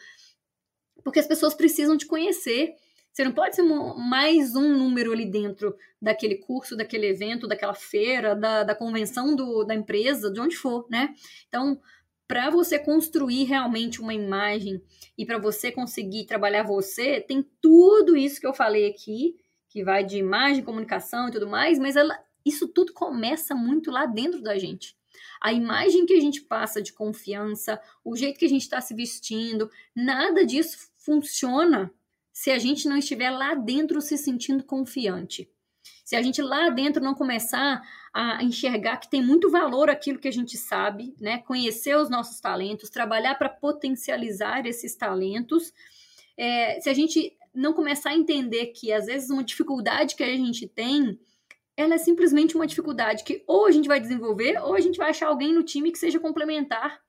porque 1.03 1.19
as 1.19 1.27
pessoas 1.27 1.53
precisam 1.53 1.97
te 1.97 2.05
conhecer. 2.05 2.75
Você 3.11 3.23
não 3.23 3.31
pode 3.31 3.55
ser 3.55 3.61
mais 3.61 4.55
um 4.55 4.75
número 4.75 5.11
ali 5.11 5.25
dentro 5.25 5.75
daquele 6.01 6.35
curso, 6.35 6.75
daquele 6.75 7.07
evento, 7.07 7.47
daquela 7.47 7.75
feira, 7.75 8.35
da, 8.35 8.63
da 8.63 8.73
convenção 8.73 9.35
do, 9.35 9.63
da 9.63 9.75
empresa, 9.75 10.31
de 10.31 10.39
onde 10.39 10.55
for, 10.55 10.87
né? 10.89 11.13
Então, 11.47 11.79
para 12.27 12.49
você 12.49 12.79
construir 12.79 13.43
realmente 13.43 14.01
uma 14.01 14.13
imagem 14.13 14.81
e 15.15 15.25
para 15.25 15.37
você 15.37 15.71
conseguir 15.71 16.25
trabalhar 16.25 16.63
você, 16.63 17.21
tem 17.21 17.47
tudo 17.61 18.17
isso 18.17 18.39
que 18.41 18.47
eu 18.47 18.53
falei 18.53 18.89
aqui, 18.89 19.35
que 19.69 19.83
vai 19.83 20.03
de 20.03 20.17
imagem, 20.17 20.63
comunicação 20.63 21.27
e 21.27 21.31
tudo 21.31 21.47
mais, 21.47 21.77
mas 21.77 21.95
ela, 21.95 22.17
isso 22.43 22.67
tudo 22.67 22.93
começa 22.93 23.53
muito 23.53 23.91
lá 23.91 24.07
dentro 24.07 24.41
da 24.41 24.57
gente 24.57 24.95
a 25.43 25.51
imagem 25.51 26.05
que 26.05 26.13
a 26.13 26.21
gente 26.21 26.39
passa 26.39 26.81
de 26.81 26.93
confiança, 26.93 27.77
o 28.01 28.15
jeito 28.15 28.39
que 28.39 28.45
a 28.45 28.49
gente 28.49 28.61
está 28.61 28.79
se 28.79 28.95
vestindo, 28.95 29.69
nada 29.93 30.45
disso 30.45 30.77
funciona 30.97 31.93
se 32.31 32.49
a 32.49 32.57
gente 32.57 32.87
não 32.87 32.97
estiver 32.97 33.29
lá 33.29 33.53
dentro 33.53 33.99
se 33.99 34.17
sentindo 34.17 34.63
confiante. 34.63 35.51
Se 36.05 36.15
a 36.15 36.21
gente 36.21 36.41
lá 36.41 36.69
dentro 36.69 37.03
não 37.03 37.13
começar 37.13 37.81
a 38.13 38.41
enxergar 38.41 38.97
que 38.97 39.09
tem 39.09 39.21
muito 39.21 39.51
valor 39.51 39.89
aquilo 39.89 40.17
que 40.17 40.29
a 40.29 40.31
gente 40.31 40.55
sabe, 40.55 41.13
né? 41.19 41.39
Conhecer 41.39 41.97
os 41.97 42.09
nossos 42.09 42.39
talentos, 42.39 42.89
trabalhar 42.89 43.35
para 43.35 43.49
potencializar 43.49 44.65
esses 44.65 44.95
talentos. 44.95 45.73
É, 46.37 46.79
se 46.79 46.89
a 46.89 46.93
gente 46.93 47.35
não 47.53 47.73
começar 47.73 48.11
a 48.11 48.15
entender 48.15 48.67
que 48.67 48.93
às 48.93 49.07
vezes 49.07 49.29
uma 49.29 49.43
dificuldade 49.43 50.15
que 50.15 50.23
a 50.23 50.37
gente 50.37 50.67
tem 50.67 51.19
ela 51.75 51.95
é 51.95 51.97
simplesmente 51.97 52.55
uma 52.55 52.67
dificuldade 52.67 53.23
que 53.23 53.43
ou 53.47 53.65
a 53.65 53.71
gente 53.71 53.87
vai 53.87 53.99
desenvolver 53.99 54.61
ou 54.61 54.75
a 54.75 54.79
gente 54.79 54.97
vai 54.97 55.09
achar 55.09 55.27
alguém 55.27 55.53
no 55.53 55.63
time 55.63 55.91
que 55.91 55.97
seja 55.97 56.19
complementar 56.19 57.01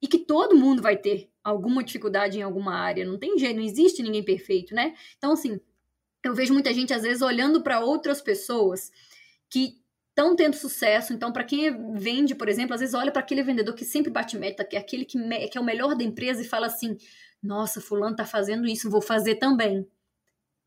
e 0.00 0.06
que 0.06 0.18
todo 0.18 0.56
mundo 0.56 0.82
vai 0.82 0.96
ter 0.96 1.30
alguma 1.42 1.82
dificuldade 1.82 2.38
em 2.38 2.42
alguma 2.42 2.74
área. 2.74 3.04
Não 3.04 3.18
tem 3.18 3.38
jeito, 3.38 3.56
não 3.56 3.64
existe 3.64 4.02
ninguém 4.02 4.22
perfeito, 4.22 4.74
né? 4.74 4.94
Então, 5.16 5.32
assim, 5.32 5.60
eu 6.24 6.34
vejo 6.34 6.52
muita 6.52 6.72
gente 6.72 6.92
às 6.92 7.02
vezes 7.02 7.22
olhando 7.22 7.62
para 7.62 7.80
outras 7.80 8.20
pessoas 8.20 8.90
que 9.48 9.80
estão 10.10 10.34
tendo 10.34 10.56
sucesso. 10.56 11.12
Então, 11.12 11.32
para 11.32 11.44
quem 11.44 11.94
vende, 11.94 12.34
por 12.34 12.48
exemplo, 12.48 12.74
às 12.74 12.80
vezes 12.80 12.94
olha 12.94 13.12
para 13.12 13.20
aquele 13.20 13.42
vendedor 13.42 13.74
que 13.74 13.84
sempre 13.84 14.10
bate 14.10 14.36
meta, 14.36 14.64
que 14.64 14.76
é 14.76 14.78
aquele 14.78 15.04
que, 15.04 15.18
que 15.48 15.58
é 15.58 15.60
o 15.60 15.64
melhor 15.64 15.94
da 15.94 16.04
empresa 16.04 16.42
e 16.42 16.44
fala 16.44 16.66
assim: 16.66 16.96
nossa, 17.42 17.80
fulano 17.80 18.16
tá 18.16 18.24
fazendo 18.24 18.66
isso, 18.66 18.90
vou 18.90 19.02
fazer 19.02 19.36
também. 19.36 19.86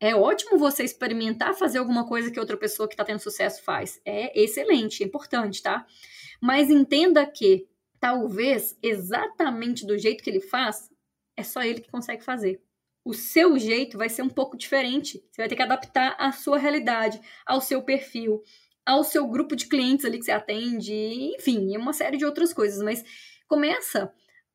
É 0.00 0.14
ótimo 0.14 0.58
você 0.58 0.82
experimentar 0.82 1.54
fazer 1.54 1.78
alguma 1.78 2.08
coisa 2.08 2.30
que 2.30 2.40
outra 2.40 2.56
pessoa 2.56 2.88
que 2.88 2.94
está 2.94 3.04
tendo 3.04 3.18
sucesso 3.18 3.62
faz. 3.62 4.00
É 4.02 4.42
excelente, 4.42 5.02
é 5.02 5.06
importante, 5.06 5.62
tá? 5.62 5.86
Mas 6.40 6.70
entenda 6.70 7.26
que 7.26 7.68
talvez 8.00 8.78
exatamente 8.82 9.86
do 9.86 9.98
jeito 9.98 10.24
que 10.24 10.30
ele 10.30 10.40
faz, 10.40 10.90
é 11.36 11.42
só 11.42 11.62
ele 11.62 11.82
que 11.82 11.90
consegue 11.90 12.24
fazer. 12.24 12.62
O 13.04 13.12
seu 13.12 13.58
jeito 13.58 13.98
vai 13.98 14.08
ser 14.08 14.22
um 14.22 14.28
pouco 14.28 14.56
diferente. 14.56 15.22
Você 15.30 15.42
vai 15.42 15.48
ter 15.48 15.56
que 15.56 15.62
adaptar 15.62 16.16
à 16.18 16.32
sua 16.32 16.58
realidade, 16.58 17.20
ao 17.44 17.60
seu 17.60 17.82
perfil, 17.82 18.42
ao 18.86 19.04
seu 19.04 19.26
grupo 19.26 19.54
de 19.54 19.66
clientes 19.66 20.06
ali 20.06 20.18
que 20.18 20.24
você 20.24 20.32
atende, 20.32 20.94
enfim, 21.36 21.76
uma 21.76 21.92
série 21.92 22.16
de 22.16 22.24
outras 22.24 22.54
coisas. 22.54 22.82
Mas 22.82 23.04
começa 23.46 24.10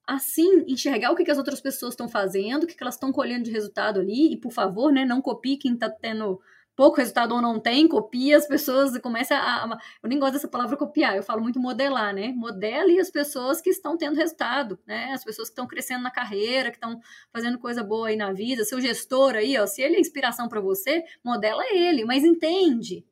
assim 0.08 0.64
enxergar 0.68 1.12
o 1.12 1.16
que, 1.16 1.24
que 1.24 1.32
as 1.32 1.38
outras 1.38 1.62
pessoas 1.62 1.94
estão 1.94 2.08
fazendo, 2.08 2.64
o 2.64 2.68
que, 2.68 2.76
que 2.76 2.84
elas 2.84 2.96
estão 2.96 3.12
colhendo 3.12 3.44
de 3.44 3.52
resultado 3.52 4.00
ali, 4.00 4.34
e 4.34 4.38
por 4.38 4.52
favor, 4.52 4.92
né, 4.92 5.06
não 5.06 5.22
copie 5.22 5.58
quem 5.58 5.74
está 5.74 5.90
tendo 5.90 6.40
pouco 6.76 6.98
resultado 6.98 7.34
ou 7.34 7.42
não 7.42 7.60
tem, 7.60 7.88
copia 7.88 8.38
as 8.38 8.46
pessoas 8.46 8.94
e 8.94 9.00
começa 9.00 9.36
a, 9.36 9.78
Eu 10.04 10.10
nem 10.10 10.20
gosto 10.20 10.34
dessa 10.34 10.48
palavra 10.48 10.76
copiar, 10.76 11.16
eu 11.16 11.24
falo 11.24 11.42
muito 11.42 11.60
modelar, 11.60 12.14
né? 12.14 12.34
Modele 12.36 13.00
as 13.00 13.10
pessoas 13.10 13.62
que 13.62 13.70
estão 13.70 13.98
tendo 13.98 14.18
resultado, 14.18 14.78
né? 14.86 15.12
As 15.14 15.24
pessoas 15.24 15.48
que 15.48 15.54
estão 15.54 15.66
crescendo 15.66 16.04
na 16.04 16.12
carreira, 16.12 16.70
que 16.70 16.78
estão 16.78 17.00
fazendo 17.32 17.58
coisa 17.58 17.82
boa 17.82 18.10
aí 18.10 18.18
na 18.18 18.34
vida. 18.34 18.66
Seu 18.66 18.82
gestor 18.82 19.36
aí, 19.36 19.58
ó, 19.58 19.66
se 19.66 19.82
ele 19.82 19.96
é 19.96 20.00
inspiração 20.00 20.50
para 20.50 20.60
você, 20.60 21.04
modela 21.24 21.64
ele, 21.72 22.04
mas 22.04 22.24
entende 22.26 23.06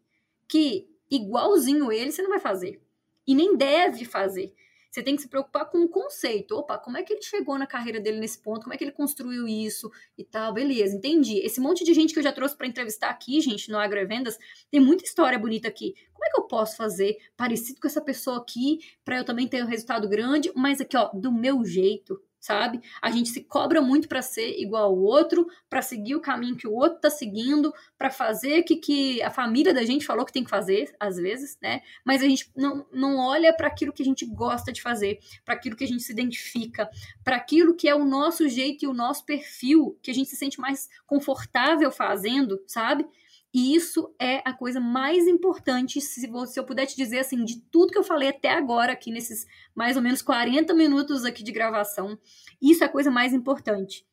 que 0.47 0.87
igualzinho 1.09 1.91
ele 1.91 2.11
você 2.11 2.21
não 2.21 2.31
vai 2.31 2.39
fazer. 2.39 2.81
E 3.25 3.33
nem 3.33 3.55
deve 3.55 4.03
fazer. 4.03 4.53
Você 4.93 5.01
tem 5.01 5.15
que 5.15 5.23
se 5.23 5.27
preocupar 5.27 5.65
com 5.71 5.79
o 5.79 5.89
conceito. 5.89 6.55
Opa, 6.55 6.77
como 6.77 6.99
é 6.99 7.01
que 7.01 7.13
ele 7.13 7.21
chegou 7.23 7.57
na 7.57 7.65
carreira 7.65 7.99
dele 7.99 8.19
nesse 8.19 8.39
ponto? 8.39 8.61
Como 8.61 8.75
é 8.75 8.77
que 8.77 8.83
ele 8.83 8.91
construiu 8.91 9.47
isso 9.47 9.91
e 10.15 10.23
tal? 10.23 10.53
Beleza, 10.53 10.95
entendi. 10.95 11.39
Esse 11.39 11.59
monte 11.59 11.83
de 11.83 11.95
gente 11.95 12.13
que 12.13 12.19
eu 12.19 12.23
já 12.23 12.31
trouxe 12.31 12.55
para 12.55 12.67
entrevistar 12.67 13.09
aqui, 13.09 13.41
gente, 13.41 13.71
no 13.71 13.79
Agrovendas, 13.79 14.37
tem 14.69 14.79
muita 14.79 15.03
história 15.03 15.39
bonita 15.39 15.67
aqui. 15.67 15.95
Como 16.13 16.23
é 16.23 16.29
que 16.29 16.39
eu 16.39 16.43
posso 16.43 16.77
fazer 16.77 17.17
parecido 17.35 17.81
com 17.81 17.87
essa 17.87 18.01
pessoa 18.01 18.37
aqui 18.37 18.81
para 19.03 19.17
eu 19.17 19.25
também 19.25 19.47
ter 19.47 19.63
um 19.63 19.67
resultado 19.67 20.07
grande, 20.07 20.51
mas 20.55 20.79
aqui, 20.79 20.95
ó, 20.95 21.09
do 21.11 21.31
meu 21.31 21.65
jeito, 21.65 22.21
sabe? 22.43 22.81
A 23.01 23.09
gente 23.09 23.29
se 23.29 23.41
cobra 23.41 23.81
muito 23.81 24.09
para 24.09 24.21
ser 24.21 24.59
igual 24.59 24.83
ao 24.83 24.97
outro, 24.97 25.47
para 25.69 25.81
seguir 25.81 26.13
o 26.13 26.19
caminho 26.19 26.57
que 26.57 26.67
o 26.67 26.73
outro 26.73 26.99
tá 26.99 27.09
seguindo, 27.09 27.73
para 27.97 28.09
fazer 28.09 28.59
o 28.59 28.65
que, 28.65 28.75
que 28.75 29.23
a 29.23 29.31
família 29.31 29.73
da 29.73 29.85
gente 29.85 30.05
falou 30.05 30.25
que 30.25 30.33
tem 30.33 30.43
que 30.43 30.49
fazer, 30.49 30.93
às 30.99 31.15
vezes, 31.15 31.57
né? 31.61 31.79
Mas 32.03 32.21
a 32.21 32.27
gente 32.27 32.51
não, 32.53 32.85
não 32.91 33.17
olha 33.17 33.55
para 33.55 33.67
aquilo 33.67 33.93
que 33.93 34.03
a 34.03 34.05
gente 34.05 34.25
gosta 34.25 34.73
de 34.73 34.81
fazer, 34.81 35.19
para 35.45 35.53
aquilo 35.53 35.77
que 35.77 35.85
a 35.85 35.87
gente 35.87 36.03
se 36.03 36.11
identifica, 36.11 36.89
para 37.23 37.37
aquilo 37.37 37.77
que 37.77 37.87
é 37.87 37.95
o 37.95 38.03
nosso 38.03 38.49
jeito 38.49 38.83
e 38.83 38.87
o 38.89 38.93
nosso 38.93 39.25
perfil, 39.25 39.97
que 40.01 40.11
a 40.11 40.13
gente 40.13 40.29
se 40.29 40.35
sente 40.35 40.59
mais 40.59 40.89
confortável 41.07 41.89
fazendo, 41.91 42.61
sabe? 42.67 43.05
E 43.53 43.75
isso 43.75 44.13
é 44.19 44.41
a 44.43 44.51
coisa 44.51 44.79
mais 44.79 45.27
importante, 45.27 46.01
se, 46.01 46.21
se 46.21 46.59
eu 46.59 46.63
puder 46.63 46.87
te 46.87 46.95
dizer 46.95 47.19
assim, 47.19 47.45
de 47.45 47.61
tudo 47.61 47.91
que 47.91 47.97
eu 47.97 48.03
falei 48.03 48.29
até 48.29 48.49
agora, 48.49 48.93
aqui 48.93 49.11
nesses 49.11 49.45
mais 49.75 49.95
ou 49.95 50.01
menos 50.01 50.23
40 50.23 50.73
minutos 50.73 51.23
aqui 51.23 51.43
de 51.43 51.51
gravação, 51.51 52.17
isso 52.59 52.83
é 52.83 52.87
a 52.87 52.89
coisa 52.89 53.11
mais 53.11 53.31
importante. 53.31 54.07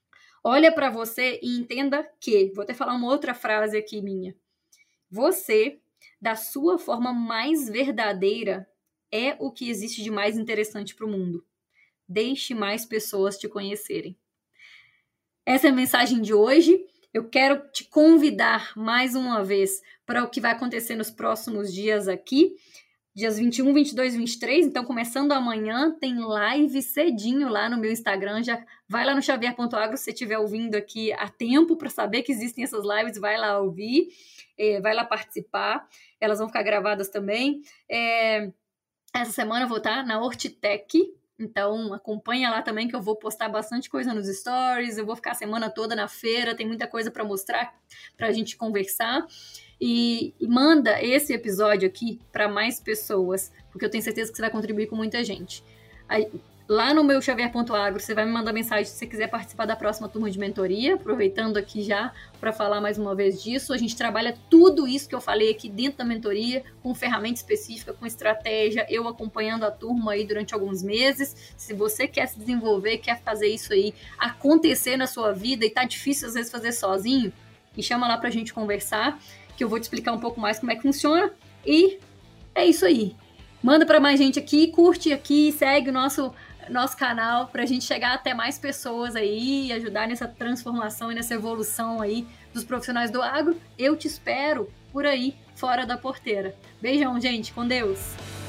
Olha 0.45 0.71
para 0.71 0.91
você 0.91 1.41
e 1.43 1.59
entenda 1.59 2.07
que, 2.21 2.53
vou 2.55 2.65
até 2.65 2.75
falar 2.75 2.95
uma 2.95 3.09
outra 3.09 3.33
frase 3.33 3.79
aqui 3.79 4.03
minha. 4.03 4.37
Você, 5.11 5.81
da 6.21 6.37
sua 6.37 6.79
forma 6.79 7.13
mais 7.13 7.69
verdadeira, 7.69 8.69
é 9.11 9.37
o 9.39 9.51
que 9.51 9.71
existe 9.71 10.03
de 10.03 10.11
mais 10.11 10.37
interessante 10.37 10.95
para 10.95 11.07
o 11.07 11.11
mundo. 11.11 11.45
Deixe 12.07 12.55
mais 12.55 12.85
pessoas 12.85 13.39
te 13.39 13.49
conhecerem. 13.49 14.17
Essa 15.45 15.69
é 15.69 15.71
a 15.71 15.75
mensagem 15.75 16.21
de 16.21 16.35
hoje. 16.35 16.87
Eu 17.13 17.29
quero 17.29 17.69
te 17.73 17.85
convidar 17.85 18.73
mais 18.77 19.17
uma 19.17 19.43
vez 19.43 19.83
para 20.07 20.23
o 20.23 20.29
que 20.29 20.41
vai 20.41 20.53
acontecer 20.53 20.95
nos 20.95 21.11
próximos 21.11 21.75
dias 21.75 22.07
aqui. 22.07 22.55
Dias 23.13 23.37
21, 23.37 23.75
22, 23.75 24.15
23. 24.15 24.67
Então, 24.67 24.85
começando 24.85 25.33
amanhã, 25.33 25.91
tem 26.01 26.17
live 26.21 26.81
cedinho 26.81 27.49
lá 27.49 27.69
no 27.69 27.77
meu 27.77 27.91
Instagram. 27.91 28.45
Já 28.45 28.65
vai 28.89 29.05
lá 29.05 29.13
no 29.13 29.21
xavier.agro 29.21 29.97
se 29.97 30.05
você 30.05 30.11
estiver 30.13 30.39
ouvindo 30.39 30.77
aqui 30.77 31.13
a 31.15 31.29
tempo 31.29 31.77
para 31.77 31.91
saber 31.91 32.23
que 32.23 32.31
existem 32.31 32.63
essas 32.63 32.85
lives. 32.87 33.19
Vai 33.19 33.37
lá 33.37 33.59
ouvir, 33.59 34.07
é, 34.57 34.81
vai 34.81 34.95
lá 34.95 35.05
participar. 35.05 35.89
Elas 36.21 36.39
vão 36.39 36.47
ficar 36.47 36.63
gravadas 36.63 37.09
também. 37.09 37.63
É, 37.91 38.53
essa 39.13 39.33
semana 39.33 39.65
eu 39.65 39.69
vou 39.69 39.79
estar 39.79 40.07
na 40.07 40.21
Hortitec, 40.21 41.13
então 41.43 41.93
acompanha 41.95 42.51
lá 42.51 42.63
também 42.63 42.87
que 42.87 42.95
eu 42.95 43.01
vou 43.01 43.17
postar 43.17 43.49
bastante 43.49 43.89
coisa 43.89 44.13
nos 44.13 44.27
stories, 44.29 44.99
eu 44.99 45.07
vou 45.07 45.17
ficar 45.17 45.33
a 45.33 45.35
semana 45.35 45.71
toda 45.71 45.97
na 45.97 46.07
feira, 46.07 46.55
tem 46.55 46.67
muita 46.67 46.87
coisa 46.87 47.11
para 47.11 47.25
mostrar, 47.25 47.75
para 48.17 48.29
a 48.29 48.33
gente 48.33 48.57
conversar. 48.57 49.27
E, 49.81 50.35
e, 50.39 50.47
manda 50.47 51.03
esse 51.03 51.33
episódio 51.33 51.89
aqui 51.89 52.21
para 52.31 52.47
mais 52.47 52.79
pessoas, 52.79 53.51
porque 53.73 53.85
eu 53.85 53.91
tenho 53.91 54.05
certeza 54.05 54.31
que 54.31 54.37
você 54.37 54.43
vai 54.43 54.51
contribuir 54.51 54.87
com 54.89 54.97
muita 54.97 55.25
gente. 55.25 55.65
Lá 56.71 56.95
no 56.95 57.03
meu 57.03 57.21
xavier.agro, 57.21 57.99
você 57.99 58.15
vai 58.15 58.25
me 58.25 58.31
mandar 58.31 58.53
mensagem 58.53 58.85
se 58.85 58.93
você 58.93 59.05
quiser 59.05 59.27
participar 59.27 59.67
da 59.67 59.75
próxima 59.75 60.09
turma 60.09 60.31
de 60.31 60.39
mentoria, 60.39 60.95
aproveitando 60.95 61.57
aqui 61.57 61.83
já 61.83 62.13
para 62.39 62.53
falar 62.53 62.81
mais 62.81 62.97
uma 62.97 63.13
vez 63.13 63.43
disso. 63.43 63.73
A 63.73 63.77
gente 63.77 63.97
trabalha 63.97 64.39
tudo 64.49 64.87
isso 64.87 65.09
que 65.09 65.15
eu 65.17 65.21
falei 65.21 65.51
aqui 65.51 65.69
dentro 65.69 65.99
da 65.99 66.05
mentoria, 66.05 66.63
com 66.81 66.95
ferramenta 66.95 67.41
específica, 67.41 67.93
com 67.93 68.07
estratégia, 68.07 68.87
eu 68.89 69.09
acompanhando 69.09 69.65
a 69.65 69.71
turma 69.73 70.13
aí 70.13 70.25
durante 70.25 70.55
alguns 70.55 70.81
meses. 70.81 71.53
Se 71.57 71.75
você 71.75 72.07
quer 72.07 72.29
se 72.29 72.39
desenvolver, 72.39 72.99
quer 72.99 73.21
fazer 73.21 73.49
isso 73.49 73.73
aí 73.73 73.93
acontecer 74.17 74.97
na 74.97 75.09
sua 75.09 75.33
vida 75.33 75.67
e 75.67 75.71
tá 75.71 75.83
difícil 75.83 76.29
às 76.29 76.35
vezes 76.35 76.53
fazer 76.53 76.71
sozinho, 76.71 77.33
me 77.77 77.83
chama 77.83 78.07
lá 78.07 78.17
pra 78.17 78.31
gente 78.31 78.55
conversar, 78.55 79.19
que 79.57 79.65
eu 79.65 79.69
vou 79.69 79.81
te 79.81 79.83
explicar 79.83 80.13
um 80.13 80.21
pouco 80.21 80.39
mais 80.39 80.61
como 80.61 80.71
é 80.71 80.77
que 80.77 80.83
funciona. 80.83 81.33
E 81.67 81.99
é 82.55 82.65
isso 82.65 82.87
aí. 82.87 83.17
Manda 83.61 83.85
para 83.85 84.01
mais 84.01 84.19
gente 84.19 84.39
aqui, 84.39 84.69
curte 84.69 85.13
aqui, 85.13 85.53
segue 85.53 85.91
o 85.91 85.93
nosso 85.93 86.33
nosso 86.71 86.97
canal 86.97 87.49
para 87.49 87.63
a 87.63 87.67
gente 87.67 87.85
chegar 87.85 88.15
até 88.15 88.33
mais 88.33 88.59
pessoas 88.59 89.17
aí 89.17 89.67
e 89.67 89.73
ajudar 89.73 90.09
nessa 90.09 90.27
transformação 90.27 91.11
e 91.11 91.15
nessa 91.15 91.35
evolução 91.35 92.01
aí 92.01 92.27
dos 92.53 92.65
profissionais 92.65 93.11
do 93.11 93.23
agro. 93.23 93.61
Eu 93.79 93.97
te 93.97 94.07
espero 94.07 94.73
por 94.93 95.07
aí, 95.07 95.37
fora 95.55 95.87
da 95.87 95.97
porteira. 95.97 96.55
Beijão, 96.81 97.21
gente, 97.21 97.53
com 97.53 97.67
Deus! 97.67 98.40